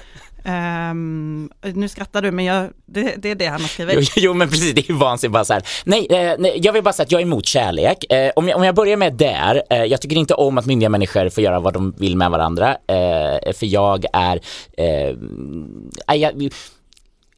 Um, 0.43 1.51
nu 1.61 1.87
skrattar 1.87 2.21
du 2.21 2.31
men 2.31 2.45
jag, 2.45 2.69
det, 2.85 3.15
det 3.17 3.31
är 3.31 3.35
det 3.35 3.45
han 3.45 3.61
har 3.61 3.67
skrivit. 3.67 3.95
Jo, 3.97 4.05
jo 4.15 4.33
men 4.33 4.49
precis, 4.49 4.73
det 4.73 4.81
är 4.81 4.91
ju 4.91 4.97
vansinnigt 4.97 5.33
bara 5.33 5.45
så 5.45 5.53
här. 5.53 5.63
Nej, 5.83 6.07
eh, 6.09 6.35
nej, 6.39 6.59
jag 6.63 6.73
vill 6.73 6.83
bara 6.83 6.93
säga 6.93 7.03
att 7.03 7.11
jag 7.11 7.21
är 7.21 7.25
emot 7.25 7.45
kärlek. 7.45 8.11
Eh, 8.13 8.31
om, 8.35 8.47
jag, 8.47 8.57
om 8.57 8.63
jag 8.63 8.75
börjar 8.75 8.97
med 8.97 9.13
där, 9.13 9.63
eh, 9.69 9.83
jag 9.83 10.01
tycker 10.01 10.15
inte 10.15 10.33
om 10.33 10.57
att 10.57 10.65
myndiga 10.65 10.89
människor 10.89 11.29
får 11.29 11.43
göra 11.43 11.59
vad 11.59 11.73
de 11.73 11.91
vill 11.97 12.17
med 12.17 12.31
varandra. 12.31 12.69
Eh, 12.87 13.53
för 13.53 13.65
jag 13.65 14.05
är, 14.13 14.39
eh, 14.77 16.15
jag, 16.15 16.51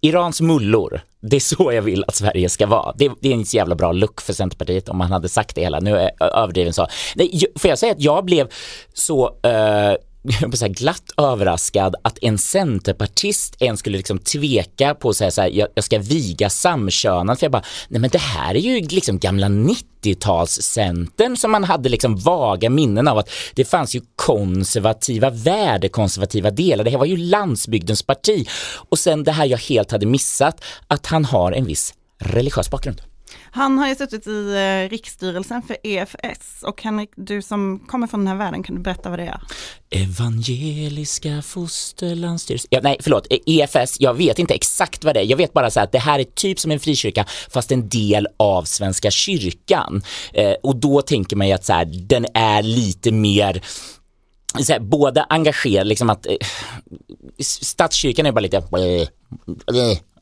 Irans 0.01 0.41
mullor, 0.41 1.01
det 1.21 1.35
är 1.35 1.39
så 1.39 1.71
jag 1.73 1.81
vill 1.81 2.03
att 2.07 2.15
Sverige 2.15 2.49
ska 2.49 2.67
vara. 2.67 2.93
Det, 2.95 3.11
det 3.19 3.29
är 3.29 3.33
en 3.33 3.45
så 3.45 3.57
jävla 3.57 3.75
bra 3.75 3.91
look 3.91 4.21
för 4.21 4.33
Centerpartiet 4.33 4.89
om 4.89 4.97
man 4.97 5.11
hade 5.11 5.29
sagt 5.29 5.55
det 5.55 5.61
hela. 5.61 5.79
Nu 5.79 5.97
är 5.97 6.11
jag 6.19 6.37
överdriven 6.37 6.73
så. 6.73 6.87
Nej, 7.15 7.43
får 7.55 7.69
jag 7.69 7.79
säga 7.79 7.91
att 7.91 8.01
jag 8.01 8.25
blev 8.25 8.47
så 8.93 9.25
eh, 9.43 9.93
jag 10.23 10.71
glatt 10.71 11.11
överraskad 11.17 11.95
att 12.01 12.17
en 12.21 12.37
centerpartist 12.37 13.55
ens 13.59 13.79
skulle 13.79 13.97
liksom 13.97 14.19
tveka 14.19 14.95
på 14.95 15.09
att 15.09 15.15
säga 15.15 15.31
så 15.31 15.41
här, 15.41 15.49
jag, 15.49 15.67
jag 15.75 15.83
ska 15.83 15.99
viga 15.99 16.49
samkönad. 16.49 17.39
För 17.39 17.45
jag 17.45 17.51
bara, 17.51 17.63
nej 17.87 18.01
men 18.01 18.09
det 18.09 18.21
här 18.21 18.55
är 18.55 18.59
ju 18.59 18.81
liksom 18.81 19.19
gamla 19.19 19.47
90-talscentern 19.47 21.35
som 21.35 21.51
man 21.51 21.63
hade 21.63 21.89
liksom 21.89 22.17
vaga 22.17 22.69
minnen 22.69 23.07
av 23.07 23.17
att 23.17 23.29
det 23.53 23.65
fanns 23.65 23.95
ju 23.95 24.01
konservativa, 24.15 25.29
värdekonservativa 25.29 26.51
delar, 26.51 26.83
det 26.83 26.89
här 26.89 26.97
var 26.97 27.05
ju 27.05 27.17
landsbygdens 27.17 28.03
parti. 28.03 28.47
Och 28.89 28.99
sen 28.99 29.23
det 29.23 29.31
här 29.31 29.45
jag 29.45 29.57
helt 29.57 29.91
hade 29.91 30.05
missat, 30.05 30.63
att 30.87 31.05
han 31.05 31.25
har 31.25 31.51
en 31.51 31.65
viss 31.65 31.93
religiös 32.19 32.71
bakgrund. 32.71 33.01
Han 33.51 33.77
har 33.77 33.87
ju 33.87 33.95
suttit 33.95 34.27
i 34.27 34.53
eh, 34.53 34.89
riksstyrelsen 34.89 35.61
för 35.61 35.77
EFS 35.83 36.63
och 36.63 36.83
Henrik, 36.83 37.09
du 37.15 37.41
som 37.41 37.79
kommer 37.87 38.07
från 38.07 38.19
den 38.19 38.27
här 38.27 38.35
världen, 38.35 38.63
kan 38.63 38.75
du 38.75 38.81
berätta 38.81 39.09
vad 39.09 39.19
det 39.19 39.25
är? 39.25 39.41
Evangeliska 39.89 41.41
fosterlandsstyrelsen. 41.41 42.67
Ja, 42.71 42.79
nej, 42.83 42.97
förlåt. 43.01 43.27
EFS, 43.45 43.97
jag 43.99 44.13
vet 44.13 44.39
inte 44.39 44.53
exakt 44.53 45.03
vad 45.03 45.15
det 45.15 45.19
är. 45.19 45.25
Jag 45.25 45.37
vet 45.37 45.53
bara 45.53 45.71
så 45.71 45.79
här 45.79 45.85
att 45.85 45.91
det 45.91 45.99
här 45.99 46.19
är 46.19 46.23
typ 46.23 46.59
som 46.59 46.71
en 46.71 46.79
frikyrka 46.79 47.25
fast 47.49 47.71
en 47.71 47.89
del 47.89 48.27
av 48.37 48.63
Svenska 48.63 49.11
kyrkan. 49.11 50.01
Eh, 50.33 50.53
och 50.63 50.75
då 50.75 51.01
tänker 51.01 51.35
man 51.35 51.47
ju 51.47 51.53
att 51.53 51.65
så 51.65 51.73
här, 51.73 51.85
den 51.85 52.25
är 52.33 52.63
lite 52.63 53.11
mer 53.11 53.61
så 54.59 54.73
här, 54.73 54.79
både 54.79 55.23
engagerad, 55.23 55.87
liksom 55.87 56.09
att 56.09 56.25
eh, 56.25 56.35
statskyrkan 57.39 58.25
är 58.25 58.31
bara 58.31 58.41
lite 58.41 58.63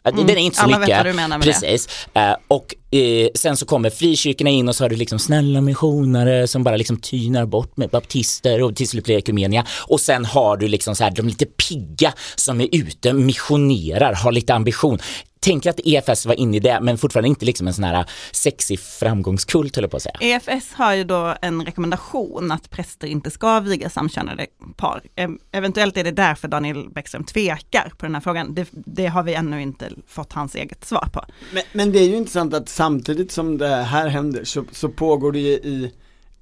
eh, 0.08 0.16
den 0.16 0.30
är 0.30 0.38
inte 0.38 0.58
så 0.58 0.64
alla 0.64 0.80
vet 0.80 0.88
mycket. 0.88 0.98
vad 0.98 1.06
du 1.06 1.14
menar 1.14 1.38
med 1.38 1.48
det. 1.48 1.52
Precis. 1.52 2.08
Eh, 2.14 2.36
och 2.48 2.76
eh, 2.92 3.28
sen 3.36 3.58
så 3.58 3.66
kommer 3.66 3.90
frikyrkorna 3.90 4.50
in 4.50 4.70
och 4.70 4.76
så 4.76 4.84
har 4.84 4.90
du 4.90 4.96
liksom 4.96 5.20
snälla 5.20 5.62
missionare 5.62 6.48
som 6.48 6.64
bara 6.64 6.76
liksom 6.76 6.98
tynar 6.98 7.46
bort 7.46 7.78
med 7.78 7.90
baptister 7.90 8.64
och 8.64 8.76
till 8.76 8.88
slut 8.88 9.04
blir 9.04 9.16
det 9.16 9.20
ekumenia. 9.20 9.66
Och 9.88 10.00
sen 10.00 10.26
har 10.26 10.58
du 10.58 10.68
liksom 10.68 10.96
så 10.96 11.04
här 11.04 11.12
de 11.12 11.28
lite 11.28 11.46
pigga 11.46 12.14
som 12.36 12.62
är 12.62 12.68
ute, 12.72 13.14
missionerar, 13.14 14.14
har 14.14 14.32
lite 14.32 14.54
ambition. 14.54 15.00
Tänker 15.41 15.69
att 15.69 15.80
EFS 15.86 16.25
var 16.25 16.34
inne 16.39 16.58
i 16.58 16.60
det, 16.60 16.80
men 16.82 16.97
fortfarande 16.97 17.27
inte 17.27 17.45
liksom 17.45 17.67
en 17.67 17.73
sån 17.73 17.84
här 17.84 18.06
sexig 18.32 18.80
framgångskult 18.80 19.75
höll 19.75 19.84
jag 19.84 19.91
på 19.91 19.97
att 19.97 20.04
säga. 20.04 20.15
EFS 20.19 20.73
har 20.73 20.93
ju 20.93 21.04
då 21.04 21.36
en 21.41 21.65
rekommendation 21.65 22.51
att 22.51 22.69
präster 22.69 23.08
inte 23.08 23.32
ska 23.32 23.60
viga 23.60 23.89
samkönade 23.89 24.47
par. 24.77 25.01
Ev- 25.15 25.38
Eventuellt 25.51 25.97
är 25.97 26.04
det 26.04 26.12
därför 26.12 26.47
Daniel 26.47 26.89
Bäckström 26.89 27.23
tvekar 27.23 27.93
på 27.97 28.06
den 28.06 28.15
här 28.15 28.21
frågan. 28.21 28.56
Det, 28.56 28.67
det 28.71 29.08
har 29.08 29.23
vi 29.23 29.34
ännu 29.34 29.62
inte 29.62 29.89
fått 30.08 30.34
hans 30.34 30.56
eget 30.56 30.86
svar 30.86 31.08
på. 31.13 31.25
Men, 31.54 31.63
men 31.73 31.91
det 31.91 31.99
är 31.99 32.08
ju 32.08 32.15
intressant 32.15 32.54
att 32.54 32.69
samtidigt 32.69 33.32
som 33.32 33.58
det 33.58 33.75
här 33.75 34.08
händer 34.08 34.43
så, 34.43 34.63
så 34.71 34.89
pågår 34.89 35.32
det 35.32 35.39
ju 35.39 35.51
i 35.54 35.91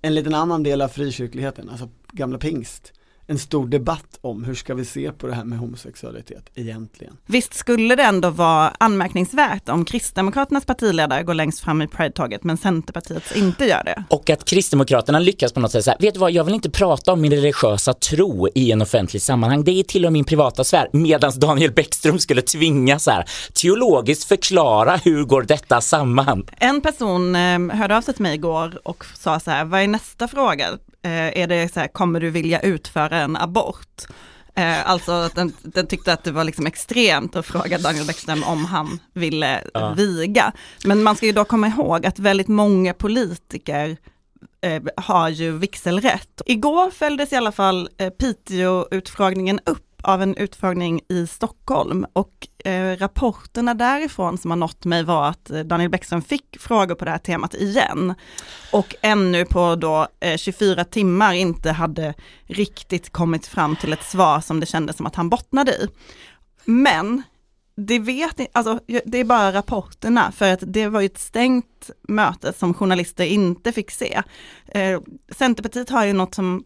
en 0.01 0.15
liten 0.15 0.33
annan 0.33 0.63
del 0.63 0.81
av 0.81 0.87
frikyrkligheten, 0.87 1.69
alltså 1.69 1.89
gamla 2.11 2.37
pingst, 2.37 2.93
en 3.29 3.39
stor 3.39 3.67
debatt 3.67 4.19
om 4.21 4.43
hur 4.43 4.55
ska 4.55 4.73
vi 4.75 4.85
se 4.85 5.11
på 5.11 5.27
det 5.27 5.33
här 5.33 5.43
med 5.43 5.59
homosexualitet 5.59 6.49
egentligen. 6.55 7.17
Visst 7.25 7.53
skulle 7.53 7.95
det 7.95 8.03
ändå 8.03 8.29
vara 8.29 8.73
anmärkningsvärt 8.77 9.69
om 9.69 9.85
Kristdemokraternas 9.85 10.65
partiledare 10.65 11.23
går 11.23 11.33
längst 11.33 11.59
fram 11.59 11.81
i 11.81 11.87
Pride-tåget 11.87 12.43
men 12.43 12.57
Centerpartiet 12.57 13.35
inte 13.35 13.65
gör 13.65 13.83
det. 13.83 14.03
Och 14.09 14.29
att 14.29 14.45
Kristdemokraterna 14.45 15.19
lyckas 15.19 15.53
på 15.53 15.59
något 15.59 15.71
sätt 15.71 15.85
säga, 15.85 15.97
vet 15.99 16.13
du 16.13 16.19
vad, 16.19 16.31
jag 16.31 16.43
vill 16.43 16.53
inte 16.53 16.69
prata 16.69 17.13
om 17.13 17.21
min 17.21 17.31
religiösa 17.31 17.93
tro 17.93 18.47
i 18.55 18.71
en 18.71 18.81
offentlig 18.81 19.21
sammanhang, 19.21 19.63
det 19.63 19.71
är 19.71 19.83
till 19.83 20.05
och 20.05 20.11
med 20.11 20.13
min 20.13 20.25
privata 20.25 20.63
sfär, 20.63 20.89
medan 20.93 21.31
Daniel 21.35 21.71
Bäckström 21.71 22.19
skulle 22.19 22.41
tvingas 22.41 23.03
så 23.03 23.11
här, 23.11 23.25
teologiskt 23.53 24.23
förklara 24.23 24.95
hur 24.95 25.23
går 25.23 25.41
detta 25.41 25.81
samman? 25.81 26.45
En 26.57 26.81
person 26.81 27.35
eh, 27.35 27.59
hörde 27.77 27.97
av 27.97 28.01
sig 28.01 28.13
till 28.13 28.23
mig 28.23 28.35
igår 28.35 28.87
och 28.87 29.05
sa 29.19 29.39
så 29.39 29.51
här, 29.51 29.65
vad 29.65 29.81
är 29.81 29.87
nästa 29.87 30.27
fråga? 30.27 30.67
Eh, 31.01 31.37
är 31.41 31.47
det 31.47 31.73
så 31.73 31.79
här, 31.79 31.87
kommer 31.87 32.19
du 32.19 32.29
vilja 32.29 32.59
utföra 32.59 33.17
en 33.17 33.35
abort? 33.37 34.03
Eh, 34.55 34.89
alltså 34.89 35.11
att 35.11 35.35
den, 35.35 35.53
den 35.61 35.87
tyckte 35.87 36.13
att 36.13 36.23
det 36.23 36.31
var 36.31 36.43
liksom 36.43 36.65
extremt 36.67 37.35
att 37.35 37.45
fråga 37.45 37.77
Daniel 37.77 38.05
Bäckström 38.07 38.43
om 38.43 38.65
han 38.65 38.99
ville 39.13 39.63
Ja. 39.73 39.93
viga. 39.93 40.51
Men 40.85 41.03
man 41.03 41.15
ska 41.15 41.25
ju 41.25 41.31
då 41.31 41.45
komma 41.45 41.67
ihåg 41.67 42.05
att 42.05 42.19
väldigt 42.19 42.47
många 42.47 42.93
politiker 42.93 43.97
eh, 44.61 44.81
har 44.97 45.29
ju 45.29 45.51
vigselrätt. 45.57 46.41
Igår 46.45 46.91
följdes 46.91 47.33
i 47.33 47.35
alla 47.35 47.51
fall 47.51 47.89
eh, 47.97 48.09
Piteå-utfrågningen 48.09 49.59
upp 49.65 49.85
av 50.03 50.21
en 50.21 50.35
utfrågning 50.35 51.01
i 51.09 51.27
Stockholm 51.27 52.05
och 52.13 52.47
eh, 52.65 52.97
rapporterna 52.97 53.73
därifrån 53.73 54.37
som 54.37 54.51
har 54.51 54.55
nått 54.57 54.85
mig 54.85 55.03
var 55.03 55.29
att 55.29 55.49
eh, 55.49 55.59
Daniel 55.59 55.89
Bäckström 55.89 56.21
fick 56.21 56.57
frågor 56.59 56.95
på 56.95 57.05
det 57.05 57.11
här 57.11 57.17
temat 57.17 57.53
igen 57.53 58.13
och 58.71 58.95
ännu 59.01 59.45
på 59.45 59.75
då 59.75 60.07
eh, 60.19 60.37
24 60.37 60.83
timmar 60.83 61.33
inte 61.33 61.71
hade 61.71 62.13
riktigt 62.43 63.09
kommit 63.09 63.47
fram 63.47 63.75
till 63.75 63.93
ett 63.93 64.03
svar 64.03 64.41
som 64.41 64.59
det 64.59 64.65
kändes 64.65 64.97
som 64.97 65.05
att 65.05 65.15
han 65.15 65.29
bottnade 65.29 65.71
i. 65.71 65.87
Men 66.65 67.23
det 67.75 67.99
vet 67.99 68.39
inte, 68.39 68.51
alltså 68.53 68.79
det 69.05 69.17
är 69.17 69.23
bara 69.23 69.53
rapporterna 69.53 70.31
för 70.31 70.53
att 70.53 70.63
det 70.67 70.87
var 70.87 71.01
ju 71.01 71.05
ett 71.05 71.17
stängt 71.17 71.89
möte 72.07 72.53
som 72.53 72.73
journalister 72.73 73.25
inte 73.25 73.71
fick 73.71 73.91
se. 73.91 74.21
Eh, 74.67 74.99
Centerpartiet 75.31 75.89
har 75.89 76.05
ju 76.05 76.13
något 76.13 76.35
som 76.35 76.63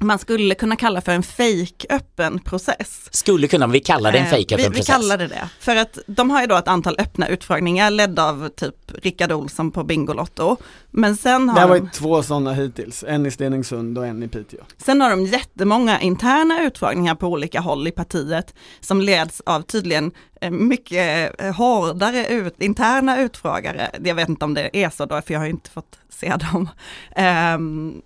man 0.00 0.18
skulle 0.18 0.54
kunna 0.54 0.76
kalla 0.76 1.00
för 1.00 1.12
en 1.12 1.22
fake-öppen 1.22 2.38
process. 2.44 3.08
Skulle 3.10 3.48
kunna, 3.48 3.66
vi 3.66 3.80
kallar 3.80 4.12
det 4.12 4.18
en 4.18 4.24
Eh, 4.24 4.30
fake 4.30 4.56
vi, 4.56 4.62
öppen 4.62 4.72
vi 4.72 4.78
process. 4.78 4.86
kallar 4.96 5.18
det 5.18 5.26
det. 5.26 5.48
För 5.60 5.76
att 5.76 5.98
de 6.06 6.30
har 6.30 6.40
ju 6.40 6.46
då 6.46 6.56
ett 6.56 6.68
antal 6.68 6.96
öppna 6.98 7.28
utfrågningar 7.28 7.90
ledda 7.90 8.24
av 8.28 8.48
typ 8.48 8.74
Rickard 9.02 9.32
Olsson 9.32 9.70
på 9.70 9.84
Bingolotto. 9.84 10.56
Men 10.90 11.16
sen 11.16 11.46
Det 11.46 11.52
har, 11.52 11.60
har 11.60 11.74
de, 11.74 11.80
varit 11.80 11.92
två 11.92 12.22
sådana 12.22 12.52
hittills, 12.52 13.04
en 13.08 13.26
i 13.26 13.30
Stenungsund 13.30 13.98
och 13.98 14.06
en 14.06 14.22
i 14.22 14.28
Piteå. 14.28 14.60
sen 14.78 15.00
har 15.00 15.10
de 15.10 15.26
jättemånga 15.26 16.00
interna 16.00 16.62
utfrågningar 16.62 17.14
på 17.14 17.26
olika 17.26 17.60
håll 17.60 17.86
i 17.88 17.90
partiet 17.90 18.54
som 18.80 19.00
leds 19.00 19.42
av 19.46 19.62
tydligen 19.62 20.12
mycket 20.50 21.40
eh, 21.40 21.54
hårdare 21.54 22.26
ut, 22.26 22.62
interna 22.62 23.20
utfrågare. 23.20 23.90
Jag 24.04 24.14
vet 24.14 24.28
inte 24.28 24.44
om 24.44 24.54
det 24.54 24.76
är 24.76 24.90
så 24.90 25.06
då, 25.06 25.22
för 25.22 25.34
jag 25.34 25.40
har 25.40 25.46
inte 25.46 25.70
fått 25.70 25.98
se 26.08 26.36
dem. 26.36 26.68
Ehm, 27.16 28.02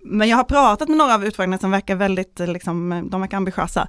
men 0.00 0.28
jag 0.28 0.36
har 0.36 0.44
pratat 0.44 0.88
med 0.88 0.98
några 0.98 1.14
av 1.14 1.24
utfrågningarna 1.24 1.60
som 1.60 1.70
verkar 1.70 1.94
väldigt, 1.94 2.40
eh, 2.40 2.46
liksom, 2.46 3.08
de 3.10 3.20
verkar 3.20 3.36
ambitiösa. 3.36 3.88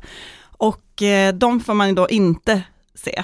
Och 0.57 1.01
eh, 1.01 1.33
de 1.33 1.59
får 1.59 1.73
man 1.73 1.95
då 1.95 2.09
inte 2.09 2.61
se. 2.95 3.23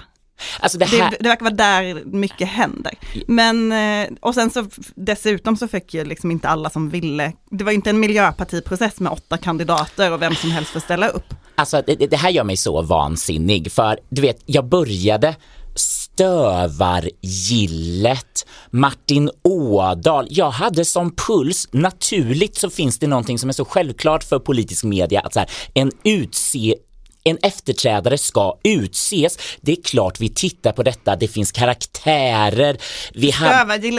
Alltså 0.60 0.78
det 0.78 0.86
här, 0.86 1.12
Det, 1.12 1.18
det 1.20 1.30
verkar 1.30 1.44
vara 1.44 1.56
där 1.56 2.06
mycket 2.06 2.48
händer. 2.48 2.94
Men, 3.28 3.72
eh, 3.72 4.10
och 4.20 4.36
sen 4.36 4.50
så 4.50 4.66
dessutom 4.96 5.58
så 5.58 5.68
fick 5.68 5.94
ju 5.94 6.06
liksom 6.06 6.32
inte 6.32 6.50
alla 6.50 6.70
som 6.70 6.90
ville, 6.90 7.34
det 7.50 7.64
var 7.64 7.72
inte 7.72 7.90
en 7.90 8.00
miljöpartiprocess 8.00 9.00
med 9.00 9.12
åtta 9.12 9.38
kandidater 9.38 10.12
och 10.12 10.22
vem 10.22 10.36
som 10.36 10.52
helst 10.52 10.72
får 10.72 10.80
ställa 10.80 11.08
upp. 11.08 11.34
Alltså 11.56 11.82
det, 11.88 11.96
det 11.96 12.18
här 12.18 12.30
gör 12.30 12.44
mig 12.44 12.58
så 12.58 12.82
vansinnig 12.82 13.72
för 13.72 14.00
du 14.10 14.22
vet, 14.22 14.38
jag 14.46 14.66
började 14.66 15.36
Stövargillet, 15.76 18.46
Martin 18.70 19.30
Ådahl. 19.44 20.28
Jag 20.30 20.52
hade 20.52 20.86
som 20.86 21.16
puls, 21.16 21.68
naturligt 21.72 22.58
så 22.58 22.70
finns 22.70 23.00
det 23.00 23.08
någonting 23.08 23.39
som 23.39 23.50
är 23.50 23.54
så 23.54 23.66
självklart 23.66 24.24
för 24.24 24.39
politisk 24.39 24.84
media 24.84 25.22
att 25.22 25.34
så 25.34 25.39
här, 25.39 25.50
en 25.74 25.92
utse 26.04 26.76
en 27.24 27.38
efterträdare 27.42 28.18
ska 28.18 28.58
utses. 28.64 29.38
Det 29.62 29.72
är 29.72 29.82
klart 29.84 30.20
vi 30.20 30.30
tittar 30.30 30.72
på 30.72 30.84
detta, 30.84 31.16
det 31.16 31.28
finns 31.28 31.52
karaktärer. 31.52 32.78
Vi 33.14 33.32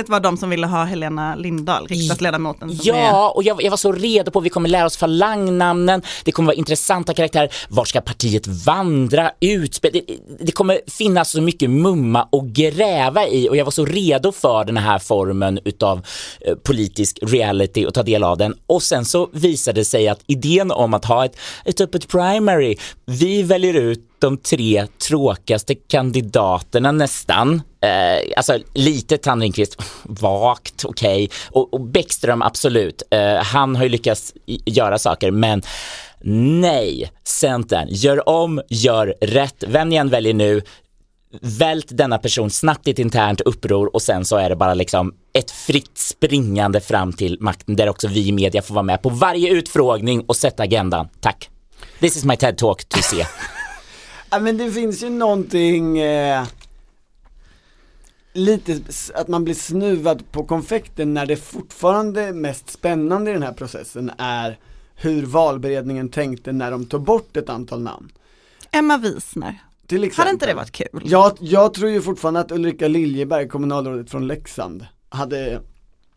var 0.08 0.20
de 0.20 0.36
som 0.36 0.50
ville 0.50 0.66
ha 0.66 0.84
Helena 0.84 1.34
Lindahl, 1.34 1.86
riksdagsledamoten. 1.86 2.76
Som 2.76 2.94
är, 2.94 3.00
Ja, 3.00 3.32
och 3.36 3.42
jag, 3.42 3.62
jag 3.62 3.70
var 3.70 3.76
så 3.76 3.92
redo 3.92 4.30
på, 4.30 4.40
vi 4.40 4.50
kommer 4.50 4.68
lära 4.68 4.86
oss 4.86 4.96
falangnamnen, 4.96 6.02
det 6.24 6.32
kommer 6.32 6.46
vara 6.46 6.56
intressanta 6.56 7.14
karaktärer, 7.14 7.52
var 7.68 7.84
ska 7.84 8.00
partiet 8.00 8.46
vandra, 8.46 9.30
utspel, 9.40 9.90
det, 9.92 10.02
det 10.40 10.52
kommer 10.52 10.80
finnas 10.86 11.30
så 11.30 11.40
mycket 11.40 11.70
mumma 11.70 12.28
och 12.32 12.48
gräva 12.48 13.26
i 13.26 13.48
och 13.48 13.56
jag 13.56 13.64
var 13.64 13.72
så 13.72 13.84
redo 13.84 14.32
för 14.32 14.64
den 14.64 14.76
här 14.76 14.98
formen 14.98 15.58
utav 15.64 16.06
eh, 16.40 16.54
politisk 16.54 17.18
reality 17.22 17.86
och 17.86 17.94
ta 17.94 18.02
del 18.02 18.24
av 18.24 18.38
den. 18.38 18.54
Och 18.66 18.82
sen 18.82 19.04
så 19.04 19.30
visade 19.32 19.80
det 19.80 19.84
sig 19.84 20.08
att 20.08 20.20
idén 20.26 20.70
om 20.70 20.94
att 20.94 21.04
ha 21.04 21.24
ett, 21.24 21.36
ett 21.64 21.80
öppet 21.80 22.08
primary, 22.08 22.76
vi 23.14 23.42
väljer 23.42 23.74
ut 23.74 24.00
de 24.18 24.38
tre 24.38 24.86
tråkigaste 25.08 25.74
kandidaterna 25.74 26.92
nästan. 26.92 27.62
Eh, 27.80 28.32
alltså 28.36 28.58
lite 28.74 29.18
Tandringqvist, 29.18 29.82
vagt, 30.02 30.84
okej. 30.84 31.30
Och, 31.50 31.74
och 31.74 31.80
Bäckström 31.80 32.42
absolut, 32.42 33.02
eh, 33.10 33.34
han 33.34 33.76
har 33.76 33.82
ju 33.82 33.88
lyckats 33.88 34.34
göra 34.46 34.98
saker 34.98 35.30
men 35.30 35.62
nej, 36.60 37.10
Centern, 37.24 37.88
gör 37.90 38.28
om, 38.28 38.62
gör 38.68 39.14
rätt, 39.20 39.64
vem 39.66 39.88
ni 39.88 39.96
än 39.96 40.08
väljer 40.08 40.34
nu, 40.34 40.62
vält 41.40 41.86
denna 41.88 42.18
person 42.18 42.50
snabbt 42.50 42.88
i 42.88 42.90
ett 42.90 42.98
internt 42.98 43.40
uppror 43.40 43.94
och 43.94 44.02
sen 44.02 44.24
så 44.24 44.36
är 44.36 44.48
det 44.48 44.56
bara 44.56 44.74
liksom 44.74 45.14
ett 45.38 45.50
fritt 45.50 45.98
springande 45.98 46.80
fram 46.80 47.12
till 47.12 47.36
makten 47.40 47.76
där 47.76 47.88
också 47.88 48.08
vi 48.08 48.28
i 48.28 48.32
media 48.32 48.62
får 48.62 48.74
vara 48.74 48.82
med 48.82 49.02
på 49.02 49.08
varje 49.08 49.50
utfrågning 49.50 50.24
och 50.26 50.36
sätta 50.36 50.62
agendan. 50.62 51.08
Tack. 51.20 51.50
This 52.00 52.16
is 52.16 52.24
my 52.24 52.36
TED 52.36 52.58
talk 52.58 52.84
to 52.84 53.02
se. 53.02 53.26
Ja 54.30 54.40
men 54.40 54.56
det 54.56 54.70
finns 54.70 55.02
ju 55.02 55.10
någonting 55.10 55.98
eh, 55.98 56.44
Lite 58.36 58.80
att 59.14 59.28
man 59.28 59.44
blir 59.44 59.54
snuvad 59.54 60.32
på 60.32 60.44
konfekten 60.44 61.14
när 61.14 61.26
det 61.26 61.36
fortfarande 61.36 62.32
mest 62.32 62.70
spännande 62.70 63.30
i 63.30 63.34
den 63.34 63.42
här 63.42 63.52
processen 63.52 64.10
är 64.18 64.58
hur 64.94 65.26
valberedningen 65.26 66.08
tänkte 66.08 66.52
när 66.52 66.70
de 66.70 66.86
tog 66.86 67.02
bort 67.02 67.36
ett 67.36 67.48
antal 67.48 67.82
namn. 67.82 68.12
Emma 68.70 68.98
Till 68.98 70.04
exempel. 70.04 70.12
hade 70.16 70.30
inte 70.30 70.46
det 70.46 70.54
varit 70.54 70.72
kul? 70.72 71.02
Jag, 71.04 71.32
jag 71.40 71.74
tror 71.74 71.90
ju 71.90 72.02
fortfarande 72.02 72.40
att 72.40 72.52
Ulrika 72.52 72.88
Liljeberg, 72.88 73.48
kommunalrådet 73.48 74.10
från 74.10 74.26
Leksand, 74.26 74.86
hade, 75.08 75.60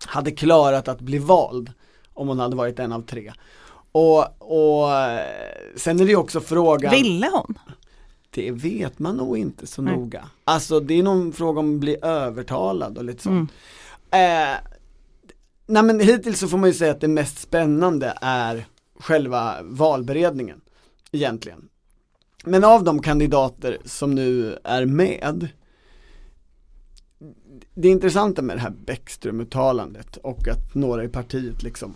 hade 0.05 0.31
klarat 0.31 0.87
att 0.87 1.01
bli 1.01 1.17
vald 1.17 1.71
om 2.13 2.27
hon 2.27 2.39
hade 2.39 2.55
varit 2.55 2.79
en 2.79 2.91
av 2.91 3.01
tre. 3.01 3.33
Och, 3.91 4.19
och 4.39 4.89
sen 5.75 5.99
är 5.99 6.05
det 6.05 6.11
ju 6.11 6.15
också 6.15 6.41
frågan 6.41 6.91
Ville 6.91 7.29
hon? 7.33 7.59
Det 8.29 8.51
vet 8.51 8.99
man 8.99 9.17
nog 9.17 9.37
inte 9.37 9.67
så 9.67 9.81
Nej. 9.81 9.95
noga. 9.95 10.29
Alltså 10.43 10.79
det 10.79 10.93
är 10.93 11.03
någon 11.03 11.33
fråga 11.33 11.59
om 11.59 11.75
att 11.75 11.79
bli 11.79 11.97
övertalad 12.01 12.97
och 12.97 13.03
lite 13.03 13.23
sånt. 13.23 13.51
Mm. 14.11 14.51
Eh, 14.51 14.57
nej 15.65 15.83
men 15.83 15.99
hittills 15.99 16.39
så 16.39 16.47
får 16.47 16.57
man 16.57 16.69
ju 16.69 16.73
säga 16.73 16.91
att 16.91 17.01
det 17.01 17.07
mest 17.07 17.39
spännande 17.39 18.17
är 18.21 18.65
själva 18.99 19.55
valberedningen 19.63 20.61
egentligen. 21.11 21.69
Men 22.43 22.63
av 22.63 22.83
de 22.83 23.01
kandidater 23.01 23.77
som 23.85 24.15
nu 24.15 24.57
är 24.63 24.85
med 24.85 25.47
Det 27.73 27.87
intressanta 27.87 28.41
med 28.41 28.57
det 28.57 28.61
här 28.61 28.73
Bäckström-uttalandet 28.85 30.17
och 30.17 30.47
att 30.47 30.75
några 30.75 31.03
i 31.03 31.07
partiet 31.07 31.63
liksom 31.63 31.95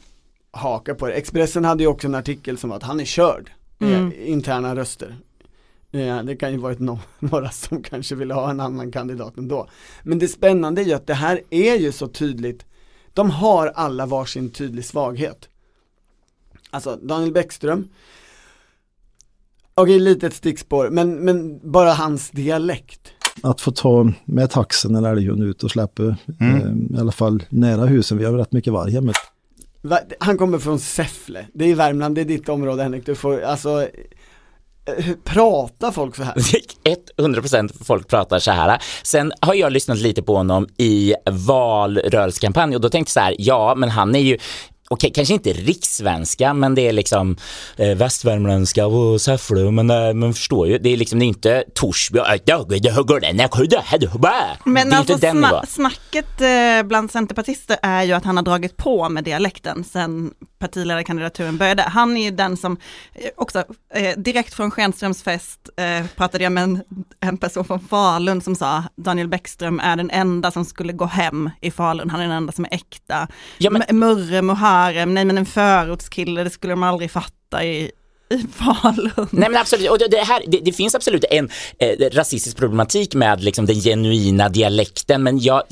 hakar 0.51 0.93
på 0.93 1.07
det. 1.07 1.13
Expressen 1.13 1.65
hade 1.65 1.83
ju 1.83 1.87
också 1.87 2.07
en 2.07 2.15
artikel 2.15 2.57
som 2.57 2.69
var 2.69 2.77
att 2.77 2.83
han 2.83 2.99
är 2.99 3.05
körd 3.05 3.51
med 3.77 3.99
Mm. 3.99 4.13
interna 4.25 4.75
röster. 4.75 5.15
Ja, 5.91 6.23
det 6.23 6.35
kan 6.35 6.51
ju 6.51 6.57
varit 6.57 6.79
no 6.79 6.99
några 7.19 7.49
som 7.49 7.83
kanske 7.83 8.15
ville 8.15 8.33
ha 8.33 8.49
en 8.49 8.59
annan 8.59 8.91
kandidat 8.91 9.37
ändå. 9.37 9.67
Men 10.03 10.19
det 10.19 10.27
spännande 10.27 10.81
är 10.81 10.85
ju 10.85 10.93
att 10.93 11.07
det 11.07 11.13
här 11.13 11.41
är 11.49 11.75
ju 11.75 11.91
så 11.91 12.07
tydligt, 12.07 12.65
de 13.13 13.29
har 13.29 13.67
alla 13.67 14.05
varsin 14.05 14.49
tydlig 14.49 14.85
svaghet. 14.85 15.49
Alltså 16.69 16.95
Daniel 17.01 17.31
Bäckström, 17.33 17.87
okej 19.73 19.99
lite 19.99 20.27
ett 20.27 20.33
stickspår, 20.33 20.89
men, 20.89 21.15
men 21.15 21.71
bara 21.71 21.91
hans 21.93 22.29
dialekt 22.29 23.11
Att 23.43 23.61
få 23.61 23.71
ta 23.71 24.11
med 24.25 24.49
taxen 24.49 24.95
eller 24.95 25.11
älghund 25.11 25.43
ut 25.43 25.63
och 25.63 25.71
släppa, 25.71 26.03
eh, 26.03 26.15
i 26.91 26.97
alla 26.99 27.11
fall 27.11 27.43
nära 27.49 27.85
husen. 27.85 28.17
Vi 28.17 28.25
har 28.25 28.33
rätt 28.33 28.51
mycket 28.51 28.73
varg 28.73 28.91
hemma. 28.91 29.13
Han 30.19 30.37
kommer 30.37 30.59
från 30.59 30.79
Säffle, 30.79 31.47
det 31.53 31.65
är 31.65 31.69
i 31.69 31.73
Värmland, 31.73 32.15
det 32.15 32.21
är 32.21 32.25
ditt 32.25 32.49
område 32.49 32.83
Henrik, 32.83 33.05
du 33.05 33.15
får, 33.15 33.41
alltså 33.41 33.81
eh, 34.85 35.15
pratar 35.23 35.91
folk 35.91 36.15
så 36.15 36.23
här? 36.23 36.35
100% 37.17 37.83
folk 37.83 38.07
pratar 38.07 38.39
så 38.39 38.51
här. 38.51 38.81
Sen 39.03 39.33
har 39.41 39.53
jag 39.53 39.71
lyssnat 39.71 39.97
lite 39.97 40.23
på 40.23 40.35
honom 40.35 40.67
i 40.77 41.13
valrörelsekampanj 41.31 42.75
och 42.75 42.81
då 42.81 42.89
tänkte 42.89 43.09
jag 43.09 43.13
så 43.13 43.19
här, 43.19 43.35
ja 43.39 43.75
men 43.75 43.89
han 43.89 44.15
är 44.15 44.19
ju 44.19 44.37
Okej, 44.93 45.12
kanske 45.15 45.34
inte 45.34 45.54
rikssvenska, 45.54 46.54
men 46.54 46.75
det 46.75 46.88
är 46.88 46.93
liksom 46.93 47.38
eh, 47.77 47.95
västvärmländska 47.97 48.86
och 48.88 49.21
Säffle, 49.21 49.71
men 49.71 49.89
eh, 49.89 50.13
man 50.13 50.34
förstår 50.34 50.67
ju, 50.67 50.77
det 50.77 50.89
är 50.89 50.97
liksom 50.97 51.19
det 51.19 51.25
är 51.25 51.27
inte 51.27 51.63
Torsby, 51.75 52.19
Men 54.65 54.93
alltså 54.93 55.13
sna- 55.15 55.65
snacket 55.65 56.41
eh, 56.41 56.88
bland 56.88 57.12
centerpartister 57.12 57.77
är 57.82 58.04
ju 58.04 58.13
att 58.13 58.25
han 58.25 58.38
har 58.38 58.43
dragit 58.43 58.77
på 58.77 59.10
med 59.10 59.23
dialekten 59.23 59.84
sen 59.84 60.32
partiledarkandidaturen 60.60 61.58
började. 61.58 61.82
Han 61.82 62.17
är 62.17 62.23
ju 62.23 62.32
den 62.32 62.58
som, 62.58 62.77
eh, 63.13 63.30
också 63.38 63.63
eh, 63.93 64.17
direkt 64.17 64.54
från 64.54 64.71
Schenströms 64.71 65.23
fest 65.23 65.60
eh, 65.77 66.06
pratade 66.15 66.43
jag 66.43 66.51
med 66.54 66.63
en, 66.63 66.84
en 67.19 67.38
person 67.38 67.65
från 67.65 67.80
Falun 67.80 68.41
som 68.41 68.56
sa 68.56 68.84
Daniel 68.95 69.27
Bäckström 69.27 69.80
är 69.80 69.95
den 69.95 70.10
enda 70.10 70.51
som 70.51 70.65
skulle 70.65 70.93
gå 70.93 71.06
hem 71.06 71.49
i 71.62 71.71
Falun, 71.71 72.10
han 72.10 72.19
är 72.19 72.23
den 72.27 72.38
enda 72.38 72.51
som 72.54 72.65
är 72.65 72.73
äkta. 72.73 73.27
Ja, 73.58 73.69
men- 73.69 73.99
Murre, 73.99 74.41
Muharrem, 74.81 75.09
eh, 75.09 75.13
nej 75.13 75.25
men 75.25 75.37
en 75.37 75.45
förortskille, 75.45 76.43
det 76.43 76.49
skulle 76.49 76.73
de 76.73 76.83
aldrig 76.83 77.11
fatta 77.11 77.63
i, 77.65 77.91
i 78.29 78.37
Falun. 78.37 79.27
Nej 79.31 79.49
men 79.49 79.57
absolut, 79.57 79.89
och 79.89 79.99
det, 79.99 80.07
det, 80.07 80.17
här, 80.17 80.43
det, 80.47 80.59
det 80.59 80.71
finns 80.71 80.95
absolut 80.95 81.25
en 81.29 81.49
eh, 81.79 82.09
rasistisk 82.11 82.57
problematik 82.57 83.15
med 83.15 83.43
liksom 83.43 83.65
den 83.65 83.75
genuina 83.75 84.49
dialekten 84.49 85.23
men 85.23 85.39
jag 85.39 85.63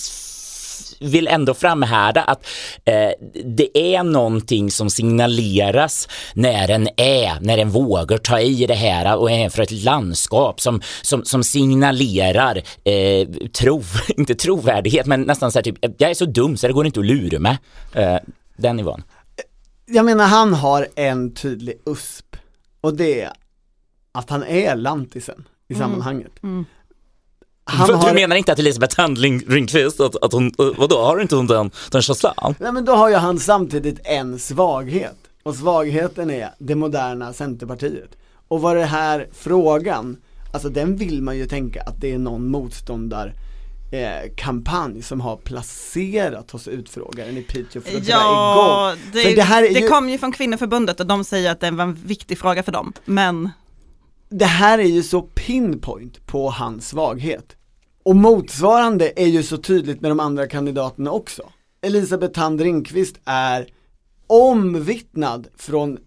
vill 1.00 1.28
ändå 1.28 1.54
framhärda 1.54 2.22
att 2.22 2.46
eh, 2.86 3.12
det 3.46 3.96
är 3.96 4.04
någonting 4.04 4.72
som 4.72 4.90
signaleras 4.90 6.08
när 6.34 6.70
en 6.72 6.88
är, 6.98 7.40
när 7.42 7.58
en 7.58 7.70
vågar 7.70 8.18
ta 8.18 8.40
i 8.40 8.66
det 8.66 8.74
här 8.74 9.18
och 9.18 9.32
är 9.32 9.50
för 9.50 9.64
ett 9.64 9.72
landskap 9.72 10.62
som, 10.62 10.82
som, 11.02 11.26
som 11.26 11.44
signalerar 11.44 12.62
eh, 12.84 13.28
tro, 13.48 13.84
inte 14.18 14.36
trovärdighet 14.36 15.06
men 15.06 15.22
nästan 15.22 15.52
så 15.52 15.60
här 15.60 15.64
typ, 15.64 15.78
jag 15.98 16.10
är 16.10 16.14
så 16.14 16.26
dum 16.26 16.58
så 16.58 16.68
det 16.68 16.74
går 16.74 16.86
inte 16.86 17.00
att 17.00 17.06
lura 17.06 17.40
mig. 17.40 17.58
Eh, 17.94 18.18
den 18.62 18.76
nivån. 18.76 19.04
Jag 19.86 20.06
menar 20.06 20.26
han 20.26 20.54
har 20.54 20.88
en 20.96 21.34
tydlig 21.34 21.82
USP 21.86 22.36
och 22.82 22.94
det 22.94 23.22
är 23.22 23.34
att 24.12 24.30
han 24.30 24.44
är 24.44 24.76
lantisen 24.76 25.48
i 25.68 25.76
sammanhanget. 25.76 26.32
Han 27.64 27.88
För, 27.88 27.94
har, 27.94 28.10
Du 28.10 28.16
menar 28.16 28.36
inte 28.36 28.52
att 28.52 28.60
Elisabeth 28.60 29.02
Handling 29.02 29.44
Ringqvist, 29.48 30.00
att, 30.00 30.24
att 30.24 30.34
hon, 30.34 30.46
eh, 30.46 30.66
vadå, 30.78 31.02
har 31.02 31.22
inte 31.22 31.36
hon 31.36 31.48
den, 31.48 31.72
den 31.92 32.02
känslan? 32.02 32.56
nej 32.60 32.72
men 32.72 32.86
då 32.86 32.94
har 32.96 33.10
ju 33.10 33.16
han 33.16 33.40
samtidigt 33.40 34.00
en 34.04 34.40
svaghet 34.40 35.18
och 35.44 35.56
svagheten 35.56 36.32
är 36.32 36.50
det 36.60 36.76
moderna 36.76 37.34
Centerpartiet. 37.34 38.18
Och 38.48 38.62
vad 38.62 38.76
det 38.76 38.86
här 38.86 39.28
frågan, 39.34 40.18
alltså 40.54 40.70
den 40.70 40.96
vill 40.96 41.22
man 41.22 41.38
ju 41.38 41.46
tänka 41.46 41.82
att 41.82 42.02
det 42.02 42.14
är 42.14 42.18
någon 42.18 42.52
motståndar 42.52 43.34
eh, 43.92 44.32
kampanj 44.36 45.02
som 45.02 45.22
har 45.22 45.38
placerat 45.38 46.52
hos 46.52 46.68
utfrågaren 46.68 47.38
i 47.38 47.42
Piteå 47.42 47.82
för 47.82 47.98
att 47.98 48.04
dra 48.06 48.12
Ja, 48.12 48.92
igång. 48.94 49.04
det, 49.14 49.22
För 49.22 49.36
det 49.36 49.42
här 49.42 49.62
det 49.62 49.80
ju, 49.80 49.88
kom 49.88 50.10
ju 50.10 50.18
från 50.18 50.32
kvinnoförbundet 50.32 51.00
och 51.00 51.06
de 51.08 51.24
säger 51.24 51.52
att 51.52 51.60
det 51.60 51.72
var 51.72 51.84
en 51.84 51.94
viktig 51.94 52.38
fråga 52.38 52.64
för 52.64 52.72
dem. 52.72 52.94
Men 53.06 53.50
det 54.30 54.46
här 54.46 54.80
är 54.80 54.84
ju 54.84 55.04
så 55.04 55.22
pinpoint 55.22 56.26
på 56.28 56.50
hans 56.50 56.88
svaghet. 56.88 57.56
Och 58.04 58.16
motsvarande 58.16 59.14
är 59.16 59.28
ju 59.28 59.44
så 59.44 59.58
tydligt 59.58 60.02
med 60.02 60.12
de 60.12 60.20
andra 60.20 60.48
kandidaterna 60.48 61.12
också. 61.12 61.44
Elisabeth 61.82 62.34
Thand 62.34 62.62
Ringqvist 62.62 63.16
är 63.26 63.68
omvittnad 64.28 65.48
från 65.58 65.98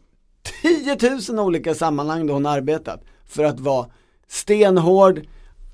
10 0.63 0.99
000 1.31 1.39
olika 1.47 1.75
sammanhang 1.75 2.27
där 2.27 2.35
hon 2.35 2.47
arbetat 2.47 3.05
för 3.27 3.45
att 3.45 3.61
vara 3.61 3.87
stenhård, 4.29 5.19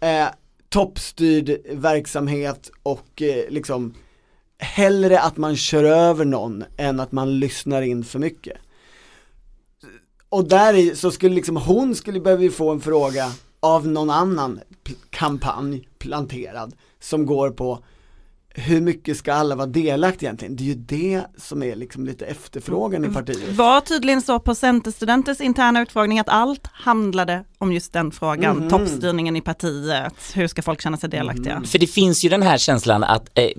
eh, 0.01 0.27
toppstyrd 0.69 1.57
verksamhet 1.71 2.71
och 2.83 3.23
eh, 3.23 3.51
liksom 3.51 3.95
hellre 4.59 5.21
att 5.21 5.37
man 5.37 5.57
kör 5.57 5.85
över 5.85 6.25
någon 6.25 6.65
än 6.77 7.01
att 7.01 7.13
man 7.13 7.39
lyssnar 7.39 7.83
in 7.83 8.05
för 8.05 8.19
mycket. 8.19 8.57
Och 10.29 10.49
där 10.49 10.75
i, 10.75 10.97
så 10.97 11.11
skulle 11.11 11.35
liksom 11.35 11.57
hon 11.57 11.95
skulle 11.95 12.21
behöva 12.21 12.51
få 12.51 12.71
en 12.71 12.81
fråga 12.81 13.33
av 13.61 13.89
någon 13.89 14.11
annan 14.11 14.61
kampanj 15.11 15.89
planterad 15.99 16.75
som 17.01 17.27
går 17.27 17.51
på 17.51 17.85
hur 18.49 18.81
mycket 18.81 19.17
ska 19.17 19.33
alla 19.33 19.55
vara 19.55 19.67
delaktiga 19.67 20.29
egentligen? 20.29 20.57
Det 20.57 20.63
är 20.63 20.67
ju 20.67 20.75
det 20.75 21.23
som 21.37 21.63
är 21.63 21.77
liksom 21.77 22.05
lite 22.05 22.27
efterfrågan 22.27 23.05
i 23.05 23.09
partiet. 23.09 23.57
var 23.57 23.81
tydligen 23.81 24.23
så 24.23 24.41
på 24.41 24.55
Centerstudenters 24.55 25.41
interna 25.41 25.83
utfrågning 25.83 26.19
att 26.19 26.29
allt 26.29 26.67
handlade 26.73 27.45
om 27.59 27.73
just 27.73 27.93
den 27.93 28.11
frågan. 28.11 28.57
Mhm. 28.57 28.69
Toppstyrningen 28.69 29.37
i 29.37 29.41
partiet, 29.41 30.13
hur 30.35 30.47
ska 30.47 30.63
folk 30.63 30.83
känna 30.83 30.97
sig 30.97 31.11
delaktiga? 31.11 31.63
För 31.67 31.79
det 31.79 31.87
finns 31.87 32.25
ju 32.25 32.29
den 32.29 32.43
här 32.43 32.59
känslan 32.59 33.05
att 33.05 33.29
eh, 33.35 33.51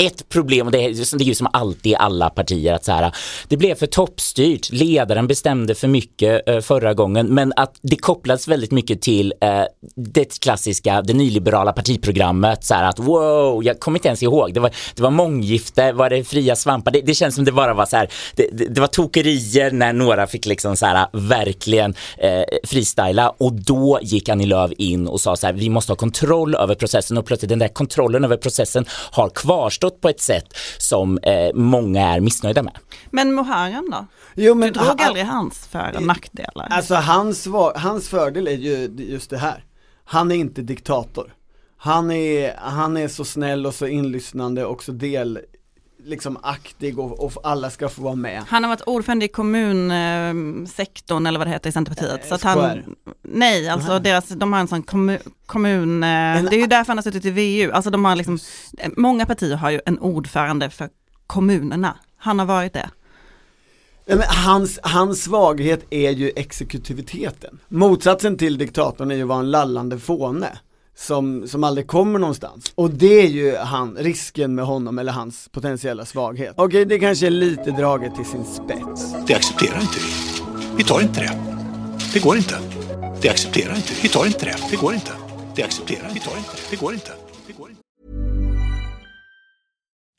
ett 0.00 0.28
problem, 0.28 0.66
och 0.66 0.72
det 0.72 0.84
är, 0.84 1.18
det 1.18 1.24
är 1.24 1.26
ju 1.26 1.34
som 1.34 1.48
alltid 1.52 1.92
i 1.92 1.96
alla 1.96 2.30
partier, 2.30 2.74
att 2.74 2.84
så 2.84 2.92
här, 2.92 3.14
det 3.48 3.56
blev 3.56 3.74
för 3.74 3.86
toppstyrt, 3.86 4.72
ledaren 4.72 5.26
bestämde 5.26 5.74
för 5.74 5.88
mycket 5.88 6.48
eh, 6.48 6.60
förra 6.60 6.94
gången, 6.94 7.26
men 7.26 7.52
att 7.56 7.78
det 7.82 7.96
kopplades 7.96 8.48
väldigt 8.48 8.70
mycket 8.70 9.02
till 9.02 9.34
eh, 9.40 9.62
det 9.96 10.40
klassiska, 10.40 11.02
det 11.02 11.12
nyliberala 11.12 11.72
partiprogrammet, 11.72 12.64
så 12.64 12.74
här 12.74 12.88
att 12.88 12.98
wow, 12.98 13.64
jag 13.64 13.80
kommer 13.80 13.98
inte 13.98 14.08
ens 14.08 14.22
ihåg, 14.22 14.54
det 14.54 14.60
var, 14.60 14.70
det 14.94 15.02
var 15.02 15.10
månggifte, 15.10 15.92
var 15.92 16.10
det 16.10 16.24
fria 16.24 16.56
svampar, 16.56 16.90
det, 16.90 17.00
det 17.00 17.14
känns 17.14 17.34
som 17.34 17.44
det 17.44 17.52
bara 17.52 17.74
var 17.74 17.86
så 17.86 17.96
här, 17.96 18.08
det, 18.34 18.48
det, 18.52 18.64
det 18.64 18.80
var 18.80 18.88
tokerier 18.88 19.70
när 19.70 19.92
några 19.92 20.26
fick 20.26 20.46
liksom 20.46 20.76
så 20.76 20.86
här 20.86 21.06
verkligen 21.12 21.94
eh, 22.18 22.42
freestyla 22.84 23.30
och 23.30 23.52
då 23.52 23.98
gick 24.02 24.28
Annie 24.28 24.46
Lööf 24.46 24.70
in 24.78 25.06
och 25.08 25.20
sa 25.20 25.36
så 25.36 25.46
här, 25.46 25.52
vi 25.54 25.70
måste 25.70 25.92
ha 25.92 25.96
kontroll 25.96 26.54
över 26.54 26.74
processen 26.74 27.18
och 27.18 27.26
plötsligt 27.26 27.48
den 27.48 27.58
där 27.58 27.68
kontrollen 27.68 28.24
över 28.24 28.36
processen 28.36 28.84
har 29.12 29.28
kvarstått 29.28 30.00
på 30.00 30.08
ett 30.08 30.20
sätt 30.20 30.44
som 30.78 31.18
eh, 31.18 31.54
många 31.54 32.08
är 32.14 32.20
missnöjda 32.20 32.62
med. 32.62 32.78
Men 33.10 33.34
Muharrem 33.34 33.88
då? 33.90 34.06
Jo 34.34 34.54
Du 34.54 34.60
men 34.60 34.72
drog 34.72 34.86
han- 34.86 34.98
aldrig 35.00 35.24
hans 35.26 35.66
för 35.66 35.92
och 35.96 36.02
nackdelar. 36.02 36.66
Alltså 36.70 36.94
hans, 36.94 37.48
hans 37.74 38.08
fördel 38.08 38.48
är 38.48 38.52
ju 38.56 38.90
just 38.96 39.30
det 39.30 39.38
här. 39.38 39.64
Han 40.04 40.30
är 40.32 40.36
inte 40.36 40.62
diktator. 40.62 41.34
Han 41.78 42.10
är, 42.10 42.54
han 42.58 42.96
är 42.96 43.08
så 43.08 43.24
snäll 43.24 43.66
och 43.66 43.74
så 43.74 43.86
inlyssnande 43.86 44.64
och 44.64 44.82
så 44.82 44.92
del, 44.92 45.38
liksom 46.04 46.38
aktig 46.42 46.98
och, 46.98 47.24
och 47.24 47.32
alla 47.42 47.70
ska 47.70 47.88
få 47.88 48.02
vara 48.02 48.14
med. 48.14 48.42
Han 48.48 48.64
har 48.64 48.68
varit 48.68 48.82
ordförande 48.86 49.24
i 49.24 49.28
kommunsektorn 49.28 51.26
eller 51.26 51.38
vad 51.38 51.46
det 51.46 51.50
heter 51.52 51.70
i 51.70 51.72
Centerpartiet. 51.72 52.28
så 52.28 52.34
att 52.34 52.42
han, 52.42 52.96
nej, 53.22 53.68
alltså 53.68 53.98
deras, 53.98 54.28
de 54.28 54.52
har 54.52 54.60
en 54.60 54.68
sån 54.68 54.82
kommu, 54.82 55.18
kommun, 55.46 56.02
eh, 56.02 56.08
det 56.42 56.56
är 56.56 56.60
ju 56.60 56.66
därför 56.66 56.88
han 56.88 56.98
har 56.98 57.02
suttit 57.02 57.24
i 57.24 57.30
VU. 57.30 57.70
Alltså 57.72 57.90
de 57.90 58.04
har 58.04 58.16
liksom, 58.16 58.38
många 58.96 59.26
partier 59.26 59.56
har 59.56 59.70
ju 59.70 59.80
en 59.86 59.98
ordförande 59.98 60.70
för 60.70 60.88
kommunerna. 61.26 61.96
Han 62.16 62.38
har 62.38 62.46
varit 62.46 62.72
det. 62.72 62.90
Men 64.06 64.22
hans, 64.22 64.78
hans 64.82 65.22
svaghet 65.22 65.86
är 65.90 66.10
ju 66.10 66.32
exekutiviteten. 66.36 67.58
Motsatsen 67.68 68.38
till 68.38 68.58
diktatorn 68.58 69.10
är 69.10 69.14
ju 69.14 69.22
att 69.22 69.28
vara 69.28 69.38
en 69.38 69.50
lallande 69.50 69.98
fåne. 69.98 70.58
Som, 71.00 71.48
som 71.48 71.64
aldrig 71.64 71.86
kommer 71.86 72.18
någonstans. 72.18 72.72
Och 72.74 72.90
det 72.90 73.20
är 73.20 73.26
ju 73.26 73.56
han, 73.56 73.96
risken 73.96 74.54
med 74.54 74.64
honom 74.64 74.98
eller 74.98 75.12
hans 75.12 75.48
potentiella 75.48 76.04
svaghet. 76.04 76.54
Okej, 76.56 76.84
det 76.84 76.98
kanske 76.98 77.26
är 77.26 77.30
lite 77.30 77.70
draget 77.70 78.14
till 78.14 78.24
sin 78.24 78.44
spets. 78.44 79.14
Det 79.26 79.34
accepterar 79.34 79.80
inte 79.80 79.98
vi. 79.98 80.42
Vi 80.76 80.84
tar 80.84 81.00
inte 81.00 81.20
det. 81.20 81.32
Det 82.12 82.20
går 82.20 82.36
inte. 82.36 82.54
Det 83.22 83.28
accepterar 83.28 83.76
inte 83.76 83.92
vi. 83.94 84.00
Vi 84.02 84.08
tar 84.08 84.26
inte 84.26 84.44
det. 84.44 84.56
Det 84.70 84.76
går 84.76 84.94
inte. 84.94 85.12
Det 85.56 85.62
accepterar 85.62 86.08
vi. 86.08 86.14
vi 86.14 86.20
tar 86.20 86.36
inte 86.36 86.50
det. 86.50 86.70
Det 86.70 86.76
går 86.76 86.92
inte. 86.94 87.19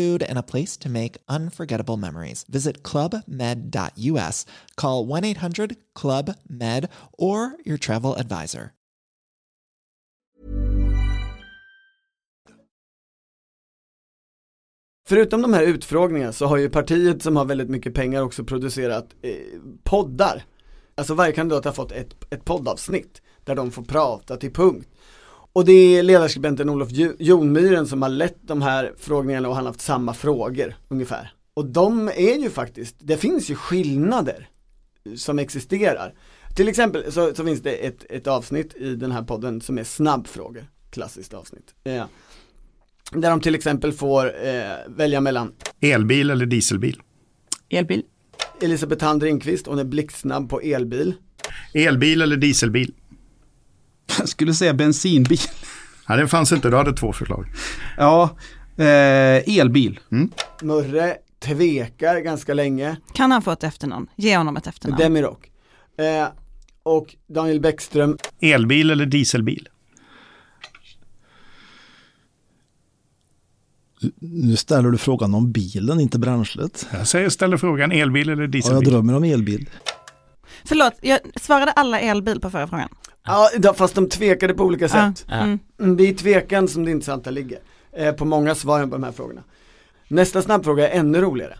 food 0.00 0.22
and 0.22 0.38
a 0.38 0.42
place 0.42 0.76
to 0.76 0.88
make 0.88 1.18
unforgettable 1.28 1.96
memories. 1.96 2.44
Visit 2.48 2.82
clubmed.us, 2.82 4.46
call 4.74 5.16
1 5.16 5.24
800 5.24 5.76
Club 5.94 6.34
Med, 6.48 6.88
or 7.12 7.52
your 7.64 7.78
travel 7.78 8.14
advisor. 8.14 8.72
Förutom 15.08 15.42
de 15.42 15.52
här 15.52 15.62
utfrågningarna 15.62 16.32
så 16.32 16.46
har 16.46 16.56
ju 16.56 16.70
partiet 16.70 17.22
som 17.22 17.36
har 17.36 17.44
väldigt 17.44 17.70
mycket 17.70 17.94
pengar 17.94 18.22
också 18.22 18.44
producerat 18.44 19.14
eh, 19.22 19.32
poddar. 19.82 20.44
Alltså 20.94 21.14
varje 21.14 21.32
kandidat 21.32 21.64
har 21.64 21.72
fått 21.72 21.92
ett, 21.92 22.14
ett 22.30 22.44
poddavsnitt 22.44 23.22
där 23.44 23.54
de 23.54 23.70
får 23.70 23.82
prata 23.82 24.36
till 24.36 24.52
punkt 24.52 24.88
och 25.52 25.64
det 25.64 25.72
är 25.72 26.02
ledarskribenten 26.02 26.68
Olof 26.70 26.88
Jo- 26.92 27.14
Jonmyren 27.18 27.86
som 27.86 28.02
har 28.02 28.08
lett 28.08 28.38
de 28.42 28.62
här 28.62 28.92
frågningarna 28.98 29.48
och 29.48 29.54
han 29.54 29.64
har 29.64 29.72
haft 29.72 29.80
samma 29.80 30.14
frågor 30.14 30.74
ungefär. 30.88 31.32
Och 31.54 31.66
de 31.66 32.08
är 32.08 32.38
ju 32.42 32.50
faktiskt, 32.50 32.96
det 32.98 33.16
finns 33.16 33.50
ju 33.50 33.54
skillnader 33.54 34.48
som 35.16 35.38
existerar. 35.38 36.14
Till 36.56 36.68
exempel 36.68 37.12
så, 37.12 37.34
så 37.34 37.44
finns 37.44 37.60
det 37.62 37.72
ett, 37.72 38.04
ett 38.10 38.26
avsnitt 38.26 38.74
i 38.76 38.94
den 38.94 39.12
här 39.12 39.22
podden 39.22 39.60
som 39.60 39.78
är 39.78 39.84
snabbfrågor, 39.84 40.64
klassiskt 40.90 41.34
avsnitt. 41.34 41.74
Eh, 41.84 42.04
där 43.12 43.30
de 43.30 43.40
till 43.40 43.54
exempel 43.54 43.92
får 43.92 44.46
eh, 44.46 44.62
välja 44.88 45.20
mellan 45.20 45.52
Elbil 45.80 46.30
eller 46.30 46.46
dieselbil? 46.46 47.00
Elbil. 47.68 48.02
Elisabeth 48.62 49.04
Hand 49.04 49.22
Ringqvist, 49.22 49.66
hon 49.66 49.78
är 49.78 49.84
blixtsnabb 49.84 50.50
på 50.50 50.60
elbil. 50.60 51.14
Elbil 51.74 52.22
eller 52.22 52.36
dieselbil? 52.36 52.94
Jag 54.18 54.28
skulle 54.28 54.54
säga 54.54 54.74
bensinbil. 54.74 55.38
Ja, 56.08 56.16
det 56.16 56.28
fanns 56.28 56.52
inte, 56.52 56.70
du 56.70 56.76
hade 56.76 56.92
två 56.92 57.12
förslag. 57.12 57.46
Ja, 57.96 58.36
eh, 58.76 59.58
elbil. 59.58 60.00
Murre 60.62 61.16
tvekar 61.38 62.20
ganska 62.20 62.54
länge. 62.54 62.96
Kan 63.14 63.32
han 63.32 63.42
få 63.42 63.50
ett 63.50 63.64
efternamn? 63.64 64.06
Ge 64.16 64.36
honom 64.36 64.56
ett 64.56 64.66
efternamn. 64.66 65.02
Demirok. 65.02 65.50
Eh, 65.98 66.28
och 66.82 67.16
Daniel 67.26 67.60
Bäckström. 67.60 68.18
Elbil 68.40 68.90
eller 68.90 69.06
dieselbil? 69.06 69.68
Nu 74.20 74.56
ställer 74.56 74.90
du 74.90 74.98
frågan 74.98 75.34
om 75.34 75.52
bilen, 75.52 76.00
inte 76.00 76.18
bränslet. 76.18 76.86
Jag 76.92 77.06
säger, 77.08 77.28
ställer 77.28 77.56
frågan 77.56 77.92
elbil 77.92 78.28
eller 78.28 78.36
Ja, 78.36 78.42
jag 78.42 78.50
dieselbil? 78.50 78.88
drömmer 78.90 79.14
om 79.16 79.24
elbil. 79.24 79.70
Förlåt, 80.64 80.92
jag 81.02 81.18
svarade 81.40 81.72
alla 81.72 82.00
elbil 82.00 82.40
på 82.40 82.50
förra 82.50 82.66
frågan. 82.66 82.88
Ja, 83.62 83.74
fast 83.74 83.94
de 83.94 84.08
tvekade 84.08 84.54
på 84.54 84.64
olika 84.64 84.88
sätt. 84.88 85.24
Ja, 85.28 85.34
mm. 85.34 85.58
Mm, 85.80 85.96
Det 85.96 86.02
är 86.04 86.08
i 86.08 86.14
tvekan 86.14 86.68
som 86.68 86.84
det 86.84 86.90
intressanta 86.90 87.30
ligger. 87.30 87.58
Eh, 87.96 88.12
på 88.14 88.24
många 88.24 88.54
svaren 88.54 88.90
på 88.90 88.96
de 88.96 89.02
här 89.04 89.12
frågorna. 89.12 89.42
Nästa 90.08 90.42
snabbfråga 90.42 90.88
är 90.90 90.98
ännu 90.98 91.20
roligare. 91.20 91.58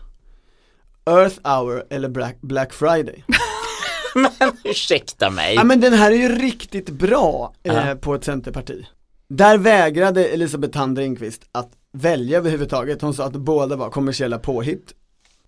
Earth 1.05 1.39
hour 1.49 1.83
eller 1.89 2.09
Black, 2.09 2.37
Black 2.41 2.73
Friday? 2.73 3.23
Ursäkta 4.63 5.29
mig. 5.29 5.55
Ja 5.55 5.63
men 5.63 5.79
den 5.81 5.93
här 5.93 6.11
är 6.11 6.15
ju 6.15 6.29
riktigt 6.29 6.89
bra 6.89 7.53
eh, 7.63 7.75
Ja. 7.89 7.95
på 7.95 8.15
ett 8.15 8.23
centerparti. 8.23 8.85
Där 9.27 9.57
vägrade 9.57 10.25
Elisabeth 10.25 10.73
Thand 10.73 10.97
Ringqvist 10.97 11.41
att 11.51 11.71
välja 11.93 12.37
överhuvudtaget, 12.37 13.01
hon 13.01 13.13
sa 13.13 13.23
att 13.25 13.33
båda 13.35 13.75
var 13.75 13.89
kommersiella 13.89 14.39
påhitt. 14.39 14.93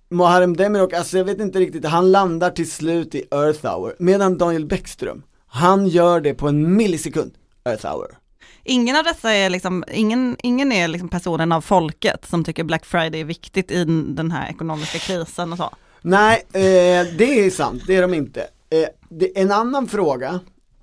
Muharrem 0.10 0.56
Demirok, 0.58 0.94
alltså 0.94 1.18
jag 1.18 1.26
vet 1.26 1.40
inte 1.40 1.60
riktigt, 1.60 1.86
han 1.86 2.12
landar 2.12 2.50
till 2.50 2.72
slut 2.72 3.16
i 3.16 3.24
Earth 3.32 3.66
hour, 3.66 3.96
medan 4.00 4.38
Daniel 4.38 4.66
Bäckström, 4.66 5.24
han 5.54 5.88
gör 5.88 6.22
det 6.22 6.34
på 6.34 6.48
en 6.48 6.76
millisekund, 6.76 7.32
Earth 7.66 7.86
hour. 7.86 8.18
Ingen 8.64 8.96
av 8.96 9.04
dessa 9.04 9.34
är 9.34 9.50
liksom, 9.50 9.84
ingen, 9.92 10.38
ingen 10.44 10.72
är 10.72 10.88
liksom 10.88 11.10
personen 11.10 11.52
av 11.52 11.62
folket 11.62 12.26
som 12.30 12.44
tycker 12.44 12.64
Black 12.64 12.86
Friday 12.86 13.22
är 13.22 13.26
viktigt 13.26 13.72
i 13.72 13.86
den 14.08 14.32
här 14.32 14.50
ekonomiska 14.50 15.00
krisen 15.00 15.52
och 15.52 15.58
så. 15.58 15.70
Nej, 16.02 16.46
eh, 16.54 17.08
det 17.18 17.46
är 17.46 17.50
sant, 17.50 17.84
det 17.88 17.96
är 17.96 18.02
de 18.02 18.14
inte. 18.14 18.42
Eh, 18.70 18.88
det, 19.10 19.42
en 19.42 19.52
annan 19.52 19.88
fråga 19.88 20.40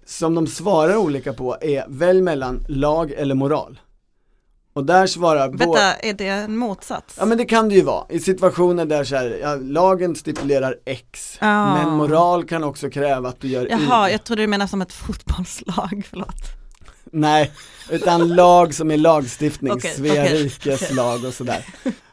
som 0.07 0.35
de 0.35 0.47
svarar 0.47 0.97
olika 0.97 1.33
på 1.33 1.57
är, 1.61 1.85
välj 1.89 2.23
mellan 2.23 2.65
lag 2.69 3.11
eller 3.11 3.35
moral. 3.35 3.81
Och 4.73 4.85
där 4.85 5.07
svarar 5.07 5.49
Vänta, 5.49 5.95
är 5.95 6.13
det 6.15 6.27
en 6.29 6.57
motsats? 6.57 7.15
Ja 7.19 7.25
men 7.27 7.39
det 7.39 7.45
kan 7.45 7.69
det 7.69 7.75
ju 7.75 7.83
vara, 7.83 8.05
i 8.09 8.21
situationer 8.21 8.85
där 8.85 9.05
så 9.05 9.17
här, 9.17 9.39
ja, 9.43 9.55
lagen 9.61 10.17
stipulerar 10.17 10.77
X, 10.85 11.39
Ja. 11.41 11.75
men 11.75 11.91
moral 11.97 12.45
kan 12.45 12.65
också 12.65 12.91
kräva 12.91 13.29
att 13.29 13.41
du 13.41 13.49
gör 13.49 13.67
Jaha, 13.71 14.09
Y. 14.09 14.13
jag 14.13 14.25
trodde 14.25 14.43
du 14.43 14.47
menade 14.47 14.69
som 14.71 14.83
ett 14.83 14.93
fotbollslag, 14.93 16.07
förlåt. 16.11 16.37
Nej, 17.13 17.53
utan 17.91 18.29
lag 18.35 18.75
som 18.75 18.91
är 18.91 18.97
lagstiftning, 18.97 19.73
Okej, 19.73 19.91
Svea 19.97 20.13
okej. 20.25 20.43
rikes 20.43 20.93
lag 20.93 21.25
och 21.25 21.35
sådär. 21.35 21.67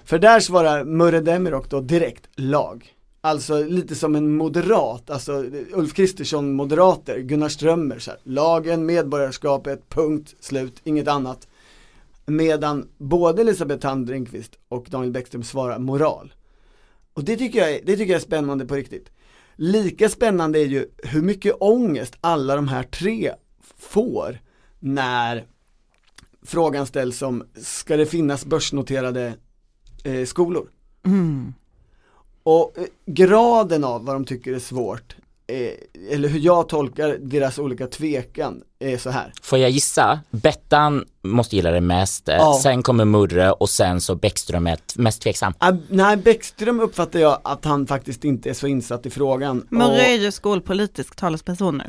För 0.06 0.20
där 0.20 0.40
svarar 0.40 0.84
Murre 0.84 1.20
Demirok 1.22 1.70
då 1.70 1.82
direkt 1.82 2.24
lag. 2.36 2.86
Alltså 3.22 3.64
lite 3.64 3.96
som 3.96 4.16
en 4.16 4.38
moderat, 4.38 5.10
alltså 5.10 5.44
Ulf 5.74 5.94
Kristersson 5.94 6.52
moderater, 6.54 7.20
Gunnar 7.20 7.50
Strömmer 7.50 8.00
så 8.00 8.12
här. 8.12 8.20
lagen, 8.24 8.86
medborgarskapet, 8.86 9.90
punkt, 9.90 10.34
slut, 10.40 10.82
inget 10.84 11.08
annat. 11.08 11.48
Medan 12.28 12.90
både 12.98 13.42
Elisabeth 13.42 13.82
Thand 13.82 14.10
Ringqvist 14.10 14.60
och 14.70 14.88
Daniel 14.90 15.12
Bäckström 15.12 15.44
svarar 15.44 15.80
moral. 15.80 16.34
Och 17.14 17.24
det 17.24 17.38
tycker, 17.38 17.60
jag 17.60 17.72
är, 17.72 17.82
det 17.86 17.98
tycker 17.98 18.12
jag 18.12 18.22
är 18.22 18.26
spännande 18.26 18.66
på 18.66 18.76
riktigt. 18.76 19.12
Lika 19.56 20.10
spännande 20.10 20.60
är 20.60 20.66
ju 20.66 20.88
hur 20.98 21.22
mycket 21.22 21.56
ångest 21.60 22.18
alla 22.22 22.56
de 22.56 22.68
här 22.68 22.84
tre 22.84 23.34
får 23.78 24.40
när 24.80 25.46
frågan 26.42 26.86
ställs 26.86 27.22
om, 27.22 27.44
ska 27.62 27.98
det 27.98 28.06
finnas 28.06 28.46
börsnoterade 28.46 29.34
eh, 30.04 30.26
skolor? 30.26 30.70
Mm. 31.06 31.54
Och 32.44 32.78
eh, 32.78 32.84
graden 33.06 33.84
av 33.84 34.06
vad 34.06 34.16
de 34.16 34.26
tycker 34.26 34.54
är 34.54 34.60
svårt, 34.60 35.16
eh, 35.48 36.14
eller 36.14 36.30
hur 36.30 36.40
jag 36.40 36.70
tolkar 36.70 37.18
deras 37.22 37.60
olika 37.60 37.88
tvekan, 37.88 38.62
är 38.80 38.98
så 38.98 39.10
här. 39.10 39.34
Får 39.42 39.60
jag 39.60 39.70
gissa? 39.70 40.20
Bettan 40.30 41.06
måste 41.22 41.56
gilla 41.56 41.72
det 41.72 41.82
mest, 41.82 42.30
eh, 42.30 42.36
Ja. 42.36 42.60
sen 42.64 42.84
kommer 42.84 43.06
Murre 43.06 43.52
och 43.52 43.70
sen 43.70 44.02
så 44.02 44.16
Bäckström 44.16 44.68
är 44.68 44.78
mest 44.96 45.22
tveksam. 45.22 45.54
Ah, 45.58 45.74
nej, 45.90 46.18
Bäckström 46.18 46.80
uppfattar 46.80 47.20
jag 47.20 47.40
att 47.44 47.66
han 47.66 47.88
faktiskt 47.88 48.24
inte 48.24 48.50
är 48.50 48.54
så 48.54 48.68
insatt 48.68 49.06
i 49.06 49.10
frågan. 49.10 49.68
Murre 49.70 49.86
Och- 49.88 50.00
är 50.00 50.16
ju 50.18 50.32
skolpolitisk 50.32 51.16
talesperson 51.16 51.78
nu. 51.78 51.84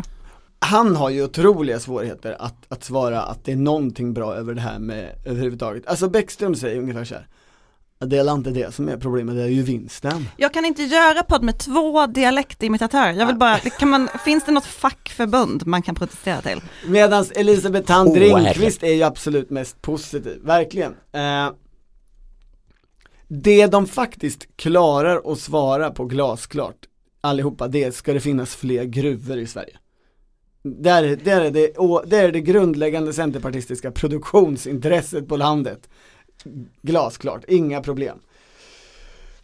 han 0.60 0.96
har 0.96 1.10
ju 1.10 1.24
otroliga 1.24 1.80
svårigheter 1.80 2.36
att, 2.38 2.56
att 2.68 2.84
svara 2.84 3.22
att 3.22 3.44
det 3.44 3.52
är 3.52 3.56
någonting 3.56 4.14
bra 4.14 4.34
över 4.34 4.54
det 4.54 4.60
här 4.60 4.78
med 4.78 5.10
överhuvudtaget. 5.24 5.86
Alltså 5.86 6.08
Bäckström 6.08 6.54
säger 6.54 6.78
ungefär 6.78 7.04
så 7.04 7.14
här. 7.14 7.26
"Ja, 7.98 8.06
Det 8.06 8.18
är 8.18 8.34
inte 8.34 8.50
det 8.50 8.74
som 8.74 8.88
är 8.88 8.96
problemet, 8.96 9.34
det 9.34 9.42
är 9.42 9.48
ju 9.48 9.62
vinsten. 9.62 10.28
Jag 10.36 10.52
kan 10.52 10.64
inte 10.64 10.82
göra 10.82 11.22
podd 11.22 11.42
med 11.42 11.58
två 11.58 12.06
dialektimitatörer. 12.06 13.12
Jag 13.12 13.26
vill 13.26 13.36
bara, 13.36 13.58
kan 13.58 13.88
man, 13.88 14.08
finns 14.24 14.44
det 14.44 14.52
något 14.52 14.64
fackförbund 14.64 15.66
man 15.66 15.82
kan 15.82 15.94
protestera 15.94 16.40
till? 16.40 16.60
Medan 16.86 17.24
Elisabeth 17.34 17.86
Thand 17.86 18.08
Åh, 18.10 18.18
Ringqvist 18.18 18.82
är 18.82 18.92
ju 18.92 19.02
absolut 19.02 19.50
mest 19.50 19.82
positiv, 19.82 20.40
verkligen. 20.42 20.94
Eh, 21.12 21.50
det 23.28 23.66
de 23.66 23.86
faktiskt 23.86 24.56
klarar 24.56 25.32
att 25.32 25.38
svara 25.38 25.90
på 25.90 26.04
glasklart, 26.04 26.76
allihopa, 27.20 27.68
det 27.68 27.94
ska 27.94 28.12
det 28.12 28.20
finnas 28.20 28.56
fler 28.56 28.84
gruvor 28.84 29.38
i 29.38 29.46
Sverige? 29.46 29.76
Där, 30.62 31.16
där, 31.24 31.40
är 31.40 31.50
det, 31.50 31.78
och 31.78 32.04
där 32.06 32.24
är 32.24 32.32
det 32.32 32.40
grundläggande 32.40 33.12
centerpartistiska 33.12 33.90
produktionsintresset 33.90 35.28
på 35.28 35.36
landet. 35.36 35.88
Glasklart, 36.82 37.44
inga 37.48 37.80
problem. 37.80 38.18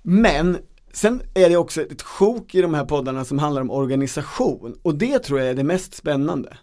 Men 0.03 0.59
sen 0.92 1.22
är 1.34 1.49
det 1.49 1.57
också 1.57 1.82
ett 1.82 2.03
sjok 2.03 2.55
i 2.55 2.62
de 2.62 2.74
här 2.74 2.84
poddarna 2.84 3.24
som 3.24 3.38
handlar 3.38 3.62
om 3.62 3.70
organisation 3.70 4.76
och 4.82 4.95
det 4.95 5.18
tror 5.18 5.40
jag 5.40 5.49
är 5.49 5.55
det 5.55 5.64
mest 5.64 5.95
spännande. 5.95 6.57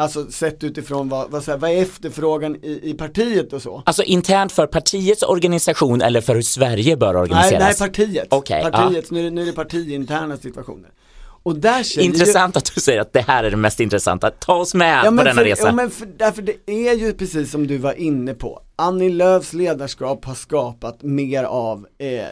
Alltså 0.00 0.30
sett 0.30 0.64
utifrån 0.64 1.08
vad, 1.08 1.30
vad, 1.30 1.44
så 1.44 1.50
här, 1.50 1.58
vad 1.58 1.70
är 1.70 1.82
efterfrågan 1.82 2.56
i, 2.56 2.80
i 2.90 2.94
partiet 2.94 3.52
och 3.52 3.62
så. 3.62 3.82
Alltså 3.86 4.02
internt 4.02 4.52
för 4.52 4.66
partiets 4.66 5.22
organisation 5.22 6.02
eller 6.02 6.20
för 6.20 6.34
hur 6.34 6.42
Sverige 6.42 6.96
bör 6.96 7.12
Nej, 7.12 7.22
organiseras? 7.22 7.80
nej 7.80 7.88
partiet. 7.88 8.26
Okej, 8.30 8.60
ja. 8.64 8.70
partiet 8.70 9.10
nu, 9.10 9.20
är 9.20 9.24
det- 9.24 9.30
nu 9.30 9.42
är 9.42 9.46
det 9.46 9.52
partiinterna 9.52 10.36
situationer. 10.36 10.90
Och 11.48 11.56
där 11.56 12.00
Intressant 12.00 12.56
att 12.56 12.74
du 12.74 12.80
säger 12.80 13.00
att 13.00 13.12
det 13.12 13.20
här 13.20 13.44
är 13.44 13.50
det 13.50 13.56
mest 13.56 13.80
intressanta. 13.80 14.30
Ta 14.30 14.54
oss 14.54 14.74
med 14.74 15.04
på 15.04 15.10
denna 15.10 15.34
för, 15.34 15.44
resa. 15.44 15.66
Ja 15.66 15.72
men 15.72 15.90
för, 15.90 16.06
därför 16.06 16.42
det 16.42 16.56
är 16.66 16.94
ju 16.94 17.12
precis 17.12 17.50
som 17.50 17.66
du 17.66 17.78
var 17.78 17.92
inne 17.92 18.34
på, 18.34 18.62
Annie 18.76 19.10
Lööfs 19.10 19.52
ledarskap 19.52 20.24
har 20.24 20.34
skapat 20.34 21.02
mer 21.02 21.44
av 21.44 21.86
eh, 21.98 22.24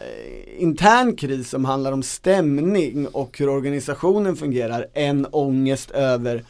intern 0.57 1.15
kris 1.15 1.49
som 1.49 1.65
handlar 1.65 1.91
om 1.91 2.03
stämning 2.03 3.07
och 3.07 3.37
hur 3.39 3.49
organisationen 3.49 4.35
fungerar 4.35 4.87
än 4.93 5.27
ångest 5.31 5.91
över 5.91 6.43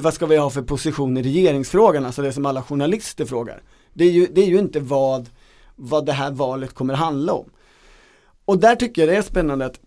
vad 0.00 0.14
ska 0.14 0.26
vi 0.26 0.36
ha 0.36 0.50
för 0.50 0.62
position 0.62 1.16
i 1.16 1.22
regeringsfrågan, 1.22 2.06
alltså 2.06 2.22
det 2.22 2.32
som 2.32 2.46
alla 2.46 2.62
journalister 2.62 3.24
frågar. 3.24 3.62
Det 3.92 4.04
är 4.04 4.10
ju, 4.10 4.26
det 4.26 4.40
är 4.40 4.46
ju 4.46 4.58
inte 4.58 4.80
vad, 4.80 5.28
vad 5.76 6.06
det 6.06 6.12
här 6.12 6.30
valet 6.30 6.74
kommer 6.74 6.94
handla 6.94 7.32
om. 7.32 7.50
Och 8.44 8.58
där 8.58 8.76
tycker 8.76 9.02
jag 9.02 9.08
det 9.08 9.16
är 9.16 9.22
spännande 9.22 9.66
att 9.66 9.80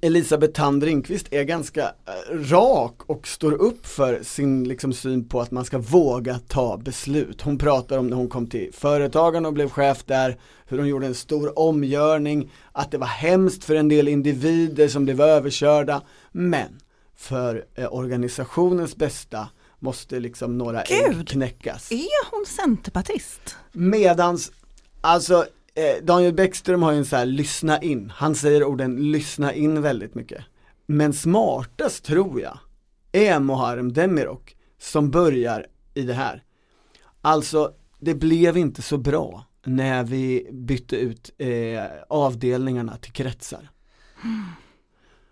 Elisabeth 0.00 0.52
Thand 0.52 0.82
Ringqvist 0.82 1.26
är 1.30 1.42
ganska 1.42 1.82
eh, 1.82 2.34
rak 2.34 2.94
och 3.06 3.28
står 3.28 3.52
upp 3.52 3.86
för 3.86 4.22
sin 4.22 4.64
liksom, 4.68 4.92
syn 4.92 5.28
på 5.28 5.40
att 5.40 5.50
man 5.50 5.64
ska 5.64 5.78
våga 5.78 6.38
ta 6.48 6.76
beslut. 6.76 7.42
Hon 7.42 7.58
pratar 7.58 7.98
om 7.98 8.06
när 8.06 8.16
hon 8.16 8.28
kom 8.28 8.46
till 8.46 8.70
företagen 8.72 9.46
och 9.46 9.52
blev 9.52 9.68
chef 9.68 10.04
där, 10.04 10.36
hur 10.66 10.78
hon 10.78 10.88
gjorde 10.88 11.06
en 11.06 11.14
stor 11.14 11.58
omgörning, 11.58 12.50
att 12.72 12.90
det 12.90 12.98
var 12.98 13.06
hemskt 13.06 13.64
för 13.64 13.74
en 13.74 13.88
del 13.88 14.08
individer 14.08 14.88
som 14.88 15.04
blev 15.04 15.20
överkörda, 15.20 16.02
men 16.32 16.80
för 17.16 17.64
eh, 17.74 17.94
organisationens 17.94 18.96
bästa 18.96 19.48
måste 19.78 20.20
liksom 20.20 20.58
några 20.58 20.82
ägg 20.82 21.14
Gud. 21.16 21.28
knäckas. 21.28 21.92
Är 21.92 22.30
hon 22.30 22.46
centerpartist? 22.46 23.56
Medans, 23.72 24.52
alltså 25.00 25.46
eh, 25.78 26.04
Daniel 26.04 26.34
Bäckström 26.34 26.82
har 26.82 26.92
ju 26.92 26.98
en 26.98 27.04
så 27.04 27.16
här 27.16 27.26
lyssna 27.26 27.80
in, 27.82 28.12
han 28.16 28.34
säger 28.34 28.64
orden 28.64 29.12
lyssna 29.12 29.52
in 29.54 29.82
väldigt 29.82 30.14
mycket. 30.14 30.44
Men 30.86 31.12
smartast 31.12 32.04
tror 32.04 32.40
jag 32.40 32.58
är 33.12 33.40
Muharrem 33.40 33.92
Demirok 33.92 34.56
som 34.80 35.10
börjar 35.10 35.66
i 35.94 36.02
det 36.02 36.14
här. 36.14 36.42
Alltså, 37.22 37.72
det 38.00 38.14
blev 38.14 38.56
inte 38.56 38.82
så 38.82 38.98
bra 38.98 39.44
när 39.66 40.04
vi 40.04 40.48
bytte 40.52 40.96
ut 40.96 41.30
eh, 41.38 41.82
avdelningarna 42.08 42.96
till 42.96 43.12
kretsar. 43.12 43.70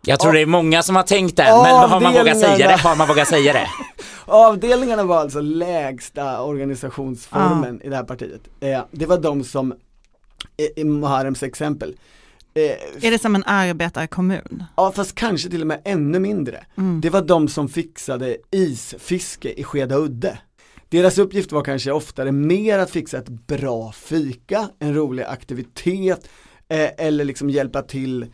Jag 0.09 0.21
tror 0.21 0.33
det 0.33 0.41
är 0.41 0.47
många 0.47 0.83
som 0.83 0.97
har 0.97 1.03
tänkt 1.03 1.37
det, 1.37 1.43
men 1.43 1.91
har 1.91 2.01
man 2.01 2.13
vågat 2.13 2.41
säga 2.41 2.69
det? 2.69 2.77
Har 2.77 2.97
man 2.97 3.09
vågat 3.09 3.29
säga 3.29 3.53
det? 3.53 3.69
Avdelningarna 4.25 5.03
var 5.05 5.17
alltså 5.17 5.41
lägsta 5.41 6.43
organisationsformen 6.43 7.83
i 7.83 7.89
det 7.89 7.97
här 7.97 8.05
partiet. 8.05 8.41
Eh, 8.61 8.81
det 8.91 9.07
var 9.07 9.19
de 9.19 9.45
som, 9.45 9.75
i, 10.77 10.85
Muharrems 10.85 11.43
exempel, 11.43 11.97
eh, 12.55 13.07
Är 13.07 13.11
det 13.11 13.19
som 13.19 13.35
en 13.35 13.45
arbetarkommun? 13.45 14.65
Ja 14.77 14.93
fast 14.93 15.15
kanske 15.15 15.51
till 15.51 15.61
och 15.61 15.67
med 15.67 15.83
ännu 15.85 16.19
mindre. 16.19 16.65
Mm. 16.77 17.01
Det 17.01 17.11
var 17.11 17.23
de 17.23 17.49
som 17.49 17.69
fixade 17.69 18.37
isfiske 18.51 19.61
i 19.61 19.65
Skeda 19.65 19.97
udde. 19.97 20.39
Deras 20.89 21.19
uppgift 21.19 21.53
var 21.53 21.65
kanske 21.65 21.93
oftare 21.93 22.33
mer 22.33 22.79
att 22.79 22.91
fixa 22.91 23.19
ett 23.19 23.29
bra 23.29 23.93
fika, 23.93 24.69
en 24.79 24.95
rolig 24.95 25.23
aktivitet 25.23 26.29
eh, 26.69 26.91
eller 26.99 27.25
liksom 27.25 27.51
hjälpa 27.51 27.83
till 27.83 28.27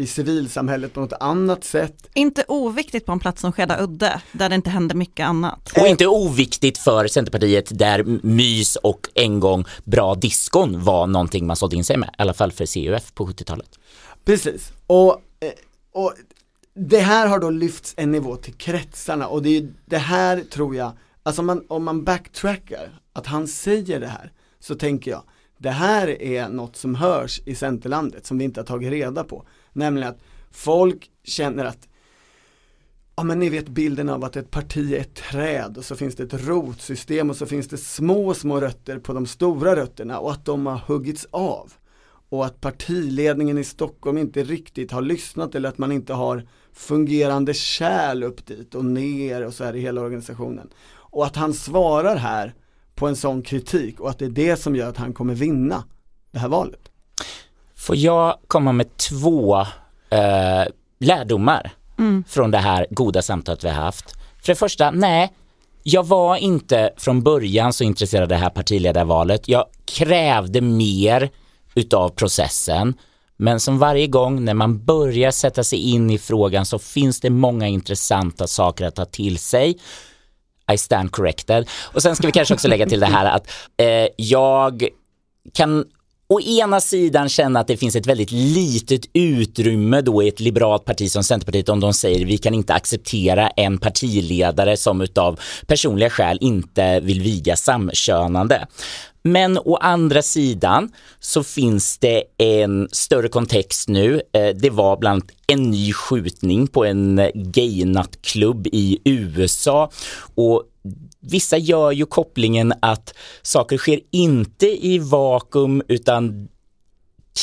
i 0.00 0.06
civilsamhället 0.06 0.92
på 0.94 1.00
något 1.00 1.12
annat 1.20 1.64
sätt. 1.64 2.08
Inte 2.14 2.44
oviktigt 2.48 3.06
på 3.06 3.12
en 3.12 3.20
plats 3.20 3.40
som 3.40 3.52
Skeda 3.52 3.82
udde, 3.82 4.22
där 4.32 4.48
det 4.48 4.54
inte 4.54 4.70
hände 4.70 4.94
mycket 4.94 5.26
annat. 5.26 5.72
Och 5.76 5.86
inte 5.86 6.06
oviktigt 6.06 6.78
för 6.78 7.06
Centerpartiet 7.06 7.78
där 7.78 8.04
mys 8.22 8.76
och 8.76 9.08
en 9.14 9.40
gång 9.40 9.64
bra 9.84 10.14
diskon 10.14 10.84
var 10.84 11.06
någonting 11.06 11.46
man 11.46 11.56
sålde 11.56 11.76
in 11.76 11.84
sig 11.84 11.96
med, 11.96 12.08
i 12.08 12.22
alla 12.22 12.34
fall 12.34 12.52
för 12.52 12.66
CUF 12.66 13.14
på 13.14 13.26
70-talet. 13.26 13.78
Precis, 14.24 14.72
och, 14.86 15.12
eh, 15.40 15.50
och 15.92 16.14
det 16.74 17.00
här 17.00 17.26
har 17.26 17.38
då 17.38 17.50
lyfts 17.50 17.94
en 17.96 18.12
nivå 18.12 18.36
till 18.36 18.54
kretsarna 18.54 19.26
och 19.28 19.42
det 19.42 19.56
är 19.56 19.68
det 19.86 19.98
här 19.98 20.40
tror 20.40 20.76
jag, 20.76 20.92
alltså 21.22 21.42
om 21.42 21.46
man, 21.46 21.64
om 21.68 21.84
man 21.84 22.04
backtrackar, 22.04 23.00
att 23.12 23.26
han 23.26 23.48
säger 23.48 24.00
det 24.00 24.06
här, 24.06 24.32
så 24.60 24.74
tänker 24.74 25.10
jag, 25.10 25.22
det 25.58 25.70
här 25.70 26.22
är 26.22 26.48
något 26.48 26.76
som 26.76 26.94
hörs 26.94 27.40
i 27.44 27.54
Centerlandet 27.54 28.26
som 28.26 28.38
vi 28.38 28.44
inte 28.44 28.60
har 28.60 28.66
tagit 28.66 28.90
reda 28.90 29.24
på. 29.24 29.46
Nämligen 29.72 30.08
att 30.08 30.20
folk 30.50 31.10
känner 31.24 31.64
att 31.64 31.88
Ja 33.16 33.24
men 33.24 33.38
ni 33.38 33.48
vet 33.48 33.68
bilden 33.68 34.08
av 34.08 34.24
att 34.24 34.36
ett 34.36 34.50
parti 34.50 34.92
är 34.92 35.00
ett 35.00 35.14
träd 35.14 35.76
och 35.78 35.84
så 35.84 35.96
finns 35.96 36.14
det 36.14 36.22
ett 36.22 36.46
rotsystem 36.46 37.30
och 37.30 37.36
så 37.36 37.46
finns 37.46 37.68
det 37.68 37.76
små, 37.76 38.34
små 38.34 38.60
rötter 38.60 38.98
på 38.98 39.12
de 39.12 39.26
stora 39.26 39.76
rötterna 39.76 40.18
och 40.18 40.32
att 40.32 40.44
de 40.44 40.66
har 40.66 40.76
huggits 40.76 41.26
av. 41.30 41.72
Och 42.28 42.46
att 42.46 42.60
partiledningen 42.60 43.58
i 43.58 43.64
Stockholm 43.64 44.18
inte 44.18 44.42
riktigt 44.44 44.92
har 44.92 45.02
lyssnat 45.02 45.54
eller 45.54 45.68
att 45.68 45.78
man 45.78 45.92
inte 45.92 46.12
har 46.12 46.48
fungerande 46.72 47.54
kärl 47.54 48.22
upp 48.22 48.46
dit 48.46 48.74
och 48.74 48.84
ner 48.84 49.46
och 49.46 49.54
så 49.54 49.64
här 49.64 49.76
i 49.76 49.80
hela 49.80 50.00
organisationen. 50.00 50.70
Och 50.92 51.26
att 51.26 51.36
han 51.36 51.54
svarar 51.54 52.16
här 52.16 52.54
på 52.94 53.06
en 53.06 53.16
sån 53.16 53.42
kritik 53.42 54.00
och 54.00 54.10
att 54.10 54.18
det 54.18 54.24
är 54.24 54.30
det 54.30 54.56
som 54.56 54.76
gör 54.76 54.88
att 54.88 54.96
han 54.96 55.12
kommer 55.12 55.34
vinna 55.34 55.84
det 56.30 56.38
här 56.38 56.48
valet. 56.48 56.89
Får 57.80 57.96
jag 57.96 58.36
komma 58.46 58.72
med 58.72 58.96
två 58.96 59.60
eh, 60.10 60.64
lärdomar 61.00 61.70
Mm. 61.98 62.24
från 62.28 62.50
det 62.50 62.58
här 62.58 62.86
goda 62.90 63.22
samtalet 63.22 63.64
vi 63.64 63.68
har 63.68 63.74
haft? 63.74 64.14
För 64.42 64.46
det 64.46 64.54
första, 64.54 64.90
nej, 64.90 65.32
jag 65.82 66.06
var 66.06 66.36
inte 66.36 66.90
från 66.96 67.22
början 67.22 67.72
så 67.72 67.84
intresserad 67.84 68.22
av 68.22 68.28
det 68.28 68.36
här 68.36 68.50
partiledarvalet. 68.50 69.48
Jag 69.48 69.64
krävde 69.84 70.60
mer 70.60 71.30
utav 71.74 72.08
processen. 72.08 72.94
Men 73.36 73.60
som 73.60 73.78
varje 73.78 74.06
gång 74.06 74.44
när 74.44 74.54
man 74.54 74.84
börjar 74.84 75.30
sätta 75.30 75.64
sig 75.64 75.78
in 75.78 76.10
i 76.10 76.18
frågan 76.18 76.66
så 76.66 76.78
finns 76.78 77.20
det 77.20 77.30
många 77.30 77.66
intressanta 77.68 78.46
saker 78.46 78.86
att 78.86 78.94
ta 78.94 79.04
till 79.04 79.38
sig. 79.38 79.78
I 80.72 80.78
stand 80.78 81.12
corrected. 81.12 81.68
Och 81.92 82.02
sen 82.02 82.16
ska 82.16 82.26
vi 82.26 82.32
kanske 82.32 82.54
också 82.54 82.68
lägga 82.68 82.86
till 82.86 83.00
det 83.00 83.06
här 83.06 83.26
att 83.26 83.50
eh, 83.76 84.08
jag 84.16 84.88
kan 85.54 85.84
å 86.30 86.40
ena 86.40 86.80
sidan 86.80 87.28
känna 87.28 87.60
att 87.60 87.66
det 87.66 87.76
finns 87.76 87.96
ett 87.96 88.06
väldigt 88.06 88.30
litet 88.30 89.00
utrymme 89.12 90.00
då 90.00 90.22
i 90.22 90.28
ett 90.28 90.40
liberalt 90.40 90.84
parti 90.84 91.10
som 91.10 91.24
Centerpartiet 91.24 91.68
om 91.68 91.80
de 91.80 91.94
säger 91.94 92.26
vi 92.26 92.38
kan 92.38 92.54
inte 92.54 92.74
acceptera 92.74 93.48
en 93.48 93.78
partiledare 93.78 94.76
som 94.76 95.00
utav 95.00 95.40
personliga 95.66 96.10
skäl 96.10 96.38
inte 96.40 97.00
vill 97.00 97.20
viga 97.20 97.56
samkönande. 97.56 98.66
Men 99.22 99.58
å 99.58 99.76
andra 99.76 100.22
sidan 100.22 100.92
så 101.20 101.42
finns 101.42 101.98
det 101.98 102.22
en 102.38 102.88
större 102.92 103.28
kontext 103.28 103.88
nu. 103.88 104.22
Eh, 104.32 104.48
det 104.48 104.70
var 104.70 104.96
bland 104.96 105.22
annat 105.22 105.30
en 105.46 105.70
ny 105.70 105.92
skjutning 105.92 106.66
på 106.66 106.84
en 106.84 107.20
gaynattklubb 107.34 108.66
i 108.66 108.98
USA 109.04 109.90
och 110.34 110.64
vissa 111.20 111.58
gör 111.58 111.92
ju 111.92 112.06
kopplingen 112.06 112.72
att 112.82 113.14
saker 113.42 113.78
sker 113.78 114.00
inte 114.10 114.86
i 114.86 114.98
vakuum 114.98 115.82
utan 115.88 116.48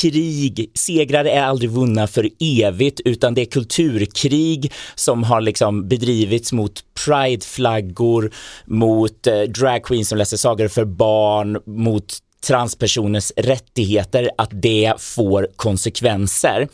krig, 0.00 0.70
segrar 0.74 1.24
är 1.24 1.42
aldrig 1.42 1.70
vunna 1.70 2.06
för 2.06 2.28
evigt 2.40 3.00
utan 3.04 3.34
det 3.34 3.40
är 3.40 3.46
kulturkrig 3.46 4.72
som 4.94 5.24
har 5.24 5.40
liksom 5.40 5.88
bedrivits 5.88 6.52
mot 6.52 6.84
prideflaggor, 7.04 8.32
mot 8.64 9.26
eh, 9.26 9.40
dragqueens 9.40 10.08
som 10.08 10.18
läser 10.18 10.36
sagor 10.36 10.68
för 10.68 10.84
barn, 10.84 11.62
mot 11.66 12.18
transpersoners 12.46 13.32
rättigheter, 13.36 14.30
att 14.38 14.50
det 14.52 14.92
får 14.98 15.48
konsekvenser. 15.56 16.68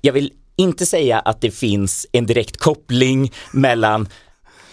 Jag 0.00 0.12
vill 0.12 0.32
inte 0.56 0.86
säga 0.86 1.18
att 1.18 1.40
det 1.40 1.50
finns 1.50 2.06
en 2.12 2.26
direkt 2.26 2.56
koppling 2.56 3.32
mellan 3.52 4.08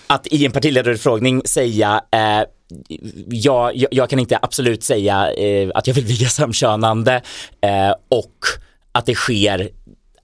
att 0.09 0.27
i 0.27 0.45
en 0.45 0.51
partiledarutfrågning 0.51 1.41
säga 1.45 2.01
eh, 2.11 2.43
jag, 3.29 3.75
jag, 3.75 3.87
jag 3.91 4.09
kan 4.09 4.19
inte 4.19 4.39
absolut 4.41 4.83
säga 4.83 5.31
eh, 5.33 5.69
att 5.75 5.87
jag 5.87 5.93
vill 5.93 6.05
viga 6.05 6.29
samkönande 6.29 7.21
eh, 7.61 7.93
och 8.09 8.35
att 8.91 9.05
det 9.05 9.15
sker 9.15 9.69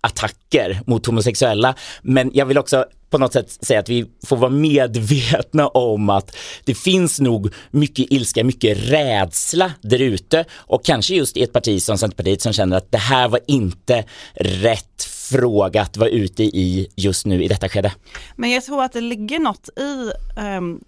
attacker 0.01 0.81
mot 0.86 1.05
homosexuella. 1.05 1.75
Men 2.01 2.31
jag 2.33 2.45
vill 2.45 2.57
också 2.57 2.86
på 3.09 3.17
något 3.17 3.33
sätt 3.33 3.51
säga 3.51 3.79
att 3.79 3.89
vi 3.89 4.05
får 4.25 4.38
vara 4.38 4.51
medvetna 4.51 5.67
om 5.67 6.09
att 6.09 6.38
det 6.63 6.75
finns 6.75 7.19
nog 7.19 7.53
mycket 7.71 8.11
ilska, 8.11 8.43
mycket 8.43 8.77
rädsla 8.77 9.71
där 9.81 10.01
ute 10.01 10.45
och 10.55 10.86
kanske 10.86 11.15
just 11.15 11.38
i 11.38 11.43
ett 11.43 11.53
parti 11.53 11.81
som 11.81 11.97
Centerpartiet 11.97 12.41
som 12.41 12.53
känner 12.53 12.77
att 12.77 12.91
det 12.91 12.97
här 12.97 13.27
var 13.27 13.39
inte 13.47 14.03
rätt 14.36 15.14
frågat, 15.32 15.97
var 15.97 16.05
vara 16.05 16.09
ute 16.09 16.43
i 16.43 16.88
just 16.95 17.26
nu 17.26 17.43
i 17.43 17.47
detta 17.47 17.69
skede. 17.69 17.93
Men 18.36 18.51
jag 18.51 18.63
tror 18.63 18.84
att 18.84 18.93
det 18.93 19.01
ligger 19.01 19.39
något 19.39 19.69
i, 19.80 20.11
um, 20.39 20.84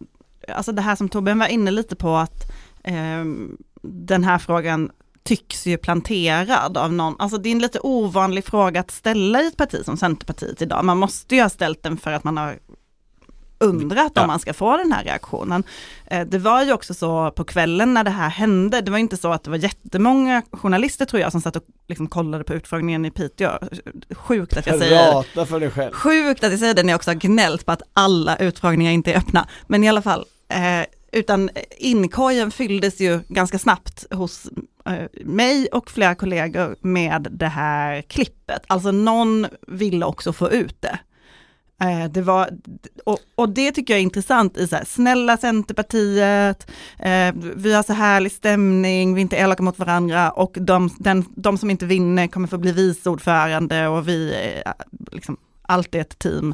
alltså 0.48 0.72
det 0.72 0.82
här 0.82 0.96
som 0.96 1.10
Torben 1.10 1.40
var 1.40 1.48
inne 1.48 1.72
lite 1.72 1.96
på 1.96 2.16
att 2.16 2.52
um, 2.88 3.58
den 3.82 4.24
här 4.24 4.38
frågan 4.38 4.92
tycks 5.24 5.68
ju 5.68 5.78
planterad 5.78 6.78
av 6.78 6.94
någon, 6.94 7.16
alltså 7.20 7.38
det 7.38 7.50
är 7.50 7.52
en 7.52 7.60
lite 7.60 7.80
ovanlig 7.80 8.46
fråga 8.46 8.80
att 8.80 8.92
ställa 8.92 9.42
i 9.42 9.48
ett 9.48 9.58
parti 9.58 9.86
som 9.86 9.98
Centerpartiet 9.98 10.62
idag. 10.62 10.86
Man 10.86 10.98
måste 10.98 11.36
ju 11.36 11.42
ha 11.42 11.50
ställt 11.50 11.84
den 11.84 11.98
för 11.98 12.12
att 12.12 12.24
man 12.24 12.38
har 12.38 12.60
undrat 13.60 14.12
Ja. 14.16 14.22
om 14.22 14.28
man 14.28 14.40
ska 14.40 14.54
få 14.54 14.78
den 14.78 14.92
här 14.92 15.04
reaktionen. 15.04 15.64
Eh, 16.06 16.26
Det 16.28 16.38
var 16.38 16.64
ju 16.64 16.74
också 16.74 16.94
så 16.94 17.32
på 17.32 17.44
kvällen 17.44 17.94
när 17.94 18.04
det 18.04 18.10
här 18.10 18.30
hände, 18.30 18.82
det 18.82 18.92
var 18.92 18.98
inte 18.98 19.18
så 19.18 19.32
att 19.32 19.44
det 19.44 19.50
var 19.50 19.58
jättemånga 19.58 20.42
journalister 20.52 21.06
tror 21.06 21.22
jag 21.22 21.32
som 21.32 21.42
satt 21.42 21.56
och 21.56 21.64
liksom 21.88 22.08
kollade 22.08 22.44
på 22.44 22.54
utfrågningen 22.54 23.06
i 23.06 23.12
Piteå. 23.12 23.52
Sjukt 24.16 24.58
att 24.58 24.68
jag 24.68 24.80
säger 24.80 25.12
Rata 25.14 25.46
för 25.46 25.60
dig 25.60 25.72
själv. 25.72 25.94
Sjukt 25.94 26.44
att 26.44 26.52
jag 26.52 26.60
säger 26.60 26.74
det 26.74 26.84
när 26.84 26.94
jag 26.94 26.98
också 26.98 27.10
har 27.10 27.16
gnällt 27.16 27.66
på 27.66 27.72
att 27.72 27.82
alla 27.94 28.38
utfrågningar 28.38 28.92
inte 28.92 29.14
är 29.14 29.18
öppna. 29.18 29.48
Men 29.68 29.84
i 29.84 29.90
alla 29.90 30.02
fall, 30.02 30.26
eh, 30.50 30.86
utan 31.12 31.50
inkorgen 31.78 32.52
fylldes 32.52 33.00
ju 33.02 33.20
ganska 33.28 33.60
snabbt 33.60 34.06
hos 34.14 34.48
eh, 34.86 34.94
mig 35.26 35.68
och 35.72 35.92
flera 35.92 36.16
kollegor 36.16 36.76
med 36.82 37.28
det 37.32 37.48
här 37.48 38.02
klippet. 38.02 38.62
Alltså 38.68 38.92
någon 38.92 39.48
ville 39.68 40.06
också 40.06 40.34
få 40.34 40.52
ut 40.52 40.82
det. 40.82 41.00
Eh, 41.82 42.12
det 42.12 42.22
var, 42.22 42.50
och, 43.06 43.20
och 43.36 43.50
det 43.50 43.72
tycker 43.72 43.94
jag 43.94 44.00
är 44.00 44.04
intressant 44.04 44.58
i 44.58 44.68
så 44.68 44.76
här, 44.76 44.86
snälla 44.86 45.38
Centerpartiet, 45.38 46.72
eh, 47.00 47.34
vi 47.56 47.74
har 47.74 47.84
så 47.84 47.94
härlig 47.94 48.32
stämning, 48.32 49.14
vi 49.14 49.20
är 49.20 49.22
inte 49.22 49.36
elaka 49.36 49.64
mot 49.64 49.80
varandra 49.80 50.32
och 50.32 50.58
de, 50.60 50.90
den, 51.00 51.26
de 51.36 51.58
som 51.58 51.70
inte 51.70 51.86
vinner 51.86 52.28
kommer 52.28 52.48
få 52.48 52.58
bli 52.58 52.72
vice 52.72 53.10
ordförande 53.10 53.88
och 53.88 54.08
vi, 54.08 54.34
är, 54.34 54.64
eh, 54.66 54.74
liksom, 55.12 55.38
allt 55.62 55.96
är 55.96 56.02
ett 56.02 56.20
team. 56.20 56.54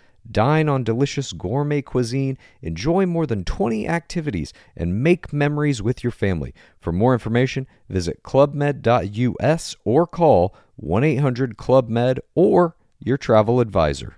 Dine 0.29 0.69
on 0.69 0.83
delicious 0.83 1.33
gourmet 1.33 1.81
cuisine, 1.81 2.37
enjoy 2.61 3.05
more 3.05 3.25
than 3.25 3.43
20 3.43 3.87
activities, 3.87 4.53
and 4.75 5.03
make 5.03 5.33
memories 5.33 5.81
with 5.81 6.03
your 6.03 6.11
family. 6.11 6.53
For 6.79 6.91
more 6.91 7.13
information, 7.13 7.67
visit 7.89 8.23
clubmed.us 8.23 9.75
or 9.83 10.07
call 10.07 10.55
1 10.75 11.03
800 11.03 11.57
Club 11.57 11.89
Med 11.89 12.19
or 12.35 12.75
your 12.99 13.17
travel 13.17 13.59
advisor. 13.59 14.15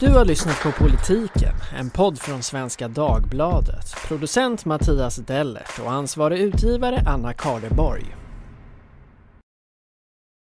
Du 0.00 0.08
har 0.08 0.24
lyssnat 0.24 0.62
på 0.62 0.72
Politiken, 0.72 1.54
en 1.78 1.90
podd 1.90 2.18
från 2.18 2.42
Svenska 2.42 2.88
Dagbladet. 2.88 3.94
Producent 4.08 4.64
Mattias 4.64 5.16
Dellert 5.16 5.78
och 5.84 5.92
ansvarig 5.92 6.38
utgivare 6.38 7.02
Anna 7.06 7.32
Kardeborg. 7.32 8.19